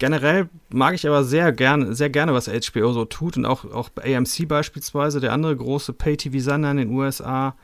[0.03, 3.89] Generell mag ich aber sehr gerne, sehr gerne, was HBO so tut und auch, auch
[3.95, 7.55] AMC beispielsweise, der andere große Pay-TV-Sender in den USA.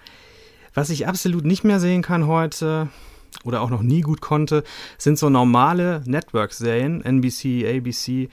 [0.73, 2.87] Was ich absolut nicht mehr sehen kann heute
[3.43, 4.63] oder auch noch nie gut konnte,
[4.97, 8.29] sind so normale Network-Serien, NBC, ABC,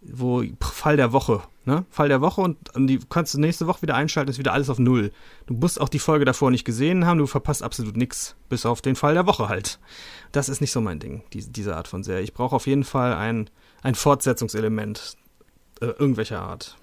[0.00, 1.84] wo Fall der Woche, ne?
[1.90, 4.70] Fall der Woche und, und die kannst du nächste Woche wieder einschalten, ist wieder alles
[4.70, 5.12] auf Null.
[5.46, 8.80] Du musst auch die Folge davor nicht gesehen haben, du verpasst absolut nichts, bis auf
[8.82, 9.78] den Fall der Woche halt.
[10.32, 12.22] Das ist nicht so mein Ding, die, diese Art von Serie.
[12.22, 13.50] Ich brauche auf jeden Fall ein,
[13.82, 15.16] ein Fortsetzungselement
[15.80, 16.76] äh, irgendwelcher Art.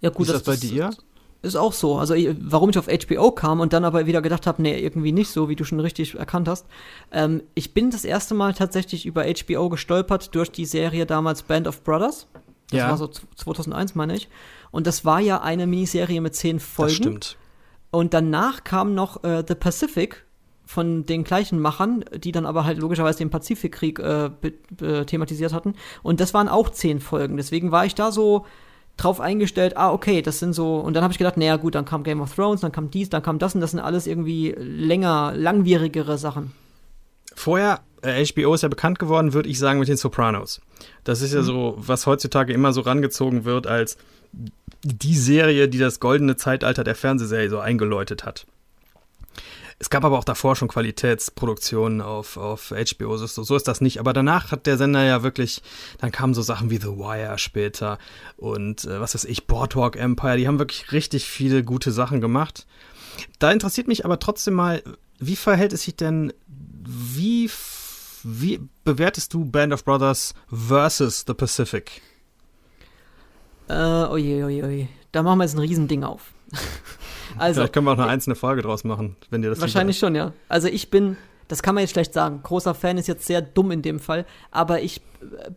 [0.00, 0.90] Ja, gut, ist das, das bei dir?
[1.44, 1.98] Ist auch so.
[1.98, 5.28] Also, warum ich auf HBO kam und dann aber wieder gedacht habe, nee, irgendwie nicht
[5.28, 6.66] so, wie du schon richtig erkannt hast.
[7.12, 11.68] Ähm, ich bin das erste Mal tatsächlich über HBO gestolpert durch die Serie damals Band
[11.68, 12.28] of Brothers.
[12.70, 12.88] Das ja.
[12.90, 14.28] war so 2001, meine ich.
[14.70, 16.88] Und das war ja eine Miniserie mit zehn Folgen.
[16.88, 17.36] Das stimmt.
[17.90, 20.24] Und danach kam noch äh, The Pacific
[20.66, 24.30] von den gleichen Machern, die dann aber halt logischerweise den Pazifikkrieg äh,
[25.04, 25.74] thematisiert hatten.
[26.02, 27.36] Und das waren auch zehn Folgen.
[27.36, 28.46] Deswegen war ich da so
[28.96, 31.84] drauf eingestellt, ah, okay, das sind so, und dann habe ich gedacht, naja, gut, dann
[31.84, 34.54] kam Game of Thrones, dann kam dies, dann kam das und das sind alles irgendwie
[34.56, 36.52] länger, langwierigere Sachen.
[37.34, 40.60] Vorher, HBO ist ja bekannt geworden, würde ich sagen, mit den Sopranos.
[41.04, 41.46] Das ist ja mhm.
[41.46, 43.96] so, was heutzutage immer so rangezogen wird als
[44.82, 48.46] die Serie, die das goldene Zeitalter der Fernsehserie so eingeläutet hat.
[49.78, 53.98] Es gab aber auch davor schon Qualitätsproduktionen auf, auf HBO, so, so ist das nicht.
[53.98, 55.62] Aber danach hat der Sender ja wirklich,
[55.98, 57.98] dann kamen so Sachen wie The Wire später
[58.36, 62.66] und äh, was weiß ich, Boardwalk Empire, die haben wirklich richtig viele gute Sachen gemacht.
[63.38, 64.82] Da interessiert mich aber trotzdem mal,
[65.18, 67.50] wie verhält es sich denn, wie,
[68.24, 72.02] wie bewertest du Band of Brothers versus The Pacific?
[73.68, 74.88] Äh, oje, oje, oje.
[75.12, 76.32] Da machen wir jetzt ein Riesending auf.
[77.36, 80.14] Also, Vielleicht können wir auch eine einzelne Folge draus machen, wenn dir das Wahrscheinlich schon,
[80.14, 80.32] ja.
[80.48, 81.16] Also ich bin,
[81.48, 82.40] das kann man jetzt schlecht sagen.
[82.44, 85.00] Großer Fan ist jetzt sehr dumm in dem Fall, aber ich.
[85.20, 85.50] Äh,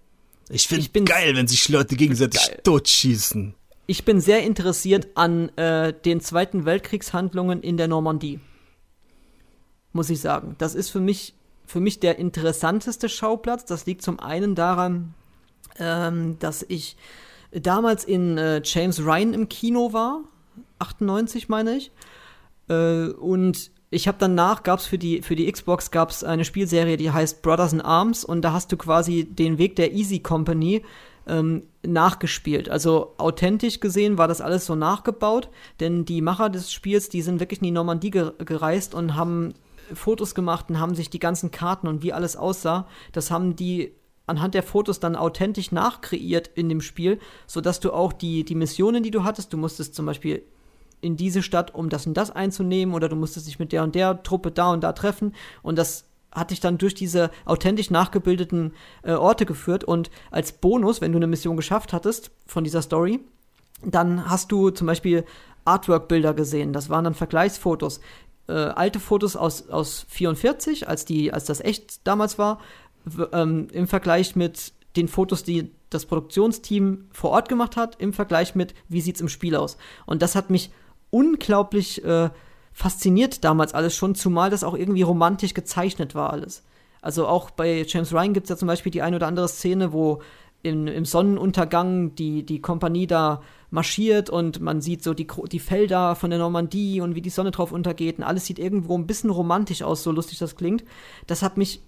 [0.49, 2.61] ich finde es geil, wenn sich Leute gegenseitig geil.
[2.63, 3.53] totschießen.
[3.86, 8.39] Ich bin sehr interessiert an äh, den Zweiten Weltkriegshandlungen in der Normandie.
[9.93, 10.55] Muss ich sagen.
[10.57, 11.36] Das ist für mich,
[11.68, 13.65] für mich der interessanteste Schauplatz.
[13.65, 15.13] Das liegt zum einen daran,
[15.78, 16.97] ähm, dass ich
[17.51, 20.24] damals in äh, James Ryan im Kino war
[20.80, 21.91] 98 meine ich.
[22.70, 26.97] Äh, und ich habe danach gab es für die für die Xbox gab's eine Spielserie,
[26.97, 30.84] die heißt Brothers in Arms und da hast du quasi den Weg der Easy Company
[31.26, 32.70] ähm, nachgespielt.
[32.70, 35.49] Also authentisch gesehen war das alles so nachgebaut,
[35.80, 39.53] denn die Macher des Spiels, die sind wirklich in die Normandie ge gereist und haben
[39.94, 43.94] Fotos gemacht und haben sich die ganzen Karten und wie alles aussah, das haben die
[44.26, 49.02] anhand der Fotos dann authentisch nachkreiert in dem Spiel, sodass du auch die, die Missionen,
[49.02, 50.44] die du hattest, du musstest zum Beispiel
[51.00, 53.96] in diese Stadt, um das und das einzunehmen, oder du musstest dich mit der und
[53.96, 55.34] der Truppe da und da treffen.
[55.62, 58.74] Und das hat dich dann durch diese authentisch nachgebildeten
[59.04, 59.84] äh, Orte geführt.
[59.84, 63.20] Und als Bonus, wenn du eine Mission geschafft hattest von dieser Story,
[63.84, 65.24] dann hast du zum Beispiel
[65.66, 66.74] Artwork-Bilder gesehen.
[66.74, 68.00] Das waren dann Vergleichsfotos.
[68.48, 72.60] Äh, alte Fotos aus, aus 44, als, die, als das echt damals war,
[73.34, 78.56] ähm, im Vergleich mit den Fotos, die das Produktionsteam vor Ort gemacht hat, im Vergleich
[78.56, 79.78] mit, wie sieht es im Spiel aus.
[80.06, 80.72] Und das hat mich
[81.10, 82.30] unglaublich äh,
[82.74, 86.64] fasziniert damals alles schon, zumal das auch irgendwie romantisch gezeichnet war alles.
[87.02, 89.93] Also auch bei James Ryan gibt es ja zum Beispiel die eine oder andere Szene,
[89.93, 90.22] wo
[90.68, 96.15] in, im Sonnenuntergang die, die Kompanie da marschiert und man sieht so die, die Felder
[96.15, 99.30] von der Normandie und wie die Sonne drauf untergeht und alles sieht irgendwo ein bisschen
[99.30, 100.84] romantisch aus, so lustig das klingt.
[101.26, 101.82] Das hat mich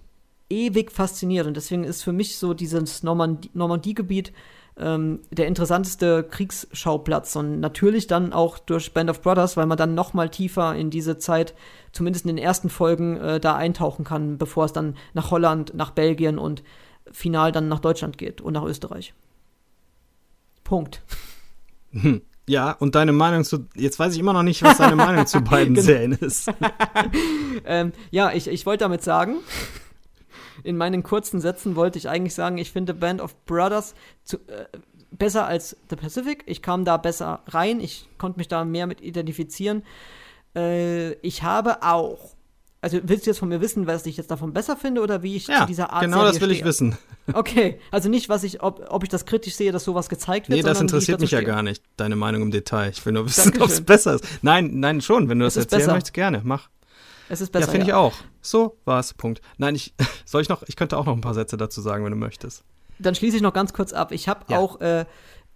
[0.50, 4.32] ewig fasziniert und deswegen ist für mich so dieses Normandie-Gebiet Normandie
[4.80, 9.94] ähm, der interessanteste Kriegsschauplatz und natürlich dann auch durch Band of Brothers, weil man dann
[9.94, 11.54] noch mal tiefer in diese Zeit,
[11.92, 15.90] zumindest in den ersten Folgen, äh, da eintauchen kann, bevor es dann nach Holland, nach
[15.90, 16.62] Belgien und
[17.10, 19.14] final dann nach Deutschland geht und nach Österreich.
[20.64, 21.02] Punkt.
[21.92, 22.22] Hm.
[22.48, 25.40] Ja, und deine Meinung zu, jetzt weiß ich immer noch nicht, was deine Meinung zu
[25.44, 25.86] beiden genau.
[25.86, 26.50] Serien ist.
[27.64, 29.36] ähm, ja, ich, ich wollte damit sagen,
[30.64, 33.94] in meinen kurzen Sätzen wollte ich eigentlich sagen, ich finde Band of Brothers
[34.24, 34.66] zu, äh,
[35.12, 36.42] besser als The Pacific.
[36.46, 39.84] Ich kam da besser rein, ich konnte mich da mehr mit identifizieren.
[40.56, 42.34] Äh, ich habe auch
[42.82, 45.36] also willst du jetzt von mir wissen, was ich jetzt davon besser finde oder wie
[45.36, 46.60] ich ja, zu dieser Art genau das will stehe?
[46.60, 46.96] ich wissen.
[47.32, 50.56] Okay, also nicht, was ich, ob, ob ich das kritisch sehe, dass sowas gezeigt wird.
[50.56, 51.42] Nee, das interessiert mich stehe.
[51.42, 52.90] ja gar nicht, deine Meinung im Detail.
[52.90, 54.24] Ich will nur wissen, ob es besser ist.
[54.42, 55.92] Nein, nein, schon, wenn du es das erzählen besser.
[55.92, 56.68] möchtest, gerne, mach.
[57.28, 57.66] Es ist besser.
[57.66, 57.94] Ja, finde ja.
[57.94, 58.14] ich auch.
[58.40, 59.14] So war's.
[59.14, 59.40] Punkt.
[59.58, 59.94] Nein, ich
[60.24, 62.64] soll ich noch, ich könnte auch noch ein paar Sätze dazu sagen, wenn du möchtest.
[62.98, 64.10] Dann schließe ich noch ganz kurz ab.
[64.10, 64.58] Ich habe ja.
[64.58, 65.04] auch äh,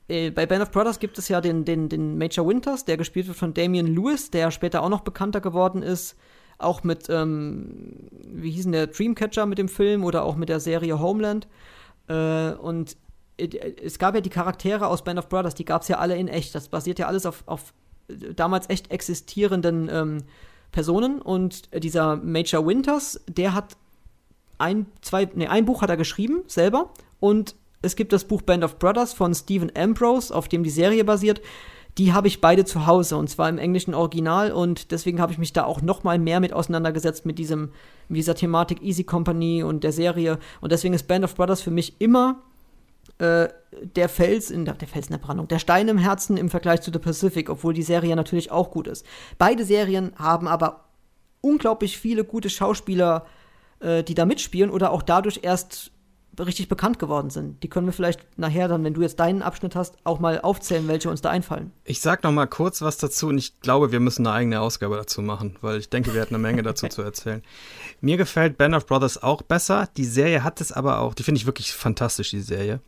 [0.09, 3.27] äh, bei Band of Brothers gibt es ja den, den, den Major Winters, der gespielt
[3.27, 6.17] wird von Damian Lewis, der später auch noch bekannter geworden ist.
[6.59, 10.61] Auch mit, ähm, wie hieß denn der Dreamcatcher mit dem Film oder auch mit der
[10.61, 11.49] Serie Homeland.
[12.09, 12.97] Äh, und
[13.37, 16.29] es gab ja die Charaktere aus Band of Brothers, die gab es ja alle in
[16.29, 16.55] echt.
[16.55, 17.75] Das basiert ja alles auf, auf
[18.37, 20.25] damals echt existierenden ähm,
[20.71, 23.77] Personen und dieser Major Winters, der hat
[24.59, 26.91] ein, zwei, nee, ein Buch hat er geschrieben, selber,
[27.21, 31.05] und es gibt das Buch Band of Brothers von Stephen Ambrose, auf dem die Serie
[31.05, 31.41] basiert.
[31.99, 35.39] Die habe ich beide zu Hause und zwar im englischen Original und deswegen habe ich
[35.39, 37.71] mich da auch noch mal mehr mit auseinandergesetzt mit diesem
[38.09, 41.71] mit dieser Thematik Easy Company und der Serie und deswegen ist Band of Brothers für
[41.71, 42.43] mich immer
[43.19, 43.49] äh,
[43.95, 46.81] der Fels in der, der Fels in der Brandung, der Stein im Herzen im Vergleich
[46.81, 49.07] zu The Pacific, obwohl die Serie natürlich auch gut ist.
[49.39, 50.85] Beide Serien haben aber
[51.41, 53.27] unglaublich viele gute Schauspieler,
[53.81, 55.93] äh, die da mitspielen oder auch dadurch erst
[56.39, 57.63] richtig bekannt geworden sind.
[57.63, 60.89] Die können wir vielleicht nachher dann, wenn du jetzt deinen Abschnitt hast, auch mal aufzählen,
[60.89, 61.73] welche uns da einfallen.
[61.85, 64.97] Ich sag noch mal kurz was dazu und ich glaube, wir müssen eine eigene Ausgabe
[64.97, 67.43] dazu machen, weil ich denke, wir hatten eine Menge dazu zu erzählen.
[68.01, 69.89] Mir gefällt Band of Brothers auch besser.
[69.97, 72.81] Die Serie hat es aber auch, die finde ich wirklich fantastisch, die Serie.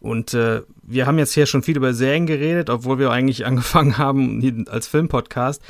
[0.00, 3.98] Und äh, wir haben jetzt hier schon viel über Serien geredet, obwohl wir eigentlich angefangen
[3.98, 5.62] haben als Filmpodcast.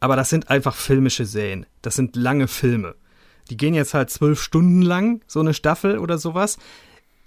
[0.00, 1.66] Aber das sind einfach filmische Serien.
[1.82, 2.94] Das sind lange Filme.
[3.50, 6.58] Die gehen jetzt halt zwölf Stunden lang, so eine Staffel oder sowas.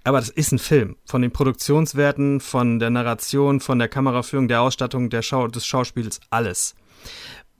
[0.03, 0.95] Aber das ist ein Film.
[1.05, 6.19] Von den Produktionswerten, von der Narration, von der Kameraführung, der Ausstattung, der Schau des Schauspiels,
[6.29, 6.75] alles.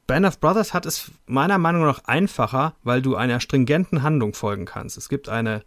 [0.08, 4.66] Band of Brothers hat es meiner Meinung nach einfacher, weil du einer stringenten Handlung folgen
[4.66, 4.98] kannst.
[4.98, 5.64] Es gibt eine,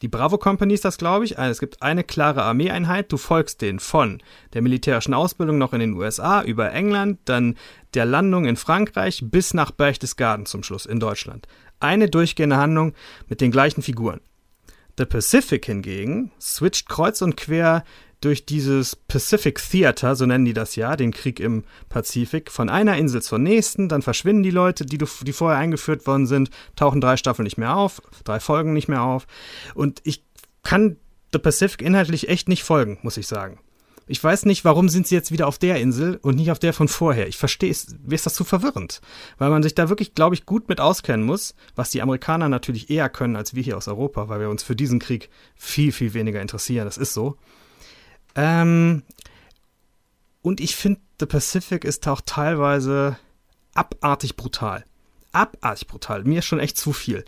[0.00, 3.78] die Bravo Company ist das, glaube ich, es gibt eine klare Armeeeinheit, du folgst denen
[3.78, 4.22] von
[4.54, 7.56] der militärischen Ausbildung noch in den USA über England, dann
[7.94, 11.46] der Landung in Frankreich bis nach Berchtesgaden zum Schluss in Deutschland
[11.80, 12.94] eine durchgehende Handlung
[13.28, 14.20] mit den gleichen Figuren.
[14.98, 17.84] The Pacific hingegen switcht kreuz und quer
[18.20, 22.98] durch dieses Pacific Theater, so nennen die das ja, den Krieg im Pazifik, von einer
[22.98, 27.16] Insel zur nächsten, dann verschwinden die Leute, die, die vorher eingeführt worden sind, tauchen drei
[27.16, 29.26] Staffeln nicht mehr auf, drei Folgen nicht mehr auf.
[29.74, 30.22] Und ich
[30.62, 30.96] kann
[31.32, 33.60] The Pacific inhaltlich echt nicht folgen, muss ich sagen.
[34.10, 36.72] Ich weiß nicht, warum sind sie jetzt wieder auf der Insel und nicht auf der
[36.72, 37.28] von vorher.
[37.28, 39.00] Ich verstehe es, mir ist das zu verwirrend.
[39.38, 42.90] Weil man sich da wirklich, glaube ich, gut mit auskennen muss, was die Amerikaner natürlich
[42.90, 46.12] eher können als wir hier aus Europa, weil wir uns für diesen Krieg viel, viel
[46.12, 46.86] weniger interessieren.
[46.86, 47.36] Das ist so.
[48.34, 49.04] Ähm,
[50.42, 53.16] und ich finde, The Pacific ist auch teilweise
[53.74, 54.84] abartig brutal.
[55.30, 56.24] Abartig brutal.
[56.24, 57.24] Mir ist schon echt zu viel.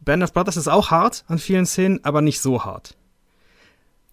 [0.00, 2.94] Band of Brothers ist auch hart an vielen Szenen, aber nicht so hart.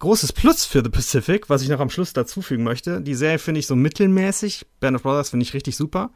[0.03, 2.99] Großes Plus für The Pacific, was ich noch am Schluss dazufügen möchte.
[2.99, 4.65] Die Serie finde ich so mittelmäßig.
[4.81, 6.11] Band of Brothers finde ich richtig super.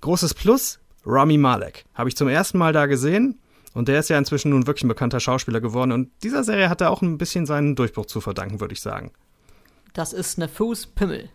[0.00, 1.84] Großes Plus, Rami Malek.
[1.94, 3.38] Habe ich zum ersten Mal da gesehen.
[3.74, 5.92] Und der ist ja inzwischen nun wirklich ein bekannter Schauspieler geworden.
[5.92, 9.12] Und dieser Serie hat er auch ein bisschen seinen Durchbruch zu verdanken, würde ich sagen.
[9.92, 11.28] Das ist eine Fußpimmel.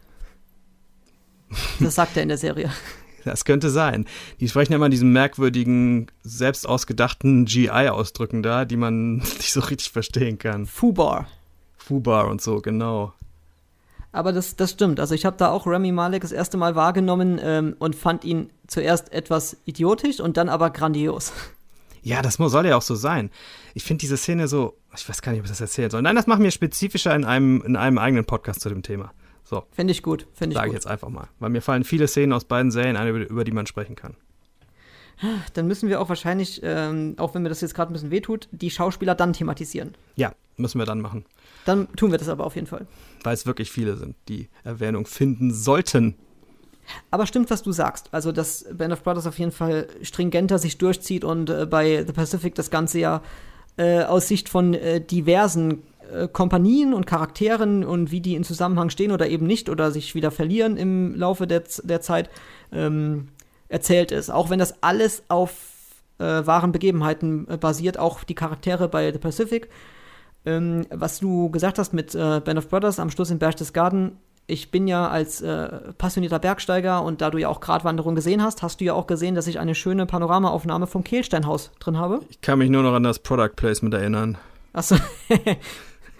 [1.79, 2.69] Das sagt er in der Serie.
[3.23, 4.05] Das könnte sein.
[4.39, 9.91] Die sprechen ja immer diesen merkwürdigen, selbst ausgedachten GI-Ausdrücken da, die man nicht so richtig
[9.91, 10.65] verstehen kann.
[10.65, 11.27] Fubar.
[11.87, 13.13] Fubar und so, genau.
[14.11, 14.99] Aber das, das stimmt.
[14.99, 18.49] Also ich habe da auch Remy Malek das erste Mal wahrgenommen ähm, und fand ihn
[18.67, 21.31] zuerst etwas idiotisch und dann aber grandios.
[22.01, 23.31] Ja, das soll ja auch so sein.
[23.73, 26.01] Ich finde diese Szene so, ich weiß gar nicht, ob ich das erzählen soll.
[26.01, 29.11] Nein, das machen wir spezifischer in einem, in einem eigenen Podcast zu dem Thema.
[29.43, 29.63] So.
[29.71, 31.27] Finde ich gut, finde ich Sage ich jetzt einfach mal.
[31.39, 34.15] Weil mir fallen viele Szenen aus beiden Serien ein, über, über die man sprechen kann.
[35.53, 38.47] Dann müssen wir auch wahrscheinlich, ähm, auch wenn mir das jetzt gerade ein bisschen wehtut,
[38.51, 39.95] die Schauspieler dann thematisieren.
[40.15, 41.25] Ja, müssen wir dann machen.
[41.67, 42.87] Dann tun wir das aber auf jeden Fall.
[43.23, 46.15] Weil es wirklich viele sind, die Erwähnung finden sollten.
[47.11, 48.07] Aber stimmt, was du sagst.
[48.11, 52.13] Also, dass Band of Brothers auf jeden Fall stringenter sich durchzieht und äh, bei The
[52.13, 53.21] Pacific das Ganze ja
[53.75, 58.89] äh, aus Sicht von äh, diversen äh, Kompanien und Charakteren und wie die in Zusammenhang
[58.89, 62.29] stehen oder eben nicht oder sich wieder verlieren im Laufe der, der Zeit
[62.71, 63.27] ähm,
[63.67, 64.29] erzählt ist.
[64.29, 65.51] Auch wenn das alles auf
[66.19, 69.67] äh, wahren Begebenheiten äh, basiert, auch die Charaktere bei The Pacific
[70.47, 74.17] ähm, was du gesagt hast mit äh, Band of Brothers am Schluss in Berchtesgaden,
[74.47, 78.63] ich bin ja als äh, passionierter Bergsteiger und da du ja auch Gratwanderung gesehen hast,
[78.63, 82.21] hast du ja auch gesehen, dass ich eine schöne Panoramaaufnahme vom Kehlsteinhaus drin habe.
[82.29, 84.37] Ich kann mich nur noch an das Product Placement erinnern.
[84.71, 84.95] Achso.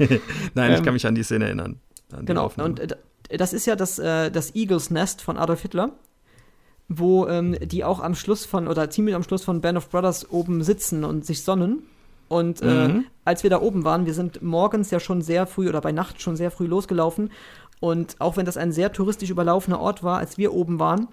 [0.54, 1.80] Nein, ich kann ähm, mich an die Szene erinnern.
[2.24, 5.92] genau, und äh, das ist ja das, äh, das Eagles Nest von Adolf Hitler,
[6.90, 10.30] wo ähm, die auch am Schluss von, oder ziemlich am Schluss von Band of Brothers
[10.30, 11.84] oben sitzen und sich sonnen.
[12.28, 13.06] Und äh, mhm.
[13.26, 16.22] als wir da oben waren, wir sind morgens ja schon sehr früh oder bei Nacht
[16.22, 17.32] schon sehr früh losgelaufen.
[17.80, 21.08] Und auch wenn das ein sehr touristisch überlaufener Ort war, als wir oben waren,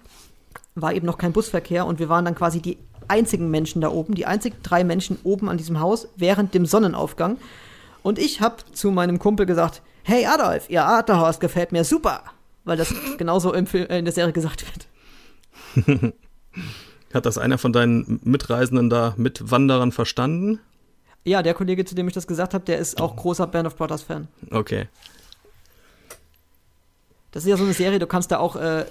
[0.73, 2.77] war eben noch kein Busverkehr und wir waren dann quasi die
[3.07, 7.37] einzigen Menschen da oben, die einzigen drei Menschen oben an diesem Haus während dem Sonnenaufgang.
[8.03, 12.23] Und ich habe zu meinem Kumpel gesagt, hey Adolf, ihr Arterhaus gefällt mir super,
[12.63, 14.65] weil das genauso im Film, äh, in der Serie gesagt
[15.75, 16.13] wird.
[17.13, 20.59] Hat das einer von deinen Mitreisenden da, Mitwanderern verstanden?
[21.25, 23.75] Ja, der Kollege, zu dem ich das gesagt habe, der ist auch großer Band of
[23.75, 24.27] Brothers Fan.
[24.51, 24.87] Okay.
[27.31, 28.85] Das ist ja so eine Serie, du kannst da auch, äh,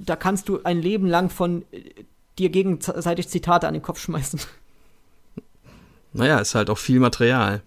[0.00, 1.80] da kannst du ein Leben lang von äh,
[2.38, 4.40] dir gegenseitig Zitate an den Kopf schmeißen.
[6.12, 7.62] Naja, ist halt auch viel Material.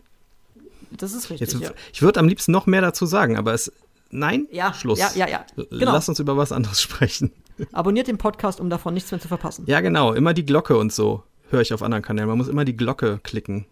[0.91, 1.51] Das ist richtig.
[1.53, 1.71] Jetzt, ja.
[1.93, 3.71] Ich würde am liebsten noch mehr dazu sagen, aber es.
[4.11, 4.99] Nein, Ja, Schluss.
[4.99, 5.45] ja, ja, ja.
[5.55, 5.91] Genau.
[5.93, 7.31] Lass uns über was anderes sprechen.
[7.71, 9.63] Abonniert den Podcast, um davon nichts mehr zu verpassen.
[9.67, 10.13] Ja, genau.
[10.13, 12.27] Immer die Glocke und so höre ich auf anderen Kanälen.
[12.29, 13.65] Man muss immer die Glocke klicken.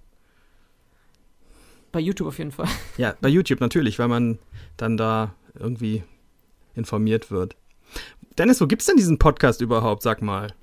[1.94, 2.68] Bei YouTube auf jeden Fall.
[2.98, 4.40] Ja, bei YouTube natürlich, weil man
[4.76, 6.04] dann da irgendwie
[6.76, 7.56] informiert wird.
[8.38, 10.02] Dennis, wo gibt's denn diesen Podcast überhaupt?
[10.02, 10.54] Sag mal.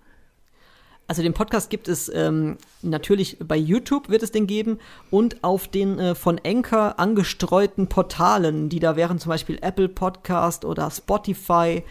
[1.06, 4.78] Also den Podcast gibt es ähm, natürlich bei YouTube wird es den geben
[5.10, 10.64] und auf den äh, von Anchor angestreuten Portalen, die da wären zum Beispiel Apple Podcast
[10.64, 11.84] oder Spotify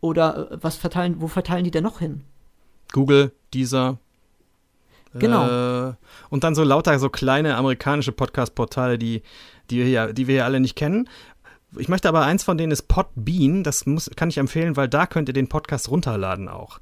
[0.00, 2.22] oder äh, was verteilen, wo verteilen die denn noch hin?
[2.92, 3.98] Google, dieser.
[5.14, 5.88] Genau.
[5.88, 5.94] Äh,
[6.30, 9.22] und dann so lauter so kleine amerikanische Podcast-Portale, die,
[9.70, 11.08] die, wir hier, die wir hier alle nicht kennen.
[11.76, 13.64] Ich möchte aber eins von denen ist Podbean.
[13.64, 16.78] Das muss, kann ich empfehlen, weil da könnt ihr den Podcast runterladen auch.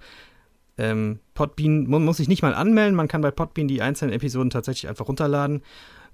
[0.78, 2.94] Ähm, Podbean man muss sich nicht mal anmelden.
[2.94, 5.62] Man kann bei Podbean die einzelnen Episoden tatsächlich einfach runterladen.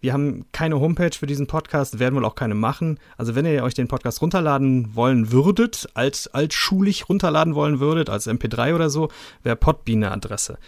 [0.01, 3.01] Wir haben keine Homepage für diesen Podcast, werden wohl auch keine machen.
[3.17, 8.29] Also wenn ihr euch den Podcast runterladen wollen würdet, als altschulig runterladen wollen würdet, als
[8.29, 9.09] MP3 oder so,
[9.43, 10.59] wäre Podbean eine Adresse.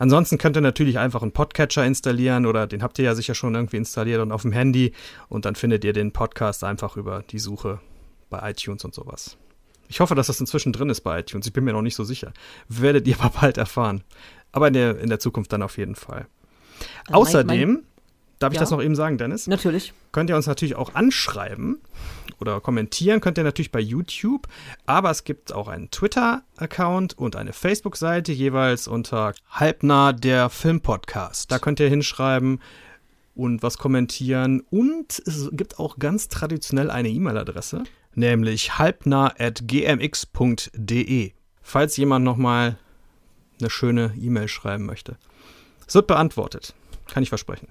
[0.00, 3.54] Ansonsten könnt ihr natürlich einfach einen Podcatcher installieren oder den habt ihr ja sicher schon
[3.54, 4.92] irgendwie installiert und auf dem Handy
[5.28, 7.80] und dann findet ihr den Podcast einfach über die Suche
[8.30, 9.36] bei iTunes und sowas.
[9.88, 11.46] Ich hoffe, dass das inzwischen drin ist bei iTunes.
[11.46, 12.32] Ich bin mir noch nicht so sicher.
[12.68, 14.02] Werdet ihr aber bald erfahren.
[14.52, 16.26] Aber in der, in der Zukunft dann auf jeden Fall.
[17.08, 17.82] Also mein- Außerdem,
[18.40, 18.60] darf ich Ja.
[18.62, 19.46] das noch eben sagen, Dennis?
[19.46, 19.92] Natürlich.
[20.10, 21.80] könnt ihr uns natürlich auch anschreiben
[22.40, 24.48] oder kommentieren, könnt ihr natürlich bei YouTube,
[24.86, 31.52] aber es gibt auch einen Twitter-Account und eine Facebook-Seite, jeweils unter Halbnah der Filmpodcast.
[31.52, 32.60] Da könnt ihr hinschreiben
[33.34, 37.84] und was kommentieren und es gibt auch ganz traditionell eine E-Mail-Adresse,
[38.14, 42.78] nämlich halbnah.gmx.de, falls jemand nochmal
[43.60, 45.16] eine schöne E-Mail schreiben möchte.
[45.86, 46.74] Es wird beantwortet,
[47.12, 47.68] kann ich versprechen.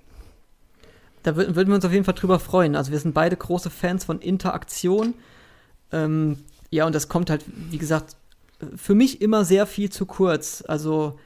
[1.23, 2.75] Da wür- würden wir uns auf jeden Fall drüber freuen.
[2.75, 5.13] Also wir sind beide große Fans von Interaktion.
[5.91, 6.37] Ähm,
[6.69, 8.15] ja, und das kommt halt, wie gesagt,
[8.75, 10.63] für mich immer sehr viel zu kurz.
[10.67, 11.17] Also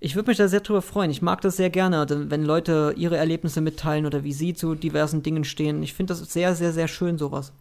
[0.00, 1.10] ich würde mich da sehr drüber freuen.
[1.10, 4.74] Ich mag das sehr gerne, denn wenn Leute ihre Erlebnisse mitteilen oder wie sie zu
[4.74, 5.82] diversen Dingen stehen.
[5.82, 7.52] Ich finde das sehr, sehr, sehr schön, sowas.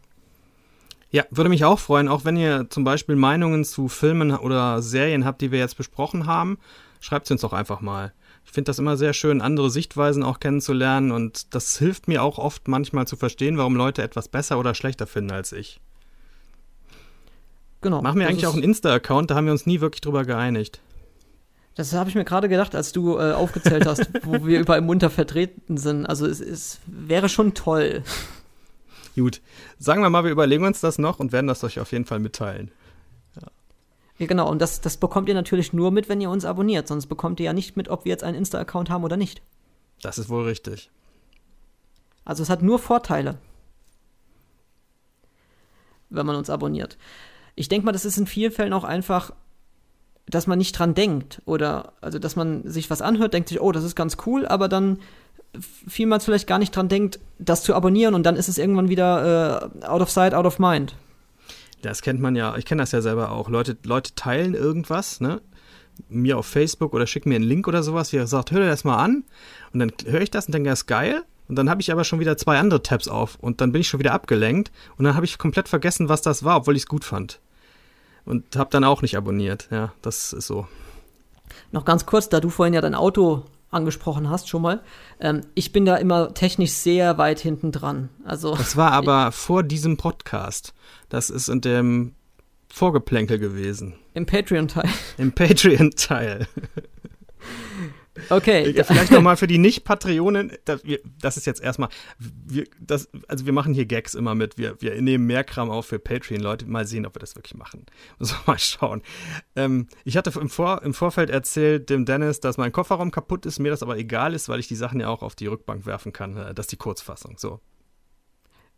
[1.10, 5.26] Ja, würde mich auch freuen, auch wenn ihr zum Beispiel Meinungen zu Filmen oder Serien
[5.26, 6.60] habt, die wir jetzt besprochen haben,
[6.99, 8.11] schreibt sie uns doch einfach mal.
[8.48, 12.40] Ich finde das immer sehr schön, andere Sichtweisen auch kennenzulernen und das hilft mir auch
[12.40, 15.82] oft manchmal zu verstehen, warum Leute etwas besser oder schlechter finden als ich.
[17.82, 18.02] Genau.
[18.02, 20.80] Machen wir eigentlich auch einen Insta-Account, da haben wir uns nie wirklich drüber geeinigt.
[21.76, 25.10] Das habe ich mir gerade gedacht, als du äh, aufgezählt hast, wo wir überall munter
[25.10, 26.06] vertreten sind.
[26.06, 28.02] Also es, es wäre schon toll.
[29.15, 29.41] Gut,
[29.78, 32.19] sagen wir mal, wir überlegen uns das noch und werden das euch auf jeden Fall
[32.19, 32.72] mitteilen.
[34.18, 36.88] Ja, genau, und das, das bekommt ihr natürlich nur mit, wenn ihr uns abonniert.
[36.88, 39.41] Sonst bekommt ihr ja nicht mit, ob wir jetzt einen Insta-Account haben oder nicht.
[40.02, 40.89] Das ist wohl richtig.
[42.26, 43.38] Also es hat nur Vorteile,
[46.10, 46.98] wenn man uns abonniert.
[47.56, 49.31] Ich denke mal, das ist in vielen Fällen auch einfach,
[50.27, 51.41] dass man nicht dran denkt.
[51.45, 54.68] Oder also dass man sich was anhört, denkt sich, oh, das ist ganz cool, aber
[54.68, 54.99] dann
[55.88, 59.72] vielmals vielleicht gar nicht dran denkt, das zu abonnieren und dann ist es irgendwann wieder
[59.81, 60.95] äh, out of sight, out of mind.
[61.82, 63.49] Das kennt man ja, ich kenne das ja selber auch.
[63.49, 65.41] Leute, Leute teilen irgendwas, ne?
[66.10, 68.68] Mir auf Facebook oder schicken mir einen Link oder sowas, wie er sagt, hör dir
[68.68, 69.24] das mal an.
[69.74, 71.24] Und dann höre ich das und denke, das ist geil.
[71.48, 73.88] Und dann habe ich aber schon wieder zwei andere Tabs auf und dann bin ich
[73.88, 76.88] schon wieder abgelenkt und dann habe ich komplett vergessen, was das war, obwohl ich es
[76.88, 77.40] gut fand.
[78.26, 79.70] Und habe dann auch nicht abonniert.
[79.72, 80.68] Ja, das ist so.
[81.72, 84.82] Noch ganz kurz, da du vorhin ja dein Auto angesprochen hast schon mal.
[85.20, 88.10] Ähm, ich bin da immer technisch sehr weit hinten dran.
[88.26, 90.74] Also Das war aber vor diesem Podcast.
[91.10, 92.16] Das ist in dem
[92.72, 93.96] Vorgeplänkel gewesen.
[94.14, 94.90] im Patreon-Teil.
[95.18, 96.48] Im Patreon-Teil.
[98.30, 98.74] Okay.
[98.84, 100.82] Vielleicht nochmal für die Nicht-Patreonen, das,
[101.22, 105.00] das ist jetzt erstmal, wir, das, also wir machen hier Gags immer mit, wir, wir
[105.02, 107.86] nehmen mehr Kram auf für Patreon, Leute, mal sehen, ob wir das wirklich machen.
[108.20, 109.02] Muss mal schauen.
[109.56, 113.60] Ähm, ich hatte im, Vor, im Vorfeld erzählt dem Dennis, dass mein Kofferraum kaputt ist,
[113.60, 116.12] mir das aber egal ist, weil ich die Sachen ja auch auf die Rückbank werfen
[116.12, 116.38] kann.
[116.38, 117.60] Äh, Das ist die Kurzfassung, so.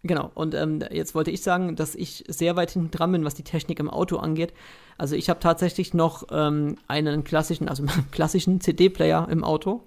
[0.04, 3.36] Genau, und ähm, jetzt wollte ich sagen, dass ich sehr weit hinten dran bin, was
[3.36, 4.54] die Technik im Auto angeht.
[4.98, 9.84] Also ich habe tatsächlich noch ähm, einen klassischen, also klassischen CD-Player im Auto.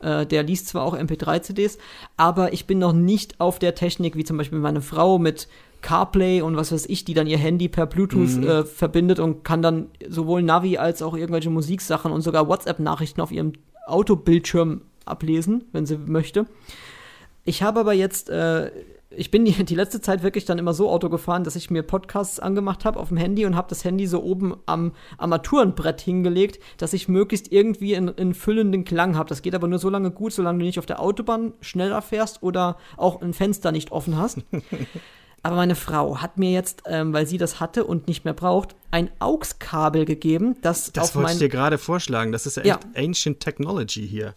[0.00, 1.78] Äh, der liest zwar auch MP3-CDs,
[2.16, 5.48] aber ich bin noch nicht auf der Technik, wie zum Beispiel meine Frau mit
[5.80, 8.48] CarPlay und was weiß ich, die dann ihr Handy per Bluetooth Mhm.
[8.48, 13.32] äh, verbindet und kann dann sowohl Navi als auch irgendwelche Musiksachen und sogar WhatsApp-Nachrichten auf
[13.32, 13.54] ihrem
[13.88, 16.46] Autobildschirm ablesen, wenn sie möchte.
[17.44, 18.70] Ich habe aber jetzt äh,
[19.10, 21.82] ich bin die, die letzte Zeit wirklich dann immer so Auto gefahren, dass ich mir
[21.82, 26.62] Podcasts angemacht habe auf dem Handy und habe das Handy so oben am Armaturenbrett hingelegt,
[26.76, 29.28] dass ich möglichst irgendwie einen, füllenden Klang habe.
[29.28, 32.42] Das geht aber nur so lange gut, solange du nicht auf der Autobahn schneller fährst
[32.42, 34.38] oder auch ein Fenster nicht offen hast.
[35.42, 38.76] aber meine Frau hat mir jetzt, ähm, weil sie das hatte und nicht mehr braucht,
[38.90, 42.30] ein AUX-Kabel gegeben, das, Das auf wollte ich dir gerade vorschlagen.
[42.32, 42.74] Das ist ja Ja.
[42.74, 44.34] echt Ancient Technology hier.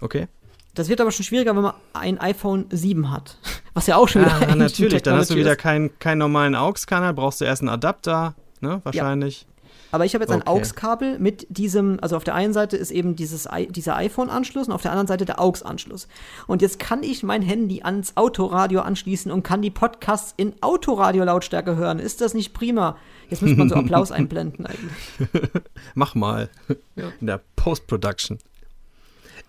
[0.00, 0.26] Okay.
[0.74, 3.36] Das wird aber schon schwieriger, wenn man ein iPhone 7 hat.
[3.74, 5.02] Was ja auch schon wieder Ah, Ancient natürlich.
[5.02, 8.80] Dann hast du wieder keinen keinen normalen AUX-Kanal, brauchst du erst einen Adapter, ne?
[8.84, 9.46] Wahrscheinlich.
[9.92, 10.50] Aber ich habe jetzt ein Okay.
[10.50, 14.80] AUX-Kabel mit diesem, also auf der einen Seite ist eben dieses, dieser iPhone-Anschluss und auf
[14.80, 16.08] der anderen Seite der AUX-Anschluss.
[16.46, 21.76] Und jetzt kann ich mein Handy ans Autoradio anschließen und kann die Podcasts in Autoradio-Lautstärke
[21.76, 21.98] hören.
[21.98, 22.96] Ist das nicht prima?
[23.28, 25.52] Jetzt müsste man so Applaus einblenden eigentlich.
[25.94, 26.48] Mach mal.
[26.96, 27.12] Ja.
[27.20, 28.38] In der Post-Production.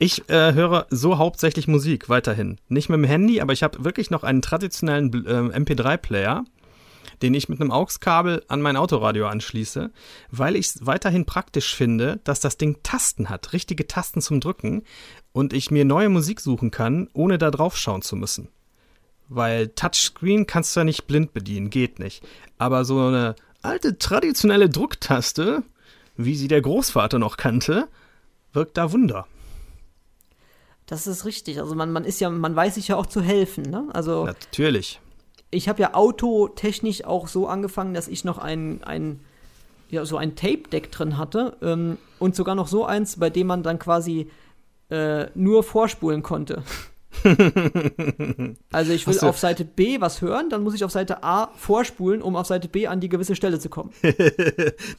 [0.04, 2.58] Ich äh, höre so hauptsächlich Musik weiterhin.
[2.68, 6.44] Nicht mit dem Handy, aber ich habe wirklich noch einen traditionellen äh, MP3-Player,
[7.22, 9.92] den ich mit einem AUX-Kabel an mein Autoradio anschließe,
[10.30, 14.84] weil ich es weiterhin praktisch finde, dass das Ding Tasten hat, richtige Tasten zum Drücken
[15.32, 18.50] und ich mir neue Musik suchen kann, ohne da drauf schauen zu müssen.
[19.30, 22.28] Weil Touchscreen kannst du ja nicht blind bedienen, geht nicht.
[22.58, 25.64] Aber so eine alte traditionelle Drucktaste,
[26.18, 27.88] wie sie der Großvater noch kannte,
[28.52, 29.28] wirkt da Wunder.
[30.86, 31.60] Das ist richtig.
[31.60, 33.64] Also man, man ist ja, man weiß sich ja auch zu helfen.
[33.64, 33.88] Ne?
[33.94, 35.00] Also Natürlich.
[35.52, 39.22] ich habe ja autotechnisch auch so angefangen, dass ich noch ein, ein
[39.90, 43.64] ja, so ein Tape-Deck drin hatte ähm, und sogar noch so eins, bei dem man
[43.64, 44.30] dann quasi
[44.90, 46.64] äh, nur vorspulen konnte.
[48.72, 52.22] also ich will auf Seite B was hören, dann muss ich auf Seite A vorspulen,
[52.22, 53.92] um auf Seite B an die gewisse Stelle zu kommen.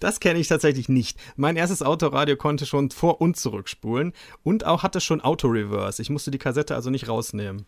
[0.01, 1.19] Das kenne ich tatsächlich nicht.
[1.37, 4.13] Mein erstes Autoradio konnte schon vor- und zurückspulen
[4.43, 6.01] und auch hatte schon Auto-Reverse.
[6.03, 7.67] Ich musste die Kassette also nicht rausnehmen.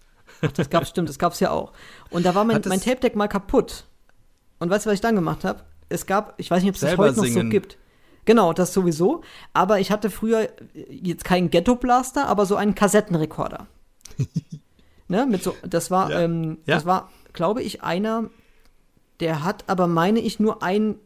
[0.55, 1.73] Das gab's, stimmt, das gab's ja auch.
[2.11, 3.85] Und da war mein, mein Tape-Deck mal kaputt.
[4.59, 5.63] Und weißt du, was ich dann gemacht habe?
[5.89, 7.51] Es gab, ich weiß nicht, ob es das heute noch so singen.
[7.51, 7.79] gibt.
[8.25, 9.23] Genau, das sowieso.
[9.53, 10.49] Aber ich hatte früher
[10.91, 13.67] jetzt keinen Ghetto-Blaster, aber so einen Kassettenrekorder.
[15.09, 16.21] ne, mit so, das war, Ja.
[16.21, 16.75] ähm, Ja.
[16.77, 18.25] das war, glaube ich, einer,
[19.21, 20.97] der hat aber, meine ich, nur ein,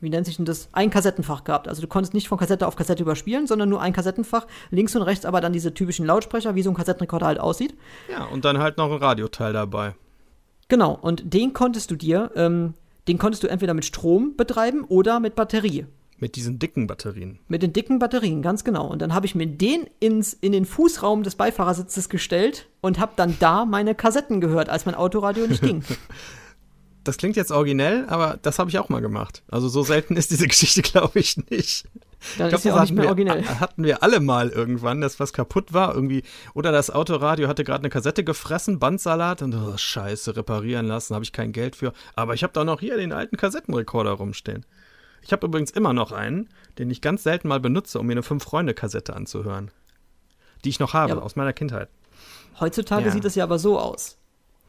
[0.00, 1.66] wie nennt sich denn das, ein Kassettenfach gehabt.
[1.68, 4.46] Also du konntest nicht von Kassette auf Kassette überspielen, sondern nur ein Kassettenfach.
[4.70, 7.74] Links und rechts aber dann diese typischen Lautsprecher, wie so ein Kassettenrekorder halt aussieht.
[8.10, 9.94] Ja, und dann halt noch ein Radioteil dabei.
[10.68, 12.74] Genau, und den konntest du dir, ähm,
[13.08, 15.86] den konntest du entweder mit Strom betreiben oder mit Batterie.
[16.18, 17.38] Mit diesen dicken Batterien.
[17.48, 18.86] Mit den dicken Batterien, ganz genau.
[18.86, 23.12] Und dann habe ich mir den ins, in den Fußraum des Beifahrersitzes gestellt und habe
[23.16, 25.82] dann da meine Kassetten gehört, als mein Autoradio nicht ging.
[27.04, 29.42] Das klingt jetzt originell, aber das habe ich auch mal gemacht.
[29.48, 31.84] Also so selten ist diese Geschichte, glaube ich, nicht.
[32.38, 33.44] Dann Ich ist ja auch nicht hatten mehr wir, originell.
[33.44, 36.22] Hatten wir alle mal irgendwann, dass was kaputt war irgendwie.
[36.54, 41.24] Oder das Autoradio hatte gerade eine Kassette gefressen, Bandsalat und oh, scheiße, reparieren lassen, habe
[41.24, 41.92] ich kein Geld für.
[42.16, 44.64] Aber ich habe da noch hier den alten Kassettenrekorder rumstehen.
[45.24, 46.48] Ich habe übrigens immer noch einen,
[46.78, 49.70] den ich ganz selten mal benutze, um mir eine Fünf-Freunde-Kassette anzuhören.
[50.64, 51.88] Die ich noch habe, Ja, aus meiner Kindheit.
[52.60, 53.10] Heutzutage Ja.
[53.10, 54.18] sieht das ja aber so aus.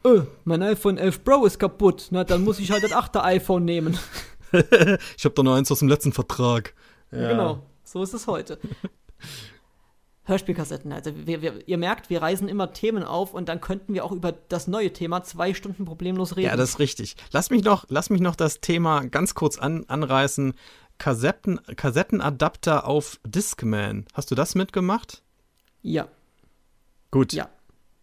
[0.04, 2.08] Öh, mein iPhone 11 Pro ist kaputt.
[2.10, 3.16] Na, dann muss ich halt das 8.
[3.16, 3.98] iPhone nehmen.
[5.18, 6.72] Ich habe da noch eins aus dem letzten Vertrag.
[7.10, 7.30] Ja.
[7.32, 8.58] Genau, so ist es heute.
[10.26, 10.92] Hörspielkassetten.
[10.92, 14.12] Also wir, wir, ihr merkt, wir reisen immer Themen auf und dann könnten wir auch
[14.12, 16.48] über das neue Thema zwei Stunden problemlos reden.
[16.48, 17.16] Ja, das ist richtig.
[17.32, 20.54] Lass mich noch, lass mich noch das Thema ganz kurz an, anreißen.
[20.98, 24.06] Kassetten, Kassettenadapter auf Discman.
[24.14, 25.22] Hast du das mitgemacht?
[25.82, 26.08] ja.
[27.12, 27.48] Gut, Ja.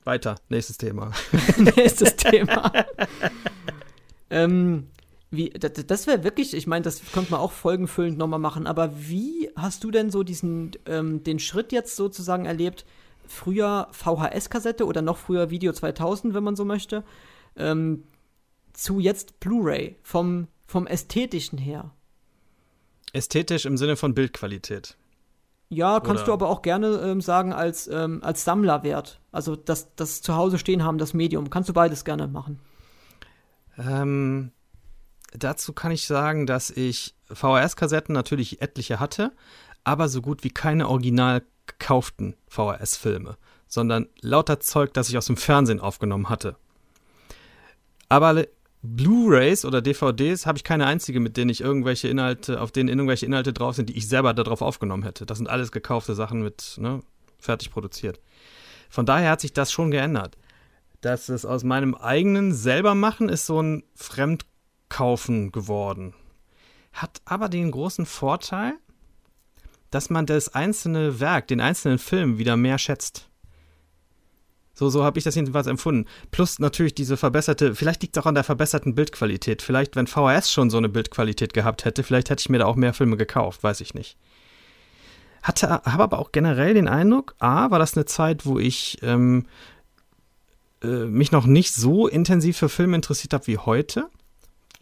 [0.06, 0.36] weiter.
[0.50, 1.12] Nächstes Thema.
[1.58, 2.72] nächstes Thema.
[4.30, 4.88] ähm,
[5.34, 8.92] wie, das, das wäre wirklich, ich meine, das könnte man auch folgenfüllend nochmal machen, aber
[8.96, 12.86] wie hast du denn so diesen, ähm, den Schritt jetzt sozusagen erlebt?
[13.26, 17.04] Früher VHS-Kassette oder noch früher Video 2000, wenn man so möchte,
[17.56, 18.04] ähm,
[18.74, 21.92] zu jetzt Blu-ray, vom, vom Ästhetischen her.
[23.12, 24.98] Ästhetisch im Sinne von Bildqualität.
[25.70, 29.20] Ja, kannst Oder- du aber auch gerne ähm, sagen als, ähm, als Sammlerwert.
[29.32, 31.50] Also das, das zu Hause stehen haben, das Medium.
[31.50, 32.60] Kannst du beides gerne machen.
[33.78, 34.52] Ähm,
[35.38, 39.32] dazu kann ich sagen, dass ich VHS-Kassetten natürlich etliche hatte,
[39.84, 43.38] aber so gut wie keine original gekauften VHS-Filme,
[43.68, 46.56] sondern lauter Zeug, das ich aus dem Fernsehen aufgenommen hatte.
[48.10, 48.46] Aber
[48.82, 53.26] Blu-rays oder DVDs habe ich keine einzige, mit denen ich irgendwelche Inhalte, auf denen irgendwelche
[53.26, 55.26] Inhalte drauf sind, die ich selber darauf aufgenommen hätte.
[55.26, 57.00] Das sind alles gekaufte Sachen mit, ne,
[57.40, 58.20] fertig produziert.
[58.90, 60.38] Von daher hat sich das schon geändert.
[61.00, 63.84] Dass es aus meinem eigenen selber machen ist so ein
[64.94, 66.14] Fremdkaufen geworden.
[66.94, 68.74] Hat aber den großen Vorteil,
[69.90, 73.30] dass man das einzelne Werk, den einzelnen Film wieder mehr schätzt.
[74.76, 76.08] So, so habe ich das jedenfalls empfunden.
[76.32, 79.62] Plus natürlich diese verbesserte, vielleicht liegt es auch an der verbesserten Bildqualität.
[79.62, 82.76] Vielleicht, wenn VHS schon so eine Bildqualität gehabt hätte, vielleicht hätte ich mir da auch
[82.76, 84.18] mehr Filme gekauft, weiß ich nicht.
[85.44, 89.46] Hatte, habe aber auch generell den Eindruck, A, war das eine Zeit, wo ich ähm,
[90.84, 94.10] äh, mich noch nicht so intensiv für Filme interessiert habe wie heute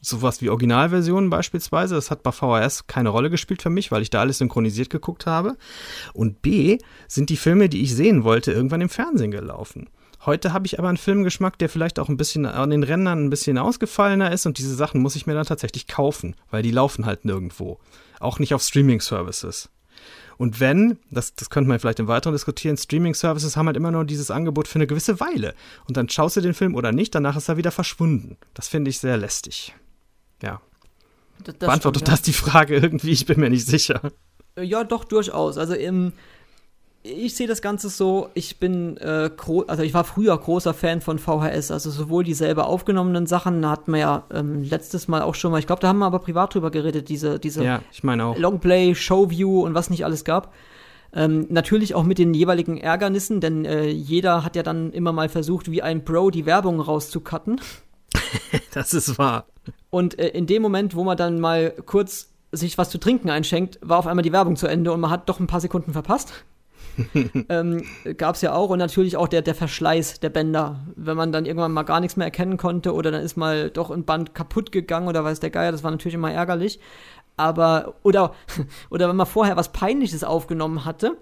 [0.02, 1.96] sowas wie Originalversionen beispielsweise.
[1.96, 5.26] Das hat bei VHS keine Rolle gespielt für mich, weil ich da alles synchronisiert geguckt
[5.26, 5.58] habe.
[6.14, 9.90] Und B, sind die Filme, die ich sehen wollte, irgendwann im Fernsehen gelaufen.
[10.26, 13.30] Heute habe ich aber einen Filmgeschmack, der vielleicht auch ein bisschen an den Rändern ein
[13.32, 17.08] bisschen ausgefallener ist und diese Sachen muss ich mir dann tatsächlich kaufen, weil die laufen
[17.08, 17.80] halt nirgendwo.
[18.20, 19.70] Auch nicht auf Streaming-Services.
[20.38, 24.06] Und wenn, das, das könnte man vielleicht im Weiteren diskutieren, Streaming-Services haben halt immer nur
[24.06, 25.56] dieses Angebot für eine gewisse Weile.
[25.88, 28.38] Und dann schaust du den Film oder nicht, danach ist er wieder verschwunden.
[28.54, 29.74] Das finde ich sehr lästig.
[30.42, 30.62] Ja.
[31.44, 33.12] Das, das Beantwortet stimmt, das die Frage irgendwie?
[33.12, 34.02] Ich bin mir nicht sicher.
[34.56, 35.58] Äh, ja, doch, durchaus.
[35.58, 36.14] Also im,
[37.04, 39.30] ich sehe das Ganze so, ich bin, äh,
[39.68, 43.72] also ich war früher großer Fan von VHS, also sowohl die selber aufgenommenen Sachen, da
[43.72, 46.20] hatten wir ja ähm, letztes Mal auch schon mal, ich glaube, da haben wir aber
[46.20, 48.38] privat drüber geredet, diese, diese ja, ich meine auch.
[48.38, 50.54] Longplay, Showview und was nicht alles gab.
[51.14, 55.28] Ähm, natürlich auch mit den jeweiligen Ärgernissen, denn äh, jeder hat ja dann immer mal
[55.28, 57.60] versucht, wie ein Bro die Werbung rauszucutten.
[58.74, 59.46] das ist wahr.
[59.90, 63.80] Und äh, in dem Moment, wo man dann mal kurz sich was zu trinken einschenkt,
[63.82, 66.34] war auf einmal die Werbung zu Ende und man hat doch ein paar Sekunden verpasst.
[67.50, 67.84] ähm,
[68.18, 70.82] Gab es ja auch und natürlich auch der, der Verschleiß der Bänder.
[70.96, 73.92] Wenn man dann irgendwann mal gar nichts mehr erkennen konnte oder dann ist mal doch
[73.92, 76.80] ein Band kaputt gegangen oder weiß der Geier, das war natürlich immer ärgerlich.
[77.38, 78.34] Aber, oder,
[78.90, 81.18] oder wenn man vorher was Peinliches aufgenommen hatte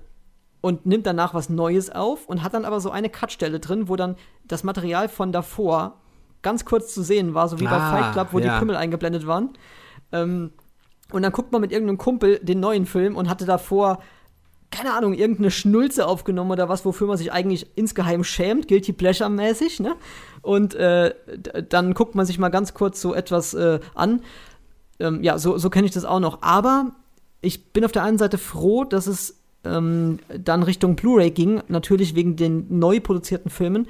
[0.61, 3.95] und nimmt danach was Neues auf und hat dann aber so eine Cutstelle drin, wo
[3.95, 4.15] dann
[4.45, 5.99] das Material von davor
[6.41, 8.53] ganz kurz zu sehen war, so wie ah, bei Fight Club, wo ja.
[8.53, 9.49] die Pimmel eingeblendet waren.
[10.11, 10.51] Ähm,
[11.11, 13.99] und dann guckt man mit irgendeinem Kumpel den neuen Film und hatte davor,
[14.71, 19.79] keine Ahnung, irgendeine Schnulze aufgenommen oder was, wofür man sich eigentlich insgeheim schämt, Guilty Pleasure-mäßig,
[19.79, 19.95] ne?
[20.41, 21.13] Und äh,
[21.67, 24.21] dann guckt man sich mal ganz kurz so etwas äh, an.
[24.99, 26.41] Ähm, ja, so, so kenne ich das auch noch.
[26.41, 26.91] Aber
[27.41, 32.15] ich bin auf der einen Seite froh, dass es ähm, dann Richtung Blu-ray ging, natürlich
[32.15, 33.87] wegen den neu produzierten Filmen,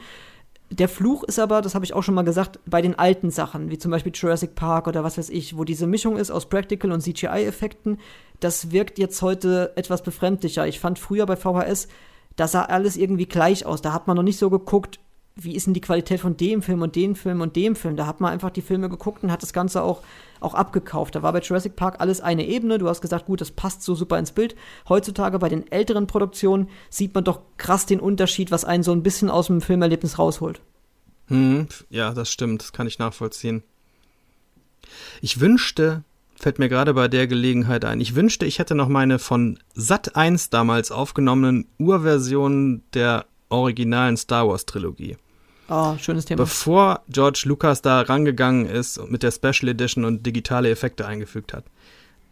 [0.71, 3.71] der Fluch ist aber, das habe ich auch schon mal gesagt, bei den alten Sachen,
[3.71, 6.91] wie zum Beispiel Jurassic Park oder was weiß ich, wo diese Mischung ist aus Practical
[6.91, 7.97] und CGI-Effekten,
[8.39, 10.67] das wirkt jetzt heute etwas befremdlicher.
[10.67, 11.87] Ich fand früher bei VHS,
[12.35, 13.81] da sah alles irgendwie gleich aus.
[13.81, 14.99] Da hat man noch nicht so geguckt,
[15.43, 17.95] wie ist denn die Qualität von dem Film und dem Film und dem Film.
[17.95, 20.01] Da hat man einfach die Filme geguckt und hat das Ganze auch,
[20.39, 21.15] auch abgekauft.
[21.15, 22.77] Da war bei Jurassic Park alles eine Ebene.
[22.77, 24.55] Du hast gesagt, gut, das passt so super ins Bild.
[24.87, 29.03] Heutzutage bei den älteren Produktionen sieht man doch krass den Unterschied, was einen so ein
[29.03, 30.61] bisschen aus dem Filmerlebnis rausholt.
[31.27, 32.61] Hm, ja, das stimmt.
[32.61, 33.63] Das kann ich nachvollziehen.
[35.21, 36.03] Ich wünschte,
[36.35, 40.15] fällt mir gerade bei der Gelegenheit ein, ich wünschte, ich hätte noch meine von Sat
[40.15, 45.17] 1 damals aufgenommenen Urversionen der originalen Star Wars Trilogie.
[45.69, 46.37] Oh, schönes Thema.
[46.37, 51.53] Bevor George Lucas da rangegangen ist und mit der Special Edition und digitale Effekte eingefügt
[51.53, 51.63] hat.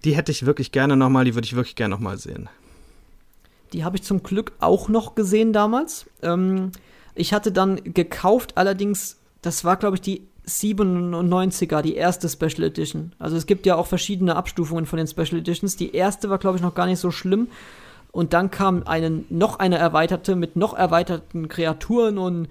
[0.03, 2.49] Die hätte ich wirklich gerne nochmal, die würde ich wirklich gerne nochmal sehen.
[3.73, 6.07] Die habe ich zum Glück auch noch gesehen damals.
[6.23, 6.71] Ähm,
[7.13, 13.13] ich hatte dann gekauft, allerdings, das war, glaube ich, die 97er, die erste Special Edition.
[13.19, 15.75] Also es gibt ja auch verschiedene Abstufungen von den Special Editions.
[15.75, 17.49] Die erste war, glaube ich, noch gar nicht so schlimm.
[18.11, 22.47] Und dann kam eine, noch eine erweiterte mit noch erweiterten Kreaturen und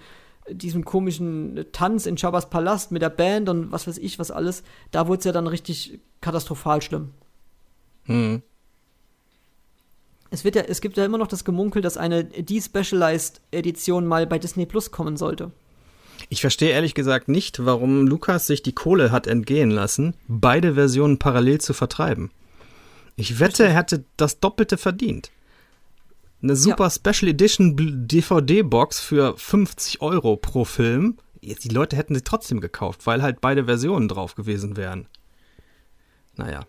[0.51, 4.63] diesem komischen Tanz in Chabas Palast mit der Band und was weiß ich, was alles,
[4.91, 7.11] da wurde es ja dann richtig katastrophal schlimm.
[8.05, 8.43] Hm.
[10.31, 14.39] Es, wird ja, es gibt ja immer noch das Gemunkel, dass eine Despecialized-Edition mal bei
[14.39, 15.53] Disney Plus kommen sollte.
[16.29, 21.19] Ich verstehe ehrlich gesagt nicht, warum Lukas sich die Kohle hat entgehen lassen, beide Versionen
[21.19, 22.31] parallel zu vertreiben.
[23.17, 25.31] Ich wette, er hätte das Doppelte verdient.
[26.47, 26.91] Eine super ja.
[26.91, 31.19] Special Edition DVD-Box für 50 Euro pro Film.
[31.43, 35.09] Die Leute hätten sie trotzdem gekauft, weil halt beide Versionen drauf gewesen wären.
[36.37, 36.61] Naja,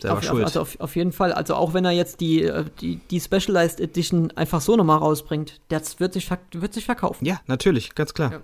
[0.00, 0.44] selber auf, schuld.
[0.44, 1.32] Also auf, auf, jeden Fall.
[1.32, 5.60] Also auch wenn er jetzt die, äh, die, die Specialized Edition einfach so nochmal rausbringt,
[5.68, 7.24] das wird sich, wird sich verkaufen.
[7.24, 8.32] Ja, natürlich, ganz klar.
[8.32, 8.40] Ja.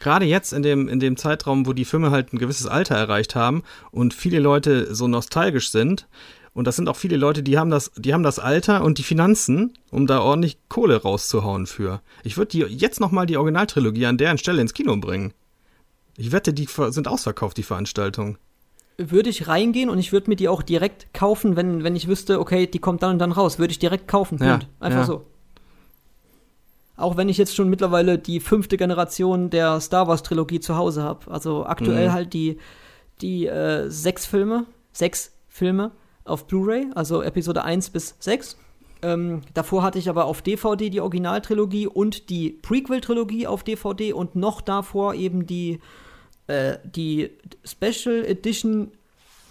[0.00, 3.34] Gerade jetzt in dem, in dem Zeitraum, wo die Filme halt ein gewisses Alter erreicht
[3.34, 6.06] haben und viele Leute so nostalgisch sind,
[6.56, 9.02] und das sind auch viele Leute, die haben das, die haben das Alter und die
[9.02, 12.00] Finanzen, um da ordentlich Kohle rauszuhauen für.
[12.24, 15.34] Ich würde jetzt nochmal die Originaltrilogie an deren Stelle ins Kino bringen.
[16.16, 18.38] Ich wette, die sind ausverkauft, die Veranstaltung.
[18.96, 22.40] Würde ich reingehen und ich würde mir die auch direkt kaufen, wenn, wenn ich wüsste,
[22.40, 23.58] okay, die kommt dann und dann raus.
[23.58, 24.38] Würde ich direkt kaufen.
[24.40, 25.04] Ja, Einfach ja.
[25.04, 25.26] so.
[26.96, 31.02] Auch wenn ich jetzt schon mittlerweile die fünfte Generation der Star Wars Trilogie zu Hause
[31.02, 31.30] habe.
[31.30, 32.12] Also aktuell mhm.
[32.14, 32.56] halt die,
[33.20, 35.92] die äh, sechs Filme, sechs Filme
[36.26, 38.56] auf Blu-ray, also Episode 1 bis 6.
[39.02, 44.36] Ähm, davor hatte ich aber auf DVD die Originaltrilogie und die Prequel-Trilogie auf DVD und
[44.36, 45.80] noch davor eben die,
[46.46, 47.30] äh, die
[47.64, 48.90] Special Edition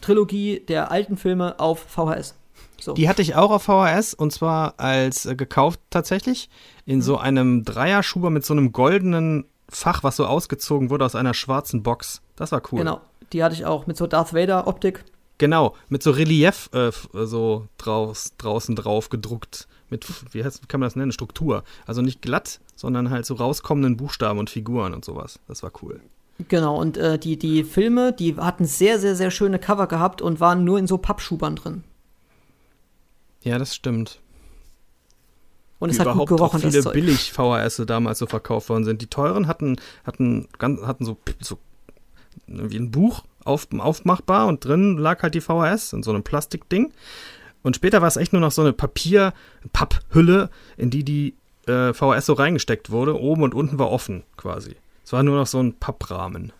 [0.02, 2.36] Trilogie der alten Filme auf VHS.
[2.80, 2.94] So.
[2.94, 6.50] Die hatte ich auch auf VHS und zwar als äh, gekauft tatsächlich
[6.86, 7.02] in mhm.
[7.02, 11.82] so einem Dreierschuber mit so einem goldenen Fach, was so ausgezogen wurde aus einer schwarzen
[11.82, 12.22] Box.
[12.36, 12.80] Das war cool.
[12.80, 13.02] Genau,
[13.34, 15.04] die hatte ich auch mit so Darth Vader Optik.
[15.38, 19.68] Genau, mit so Relief äh, so draus, draußen drauf gedruckt.
[19.90, 21.12] Mit, wie, heißt, kann man das nennen?
[21.12, 21.64] Struktur.
[21.86, 25.40] Also nicht glatt, sondern halt so rauskommenden Buchstaben und Figuren und sowas.
[25.48, 26.00] Das war cool.
[26.48, 30.40] Genau, und äh, die, die Filme, die hatten sehr, sehr, sehr schöne Cover gehabt und
[30.40, 31.84] waren nur in so Pappschubern drin.
[33.42, 34.20] Ja, das stimmt.
[35.80, 39.02] Und es hat gut gerochen, auch viele billig VHS damals so verkauft worden sind.
[39.02, 41.58] Die teuren hatten, hatten, hatten so, so
[42.48, 46.92] wie ein Buch auf, aufmachbar und drin lag halt die VHS in so einem Plastikding.
[47.64, 51.34] Und später war es echt nur noch so eine Papier-Papphülle, in die die
[51.68, 53.20] äh, VHS so reingesteckt wurde.
[53.20, 54.76] Oben und unten war offen quasi.
[55.04, 56.52] Es war nur noch so ein Papprahmen.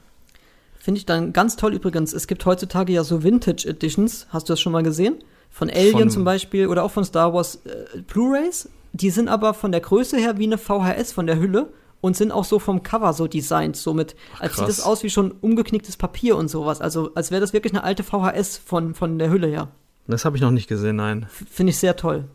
[0.80, 2.14] Finde ich dann ganz toll übrigens.
[2.14, 4.28] Es gibt heutzutage ja so Vintage Editions.
[4.30, 5.18] Hast du das schon mal gesehen?
[5.52, 8.70] Von Alien von, zum Beispiel oder auch von Star Wars äh, Blu-rays.
[8.94, 11.70] Die sind aber von der Größe her wie eine VHS von der Hülle
[12.02, 14.68] und sind auch so vom Cover so designt, so mit, als Krass.
[14.68, 16.82] sieht es aus wie schon umgeknicktes Papier und sowas.
[16.82, 19.72] Also als wäre das wirklich eine alte VHS von, von der Hülle her.
[20.08, 21.26] Das habe ich noch nicht gesehen, nein.
[21.30, 22.26] Finde ich sehr toll.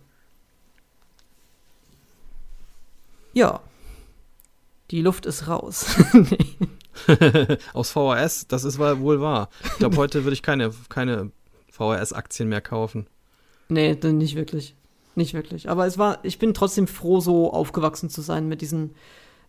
[3.32, 3.60] Ja.
[4.90, 5.86] Die Luft ist raus.
[7.72, 9.48] Aus VHS, das ist wohl wahr.
[9.62, 11.30] Ich glaube, heute würde ich keine, keine
[11.70, 13.06] VHS-Aktien mehr kaufen.
[13.68, 14.74] Nee, nicht wirklich.
[15.14, 15.70] Nicht wirklich.
[15.70, 18.94] Aber es war, ich bin trotzdem froh, so aufgewachsen zu sein mit diesen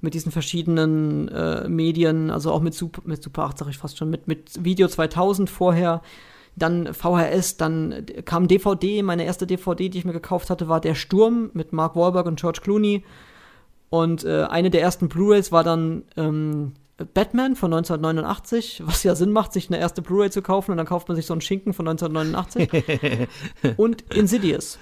[0.01, 3.97] mit diesen verschiedenen äh, Medien, also auch mit Super, mit Super 8, sag ich fast
[3.97, 6.01] schon, mit, mit Video 2000 vorher,
[6.55, 10.95] dann VHS, dann kam DVD, meine erste DVD, die ich mir gekauft hatte, war Der
[10.95, 13.03] Sturm mit Mark Wahlberg und George Clooney.
[13.89, 16.73] Und äh, eine der ersten Blu-rays war dann ähm,
[17.13, 20.85] Batman von 1989, was ja Sinn macht, sich eine erste Blu-ray zu kaufen und dann
[20.85, 23.27] kauft man sich so einen Schinken von 1989.
[23.77, 24.77] und Insidious.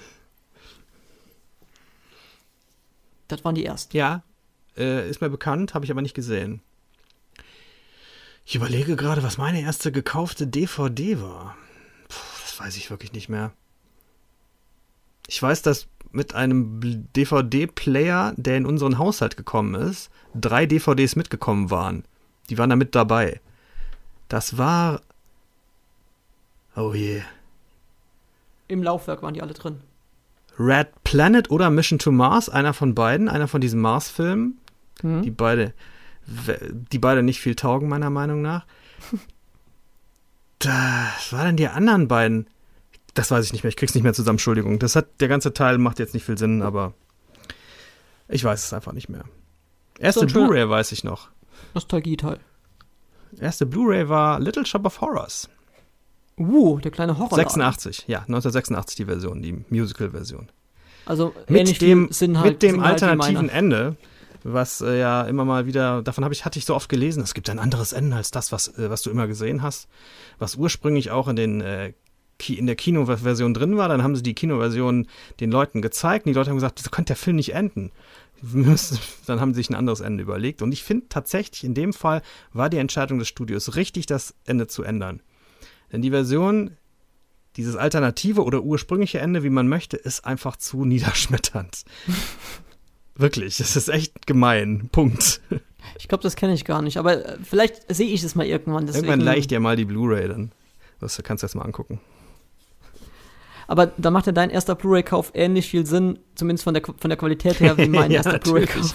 [3.28, 3.96] Das waren die ersten.
[3.96, 4.24] Ja,
[4.76, 6.60] äh, ist mir bekannt, habe ich aber nicht gesehen.
[8.44, 11.56] Ich überlege gerade, was meine erste gekaufte DVD war.
[12.08, 13.52] Puh, das weiß ich wirklich nicht mehr.
[15.28, 16.80] Ich weiß, dass mit einem
[17.14, 22.04] DVD-Player, der in unseren Haushalt gekommen ist, drei DVDs mitgekommen waren.
[22.48, 23.40] Die waren da mit dabei.
[24.28, 25.02] Das war.
[26.74, 27.22] Oh je.
[28.66, 29.80] Im Laufwerk waren die alle drin.
[30.60, 34.58] Red Planet oder Mission to Mars, einer von beiden, einer von diesen Mars-Filmen,
[35.02, 35.22] mhm.
[35.22, 35.72] die beide,
[36.26, 38.66] die beide nicht viel taugen, meiner Meinung nach.
[40.62, 42.46] Was waren denn die anderen beiden?
[43.14, 44.78] Das weiß ich nicht mehr, ich krieg's nicht mehr zusammen, Entschuldigung.
[44.78, 46.92] Das hat, der ganze Teil macht jetzt nicht viel Sinn, aber
[48.28, 49.24] ich weiß es einfach nicht mehr.
[49.98, 51.30] Erste so Blu-ray weiß ich noch.
[51.74, 52.38] Nostalgie-Teil.
[53.38, 55.48] Erste Blu-ray war Little Shop of Horrors.
[56.40, 57.36] Uh, der kleine Horror.
[57.36, 60.48] 86, ja, 1986 die Version, die Musical-Version.
[61.04, 62.08] Also mit dem,
[62.38, 63.96] halt, mit dem alternativen halt Ende,
[64.42, 67.34] was äh, ja immer mal wieder, davon habe ich, hatte ich so oft gelesen, es
[67.34, 69.86] gibt ein anderes Ende als das, was, äh, was du immer gesehen hast,
[70.38, 71.92] was ursprünglich auch in den äh,
[72.48, 75.08] in der Kinoversion drin war, dann haben sie die Kinoversion
[75.40, 77.92] den Leuten gezeigt und die Leute haben gesagt, so könnte der Film nicht enden.
[79.26, 80.62] dann haben sie sich ein anderes Ende überlegt.
[80.62, 82.22] Und ich finde tatsächlich, in dem Fall
[82.54, 85.20] war die Entscheidung des Studios richtig, das Ende zu ändern.
[85.92, 86.76] Denn die Version,
[87.56, 91.84] dieses alternative oder ursprüngliche Ende, wie man möchte, ist einfach zu niederschmetternd.
[93.16, 94.88] Wirklich, es ist echt gemein.
[94.92, 95.40] Punkt.
[95.98, 98.86] Ich glaube, das kenne ich gar nicht, aber äh, vielleicht sehe ich es mal irgendwann.
[98.86, 99.06] Deswegen.
[99.06, 100.52] Irgendwann leicht dir mal die Blu-ray dann.
[101.00, 102.00] Das kannst du jetzt mal angucken.
[103.66, 107.16] Aber da macht ja dein erster Blu-ray-Kauf ähnlich viel Sinn, zumindest von der, von der
[107.16, 108.94] Qualität her, wie mein ja, erster Blu-ray-Kauf.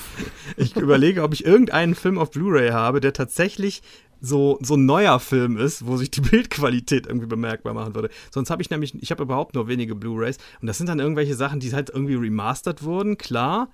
[0.57, 3.83] Ich überlege, ob ich irgendeinen Film auf Blu-ray habe, der tatsächlich
[4.25, 8.09] so, so ein neuer Film ist, wo sich die Bildqualität irgendwie bemerkbar machen würde.
[8.31, 11.35] Sonst habe ich nämlich, ich habe überhaupt nur wenige Blu-rays und das sind dann irgendwelche
[11.35, 13.69] Sachen, die halt irgendwie remastert wurden, klar,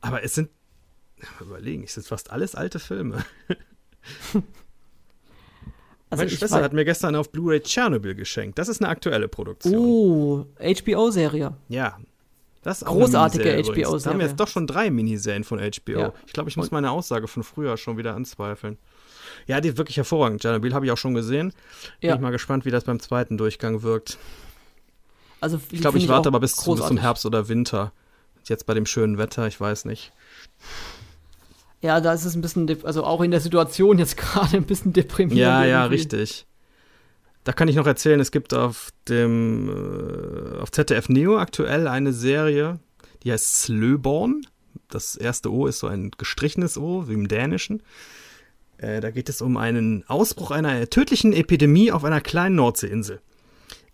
[0.00, 0.50] aber es sind,
[1.40, 3.24] überlegen, es sind fast alles alte Filme.
[6.10, 8.58] Also Meine Schwester hat mir gestern auf Blu-ray Tschernobyl geschenkt.
[8.58, 9.74] Das ist eine aktuelle Produktion.
[9.74, 11.56] Oh, HBO-Serie.
[11.70, 11.96] Ja.
[12.60, 13.98] Das ist Großartige HBO-Serie.
[13.98, 15.98] Da haben wir jetzt doch schon drei Miniserien von HBO.
[15.98, 16.12] Ja.
[16.26, 18.76] Ich glaube, ich muss meine Aussage von früher schon wieder anzweifeln.
[19.46, 20.40] Ja, die ist wirklich hervorragend.
[20.40, 21.52] Tschernobyl habe ich auch schon gesehen.
[22.00, 22.14] Bin ja.
[22.14, 24.18] ich mal gespannt, wie das beim zweiten Durchgang wirkt.
[25.40, 27.92] Also, ich glaube, ich warte aber bis, bis zum Herbst oder Winter.
[28.48, 30.12] Jetzt bei dem schönen Wetter, ich weiß nicht.
[31.80, 34.92] Ja, da ist es ein bisschen, also auch in der Situation jetzt gerade ein bisschen
[34.92, 35.40] deprimierend.
[35.40, 36.46] Ja, ja, richtig.
[37.44, 42.12] Da kann ich noch erzählen, es gibt auf dem äh, auf ZDF Neo aktuell eine
[42.12, 42.78] Serie,
[43.24, 44.46] die heißt Slöborn.
[44.88, 47.82] Das erste O ist so ein gestrichenes O, wie im Dänischen.
[48.82, 53.20] Äh, da geht es um einen Ausbruch einer tödlichen Epidemie auf einer kleinen Nordseeinsel.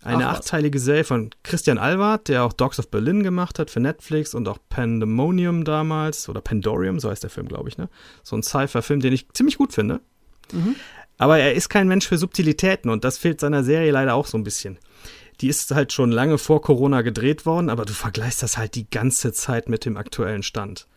[0.01, 0.39] Eine Ach was.
[0.39, 4.47] achteilige Serie von Christian Alward, der auch Dogs of Berlin gemacht hat für Netflix und
[4.47, 7.89] auch Pandemonium damals oder Pandorium, so heißt der Film, glaube ich, ne?
[8.23, 9.99] So ein Sci-Fi-Film, den ich ziemlich gut finde.
[11.17, 14.37] Aber er ist kein Mensch für Subtilitäten und das fehlt seiner Serie leider auch so
[14.37, 14.79] ein bisschen.
[15.41, 18.89] Die ist halt schon lange vor Corona gedreht worden, aber du vergleichst das halt die
[18.89, 20.87] ganze Zeit mit dem aktuellen Stand.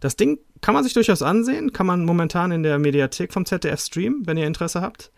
[0.00, 3.80] Das Ding kann man sich durchaus ansehen, kann man momentan in der Mediathek vom ZDF
[3.80, 5.10] streamen, wenn ihr Interesse habt.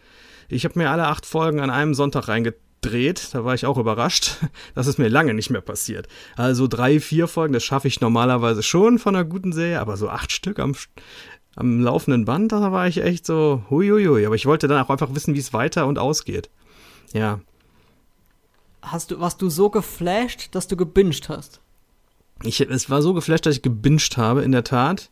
[0.48, 4.36] Ich habe mir alle acht Folgen an einem Sonntag reingedreht, da war ich auch überrascht.
[4.74, 6.06] Das ist mir lange nicht mehr passiert.
[6.36, 10.08] Also drei, vier Folgen, das schaffe ich normalerweise schon von einer guten Serie, aber so
[10.08, 10.74] acht Stück am,
[11.56, 14.24] am laufenden Band, da war ich echt so, huiuiui.
[14.24, 16.48] Aber ich wollte dann auch einfach wissen, wie es weiter und ausgeht.
[17.12, 17.40] Ja,
[18.82, 21.60] Hast du, warst du so geflasht, dass du gebinged hast?
[22.44, 25.10] Ich, es war so geflasht, dass ich gebinged habe, in der Tat.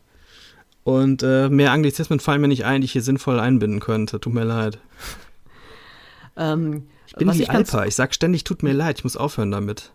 [0.85, 4.21] Und äh, mehr Anglizismen fallen mir nicht ein, die ich hier sinnvoll einbinden könnte.
[4.21, 4.79] Tut mir leid.
[6.37, 7.85] Ähm, Ich bin wie ich Alpa.
[7.87, 8.99] Ich sag ständig, tut mir leid.
[8.99, 9.93] Ich muss aufhören damit.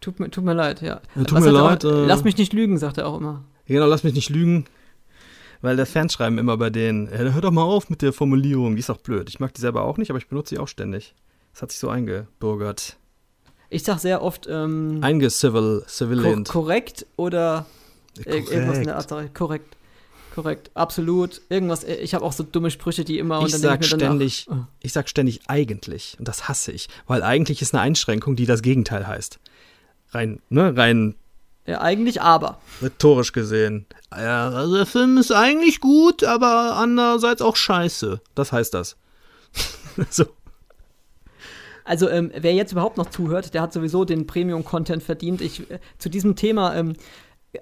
[0.00, 1.00] Tut mir, tut mir leid, ja.
[1.14, 2.06] Ja, tut Was mir leid, Auch, äh.
[2.06, 3.44] Lass mich nicht lügen, sagt er auch immer.
[3.66, 4.64] Genau, lass mich nicht lügen.
[5.62, 8.76] Weil der Fans schreiben immer bei denen, "Ey, hör doch mal auf mit der Formulierung.
[8.76, 9.28] Die ist auch blöd.
[9.28, 11.14] Ich mag die selber auch nicht, aber ich benutze sie auch ständig.
[11.52, 12.96] Das hat sich so eingebürgert.
[13.70, 16.48] Ich sag sehr oft ähm, Eingecivil, ko civilient.
[16.48, 17.66] korrekt oder
[18.18, 19.34] ir- irgendwas in der Art.
[19.34, 19.76] Korrekt.
[20.34, 20.70] Korrekt.
[20.74, 21.40] Absolut.
[21.48, 21.84] Irgendwas.
[21.84, 23.38] äh, Ich habe auch so dumme Sprüche, die immer.
[23.38, 24.56] Ich und dann sag ich mir danach, ständig, oh.
[24.80, 28.62] ich sag ständig eigentlich und das hasse ich, weil eigentlich ist eine Einschränkung, die das
[28.62, 29.38] Gegenteil heißt.
[30.12, 31.14] Rein, ne, rein
[31.66, 32.58] Ja, eigentlich aber.
[32.82, 33.86] rhetorisch gesehen.
[34.12, 38.20] Ja, also der Film ist eigentlich gut, aber andererseits auch scheiße.
[38.34, 38.96] Das heißt das.
[40.10, 40.24] so.
[41.90, 45.40] Also, ähm, wer jetzt überhaupt noch zuhört, der hat sowieso den Premium-Content verdient.
[45.40, 46.94] Ich, äh, zu diesem Thema ähm,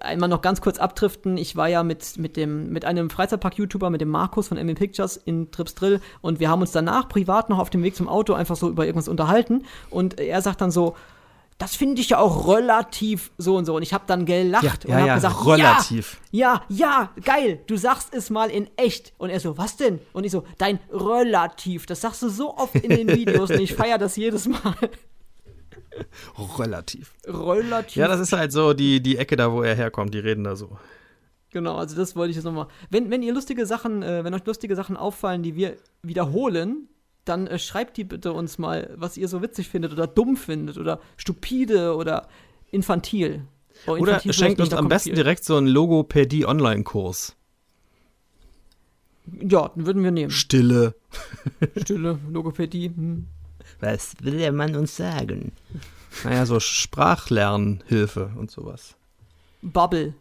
[0.00, 1.38] einmal noch ganz kurz abdriften.
[1.38, 5.16] Ich war ja mit, mit, dem, mit einem Freizeitpark-YouTuber, mit dem Markus von ML Pictures
[5.16, 8.34] in Trips Drill und wir haben uns danach privat noch auf dem Weg zum Auto
[8.34, 10.94] einfach so über irgendwas unterhalten und er sagt dann so,
[11.58, 13.74] das finde ich ja auch relativ so und so.
[13.74, 16.20] Und ich habe dann gelacht und habe gesagt, relativ.
[16.30, 19.12] ja, ja, ja, geil, du sagst es mal in echt.
[19.18, 19.98] Und er so, was denn?
[20.12, 23.74] Und ich so, dein relativ, das sagst du so oft in den Videos und ich
[23.74, 24.74] feiere das jedes Mal.
[26.58, 27.12] Relativ.
[27.26, 27.96] relativ.
[27.96, 30.14] Ja, das ist halt so die, die Ecke da, wo er herkommt.
[30.14, 30.78] Die reden da so.
[31.50, 32.68] Genau, also das wollte ich jetzt nochmal.
[32.90, 36.88] Wenn, wenn ihr lustige Sachen, äh, wenn euch lustige Sachen auffallen, die wir wiederholen,
[37.28, 40.78] dann äh, schreibt die bitte uns mal, was ihr so witzig findet oder dumm findet
[40.78, 42.28] oder stupide oder
[42.70, 43.44] infantil.
[43.86, 45.16] Oh, Oder schenkt uns am besten viel.
[45.16, 47.36] direkt so einen Logopädie-Online-Kurs.
[49.40, 50.30] Ja, den würden wir nehmen.
[50.30, 50.94] Stille.
[51.76, 52.88] Stille, Logopädie.
[52.88, 53.26] Hm.
[53.80, 55.52] Was will der Mann uns sagen?
[56.24, 58.96] Naja, so Sprachlernhilfe und sowas.
[59.62, 60.14] Bubble.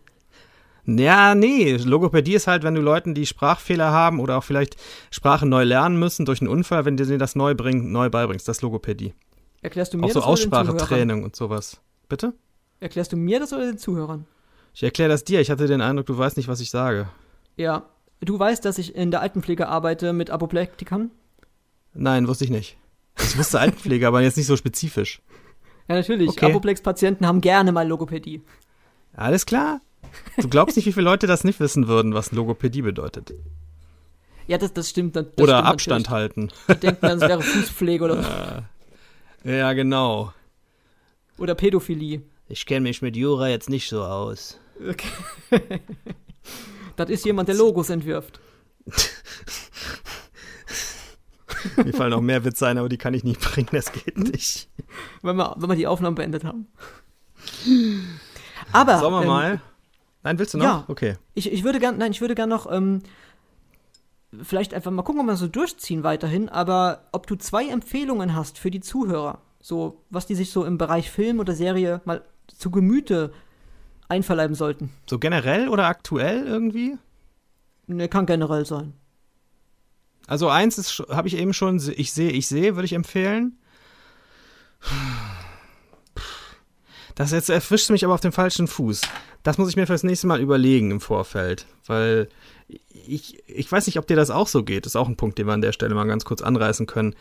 [0.88, 4.78] Ja, nee, Logopädie ist halt, wenn du Leuten, die Sprachfehler haben oder auch vielleicht
[5.12, 8.48] Sprachen neu lernen müssen durch einen Unfall, wenn du denen das neu, bring, neu beibringst.
[8.48, 9.14] Das ist Logopädie.
[9.62, 10.70] Erklärst du mir Auch so das oder den Zuhörern?
[10.70, 11.82] Aussprachetraining und sowas.
[12.08, 12.34] Bitte?
[12.80, 14.26] Erklärst du mir das oder den Zuhörern?
[14.74, 15.42] Ich erkläre das dir.
[15.42, 17.10] Ich hatte den Eindruck, du weißt nicht, was ich sage.
[17.58, 17.84] Ja.
[18.22, 21.12] Du weißt, dass ich in der Altenpflege arbeite mit Apoplektikern?
[21.94, 22.78] Nein, wusste ich nicht.
[23.20, 25.22] Ich wusste Altenpflege, aber jetzt nicht so spezifisch.
[25.90, 26.30] Ja, natürlich.
[26.30, 26.46] Okay.
[26.46, 28.42] Apoplex-Patienten haben gerne mal Logopädie.
[29.14, 29.82] Alles klar.
[30.38, 33.34] Du glaubst nicht, wie viele Leute das nicht wissen würden, was Logopädie bedeutet.
[34.48, 35.16] Ja, das, das stimmt.
[35.16, 36.42] Das oder stimmt Abstand halten.
[36.68, 36.80] natürlich.
[36.80, 38.64] Die denken dann, es wäre Fußpflege oder,
[39.44, 40.34] Ja, genau.
[41.38, 42.22] oder Pädophilie.
[42.50, 44.60] Ich kenne mich mit Jura jetzt nicht so aus.
[46.98, 48.40] Das ist jemand, der Logos entwirft.
[51.78, 54.68] Mir fallen noch mehr Witze ein, aber die kann ich nicht bringen, das geht nicht.
[55.22, 56.68] Wenn wir, wenn wir die Aufnahmen beendet haben.
[58.72, 58.98] Aber.
[58.98, 59.62] Sollen wir ähm, mal?
[60.28, 60.66] Nein, willst du noch?
[60.66, 60.84] ja.
[60.90, 61.16] Okay.
[61.36, 63.02] Ich, ich würde gern, nein, ich würde gern noch, ähm,
[64.44, 68.58] vielleicht einfach mal gucken, ob wir so durchziehen weiterhin, aber ob du zwei Empfehlungen hast
[68.58, 72.72] für die Zuhörer, so, was die sich so im Bereich Film oder Serie mal zu
[72.72, 73.32] Gemüte
[74.10, 74.92] einverleiben sollten.
[75.10, 76.98] So generell oder aktuell irgendwie?
[77.88, 78.92] Ne, kann generell sein.
[80.28, 83.58] Also eins ist, habe ich eben schon, ich sehe, ich sehe, würde ich empfehlen.
[87.18, 89.02] Das jetzt erfrischt mich aber auf dem falschen Fuß.
[89.42, 92.30] Das muss ich mir fürs nächste Mal überlegen im Vorfeld, weil
[93.08, 94.86] ich, ich weiß nicht, ob dir das auch so geht.
[94.86, 97.16] Das ist auch ein Punkt, den wir an der Stelle mal ganz kurz anreißen können.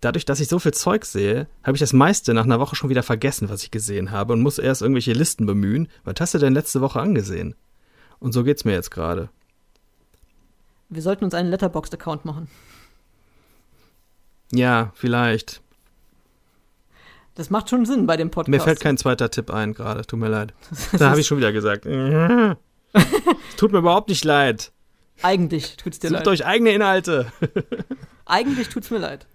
[0.00, 2.88] Dadurch, dass ich so viel Zeug sehe, habe ich das meiste nach einer Woche schon
[2.88, 5.86] wieder vergessen, was ich gesehen habe und muss erst irgendwelche Listen bemühen.
[6.04, 7.54] Was hast du denn letzte Woche angesehen?
[8.20, 9.28] Und so geht's mir jetzt gerade.
[10.88, 12.48] Wir sollten uns einen Letterboxd-Account machen.
[14.50, 15.60] Ja, vielleicht.
[17.34, 18.50] Das macht schon Sinn bei dem Podcast.
[18.50, 20.52] Mir fällt kein zweiter Tipp ein gerade, tut mir leid.
[20.98, 21.84] Da habe ich schon wieder gesagt.
[23.56, 24.72] tut mir überhaupt nicht leid.
[25.22, 26.28] Eigentlich tut's dir Sucht leid.
[26.28, 27.32] euch eigene Inhalte.
[28.26, 29.26] Eigentlich tut's mir leid.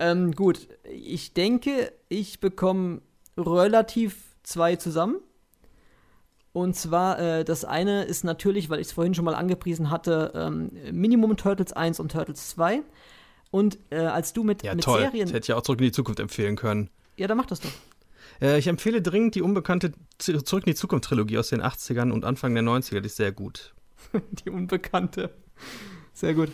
[0.00, 3.02] Ähm, gut, ich denke, ich bekomme
[3.36, 5.16] relativ zwei zusammen.
[6.52, 10.32] Und zwar, äh, das eine ist natürlich, weil ich es vorhin schon mal angepriesen hatte,
[10.34, 12.82] ähm, Minimum Turtles 1 und Turtles 2.
[13.50, 15.00] Und äh, als du mit, Ja, mit toll.
[15.00, 15.26] Serien.
[15.26, 16.90] Das hätte ich auch zurück in die Zukunft empfehlen können.
[17.16, 17.70] Ja, dann mach das doch.
[18.40, 22.24] Äh, ich empfehle dringend die unbekannte Z- Zurück in die Zukunft-Trilogie aus den 80ern und
[22.24, 23.00] Anfang der 90er.
[23.00, 23.72] Die ist sehr gut.
[24.44, 25.30] Die Unbekannte.
[26.14, 26.50] Sehr gut.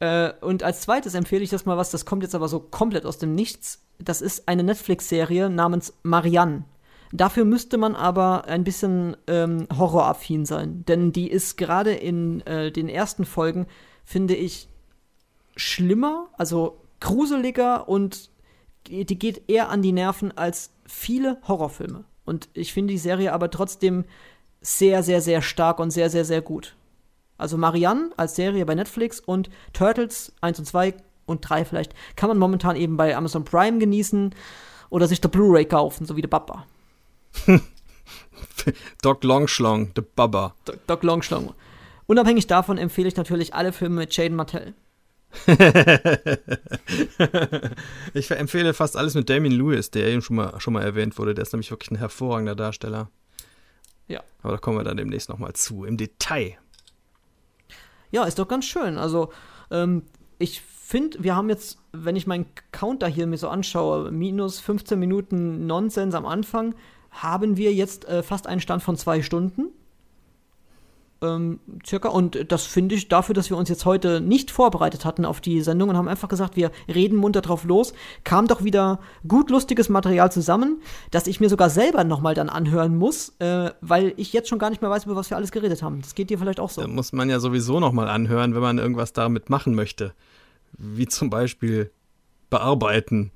[0.00, 3.06] Äh, und als zweites empfehle ich das mal was, das kommt jetzt aber so komplett
[3.06, 3.82] aus dem Nichts.
[3.98, 6.64] Das ist eine Netflix-Serie namens Marianne.
[7.12, 12.72] Dafür müsste man aber ein bisschen ähm, horroraffin sein, denn die ist gerade in äh,
[12.72, 13.66] den ersten Folgen,
[14.04, 14.66] finde ich,
[15.56, 18.30] schlimmer, also gruseliger und
[18.88, 22.04] die geht eher an die Nerven als viele Horrorfilme.
[22.24, 24.04] Und ich finde die Serie aber trotzdem
[24.60, 26.76] sehr, sehr, sehr stark und sehr, sehr, sehr gut.
[27.38, 30.94] Also Marianne als Serie bei Netflix und Turtles 1 und 2
[31.26, 34.34] und 3 vielleicht kann man momentan eben bei Amazon Prime genießen
[34.90, 36.66] oder sich der Blu-ray kaufen, so wie der Papa.
[39.02, 40.54] Doc Longschlong, The Bubba.
[40.64, 41.54] Doc- Doc Longschlong.
[42.06, 44.74] Unabhängig davon empfehle ich natürlich alle Filme mit Jaden Martell.
[48.14, 51.34] Ich empfehle fast alles mit Damien Lewis, der eben schon mal, schon mal erwähnt wurde.
[51.34, 53.10] Der ist nämlich wirklich ein hervorragender Darsteller.
[54.08, 54.22] Ja.
[54.42, 56.58] Aber da kommen wir dann demnächst nochmal zu, im Detail.
[58.10, 58.98] Ja, ist doch ganz schön.
[58.98, 59.32] Also,
[59.70, 60.02] ähm,
[60.38, 64.98] ich finde, wir haben jetzt, wenn ich meinen Counter hier mir so anschaue, minus 15
[64.98, 66.74] Minuten Nonsens am Anfang,
[67.10, 69.70] haben wir jetzt äh, fast einen Stand von zwei Stunden.
[71.22, 72.08] Ähm, circa.
[72.08, 75.60] Und das finde ich dafür, dass wir uns jetzt heute nicht vorbereitet hatten auf die
[75.62, 77.94] Sendung und haben einfach gesagt, wir reden munter drauf los,
[78.24, 80.82] kam doch wieder gut lustiges Material zusammen,
[81.12, 84.70] das ich mir sogar selber nochmal dann anhören muss, äh, weil ich jetzt schon gar
[84.70, 86.00] nicht mehr weiß, über was wir alles geredet haben.
[86.02, 86.80] Das geht dir vielleicht auch so.
[86.82, 90.12] Da muss man ja sowieso nochmal anhören, wenn man irgendwas damit machen möchte.
[90.76, 91.90] Wie zum Beispiel
[92.50, 93.30] bearbeiten.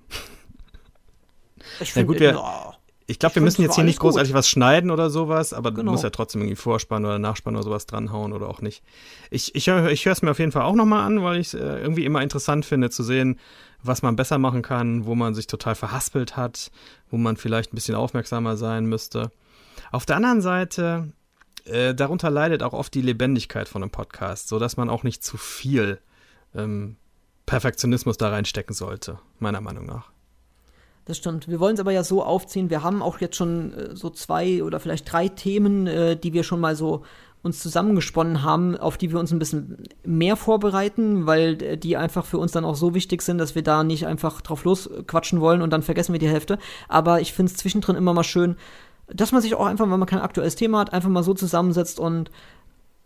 [1.81, 2.76] Ich Ja, find, gut, wir- ja.
[3.09, 5.85] Ich glaube, wir müssen jetzt hier nicht großartig was schneiden oder sowas, aber Genau.
[5.85, 8.83] du musst ja trotzdem irgendwie Vorspann oder Nachspann oder sowas dranhauen oder auch nicht.
[9.31, 11.55] Ich, ich höre ich es mir auf jeden Fall auch nochmal an, weil ich es
[11.55, 13.39] äh, irgendwie immer interessant finde zu sehen,
[13.81, 16.73] was man besser machen kann, wo man sich total verhaspelt hat,
[17.09, 19.31] wo man vielleicht ein bisschen aufmerksamer sein müsste.
[19.93, 21.13] Auf der anderen Seite,
[21.65, 25.37] äh, darunter leidet auch oft die Lebendigkeit von einem Podcast, sodass man auch nicht zu
[25.37, 26.01] viel
[26.57, 26.97] ähm,
[27.45, 30.11] Perfektionismus da reinstecken sollte, meiner Meinung nach.
[31.07, 31.49] Das stimmt.
[31.49, 32.69] Wir wollen es aber ja so aufziehen.
[32.69, 36.43] Wir haben auch jetzt schon äh, so zwei oder vielleicht drei Themen, äh, die wir
[36.43, 37.03] schon mal so
[37.43, 42.27] uns zusammengesponnen haben, auf die wir uns ein bisschen mehr vorbereiten, weil äh, die einfach
[42.27, 45.63] für uns dann auch so wichtig sind, dass wir da nicht einfach drauf losquatschen wollen
[45.63, 46.59] und dann vergessen wir die Hälfte.
[46.89, 48.57] Aber ich finde es zwischendrin immer mal schön,
[49.07, 52.01] dass man sich auch einfach, wenn man kein aktuelles Thema hat, einfach mal so zusammensetzt
[52.01, 52.33] und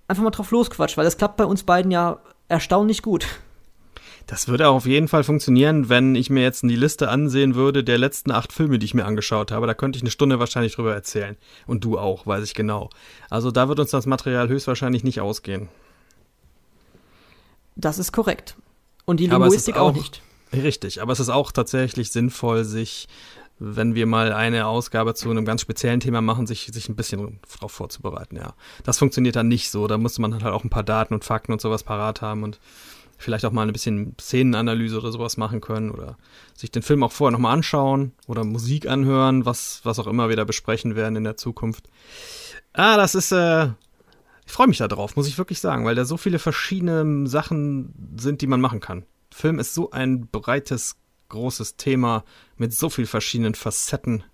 [0.09, 3.27] einfach mal drauf losquatscht, weil das klappt bei uns beiden ja erstaunlich gut.
[4.27, 7.83] Das würde auch auf jeden Fall funktionieren, wenn ich mir jetzt die Liste ansehen würde
[7.83, 9.67] der letzten acht Filme, die ich mir angeschaut habe.
[9.67, 11.37] Da könnte ich eine Stunde wahrscheinlich drüber erzählen.
[11.67, 12.91] Und du auch, weiß ich genau.
[13.29, 15.69] Also da wird uns das Material höchstwahrscheinlich nicht ausgehen.
[17.77, 18.57] Das ist korrekt.
[19.05, 20.23] Und die Linguistik auch auch- nicht.
[20.53, 23.07] Richtig, aber es ist auch tatsächlich sinnvoll, sich,
[23.61, 27.39] wenn wir mal eine Ausgabe zu einem ganz speziellen Thema machen, sich, sich ein bisschen
[27.55, 28.55] darauf vorzubereiten, ja.
[28.83, 29.87] Das funktioniert dann nicht so.
[29.87, 32.59] Da muss man halt auch ein paar Daten und Fakten und sowas parat haben und
[33.21, 36.17] vielleicht auch mal ein bisschen Szenenanalyse oder sowas machen können oder
[36.55, 40.37] sich den Film auch vorher nochmal anschauen oder Musik anhören, was, was auch immer wir
[40.37, 41.89] da besprechen werden in der Zukunft.
[42.73, 43.69] Ah, das ist, äh,
[44.47, 47.95] ich freue mich da drauf, muss ich wirklich sagen, weil da so viele verschiedene Sachen
[48.17, 49.05] sind, die man machen kann.
[49.31, 50.97] Film ist so ein breites,
[51.29, 52.25] großes Thema
[52.57, 54.25] mit so vielen verschiedenen Facetten.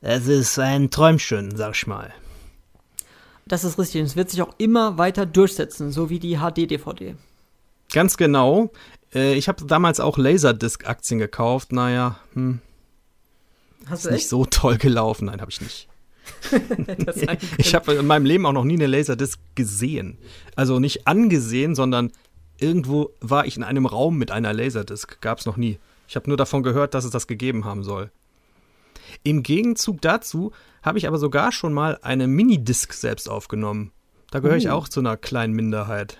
[0.00, 2.12] Es ist ein Träumchen, sag ich mal.
[3.46, 4.00] Das ist richtig.
[4.00, 7.16] Und es wird sich auch immer weiter durchsetzen, so wie die HD-DVD.
[7.92, 8.70] Ganz genau.
[9.14, 11.72] Äh, ich habe damals auch Laserdisc-Aktien gekauft.
[11.72, 12.60] Naja, hm,
[13.86, 15.26] Hast ist nicht so toll gelaufen.
[15.26, 15.88] Nein, habe ich nicht.
[17.58, 20.18] Ich habe in meinem Leben auch noch nie eine Laserdisc gesehen.
[20.56, 22.12] Also nicht angesehen, sondern
[22.58, 25.20] irgendwo war ich in einem Raum mit einer Laserdisc.
[25.20, 25.78] Gab es noch nie.
[26.08, 28.10] Ich habe nur davon gehört, dass es das gegeben haben soll.
[29.24, 30.52] Im Gegenzug dazu
[30.82, 33.92] habe ich aber sogar schon mal eine Minidisc selbst aufgenommen.
[34.30, 34.72] Da gehöre ich Uh.
[34.72, 36.18] auch zu einer kleinen Minderheit.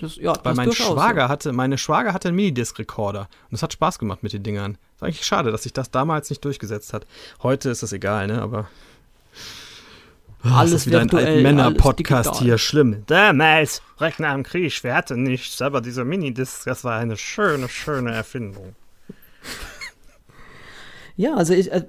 [0.00, 3.28] Das, ja, Weil das mein Schwager hatte, meine Schwager hatte einen Minidisc-Rekorder.
[3.50, 4.78] Und es hat Spaß gemacht mit den Dingern.
[4.96, 7.06] Ist eigentlich schade, dass sich das damals nicht durchgesetzt hat.
[7.42, 8.40] Heute ist das egal, ne?
[8.42, 8.68] Aber.
[10.44, 13.02] Oh, alles ist wieder virtuell, ein Männer-Podcast hier, schlimm.
[13.06, 18.12] Damals, nach dem Krieg, wir hatten nichts, aber dieser Minidisc, das war eine schöne, schöne
[18.12, 18.76] Erfindung.
[21.16, 21.82] Ja, also ich, äh,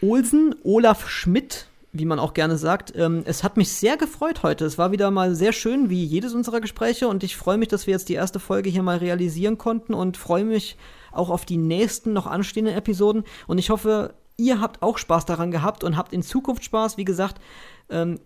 [0.00, 2.94] Olsen, Olaf Schmidt, wie man auch gerne sagt.
[2.96, 4.64] Ähm, es hat mich sehr gefreut heute.
[4.64, 7.06] Es war wieder mal sehr schön, wie jedes unserer Gespräche.
[7.06, 10.16] Und ich freue mich, dass wir jetzt die erste Folge hier mal realisieren konnten und
[10.16, 10.76] freue mich
[11.12, 13.24] auch auf die nächsten noch anstehenden Episoden.
[13.46, 16.96] Und ich hoffe, ihr habt auch Spaß daran gehabt und habt in Zukunft Spaß.
[16.96, 17.40] Wie gesagt,
[17.90, 18.18] ähm,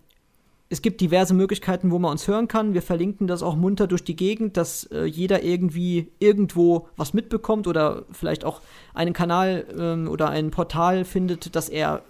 [0.69, 2.73] es gibt diverse Möglichkeiten, wo man uns hören kann.
[2.73, 7.67] Wir verlinken das auch munter durch die Gegend, dass äh, jeder irgendwie irgendwo was mitbekommt
[7.67, 8.61] oder vielleicht auch
[8.93, 12.01] einen Kanal ähm, oder ein Portal findet, das er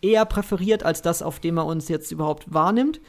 [0.00, 3.00] eher präferiert als das, auf dem er uns jetzt überhaupt wahrnimmt.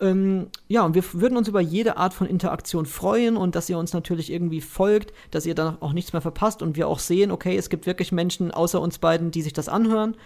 [0.00, 3.78] Ähm, ja, und wir würden uns über jede Art von Interaktion freuen und dass ihr
[3.78, 7.32] uns natürlich irgendwie folgt, dass ihr dann auch nichts mehr verpasst und wir auch sehen,
[7.32, 10.16] okay, es gibt wirklich Menschen außer uns beiden, die sich das anhören.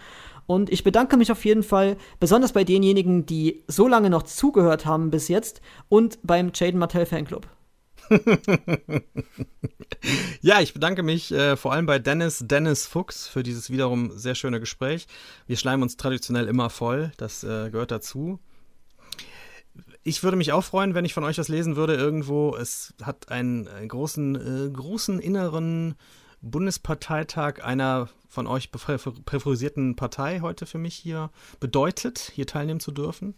[0.46, 4.86] Und ich bedanke mich auf jeden Fall, besonders bei denjenigen, die so lange noch zugehört
[4.86, 7.46] haben bis jetzt und beim Jaden Martell Fanclub.
[10.40, 14.34] ja, ich bedanke mich äh, vor allem bei Dennis, Dennis Fuchs für dieses wiederum sehr
[14.34, 15.06] schöne Gespräch.
[15.46, 18.40] Wir schleimen uns traditionell immer voll, das äh, gehört dazu
[20.04, 22.56] ich würde mich auch freuen, wenn ich von euch das lesen würde irgendwo.
[22.56, 25.94] Es hat einen, einen großen, äh, großen inneren
[26.40, 31.30] Bundesparteitag einer von euch präferisierten Partei heute für mich hier
[31.60, 33.34] bedeutet, hier teilnehmen zu dürfen.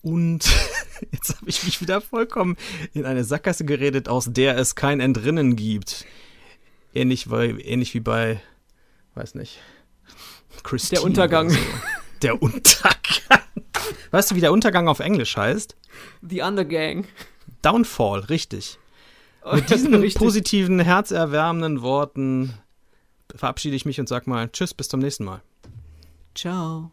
[0.00, 0.48] Und
[1.12, 2.56] jetzt habe ich mich wieder vollkommen
[2.94, 6.06] in eine Sackgasse geredet, aus der es kein Entrinnen gibt.
[6.94, 8.40] Ähnlich, weil, ähnlich wie bei,
[9.16, 9.58] weiß nicht,
[10.62, 11.00] Christine.
[11.00, 11.50] Der Untergang.
[11.50, 11.58] So.
[12.22, 13.02] Der Untergang.
[14.12, 15.76] Weißt du, wie der Untergang auf Englisch heißt?
[16.22, 17.06] The Undergang.
[17.62, 18.78] Downfall, richtig.
[19.52, 20.20] Mit diesen richtig.
[20.20, 22.54] positiven, herzerwärmenden Worten
[23.34, 25.42] verabschiede ich mich und sag mal Tschüss, bis zum nächsten Mal.
[26.34, 26.90] Ciao.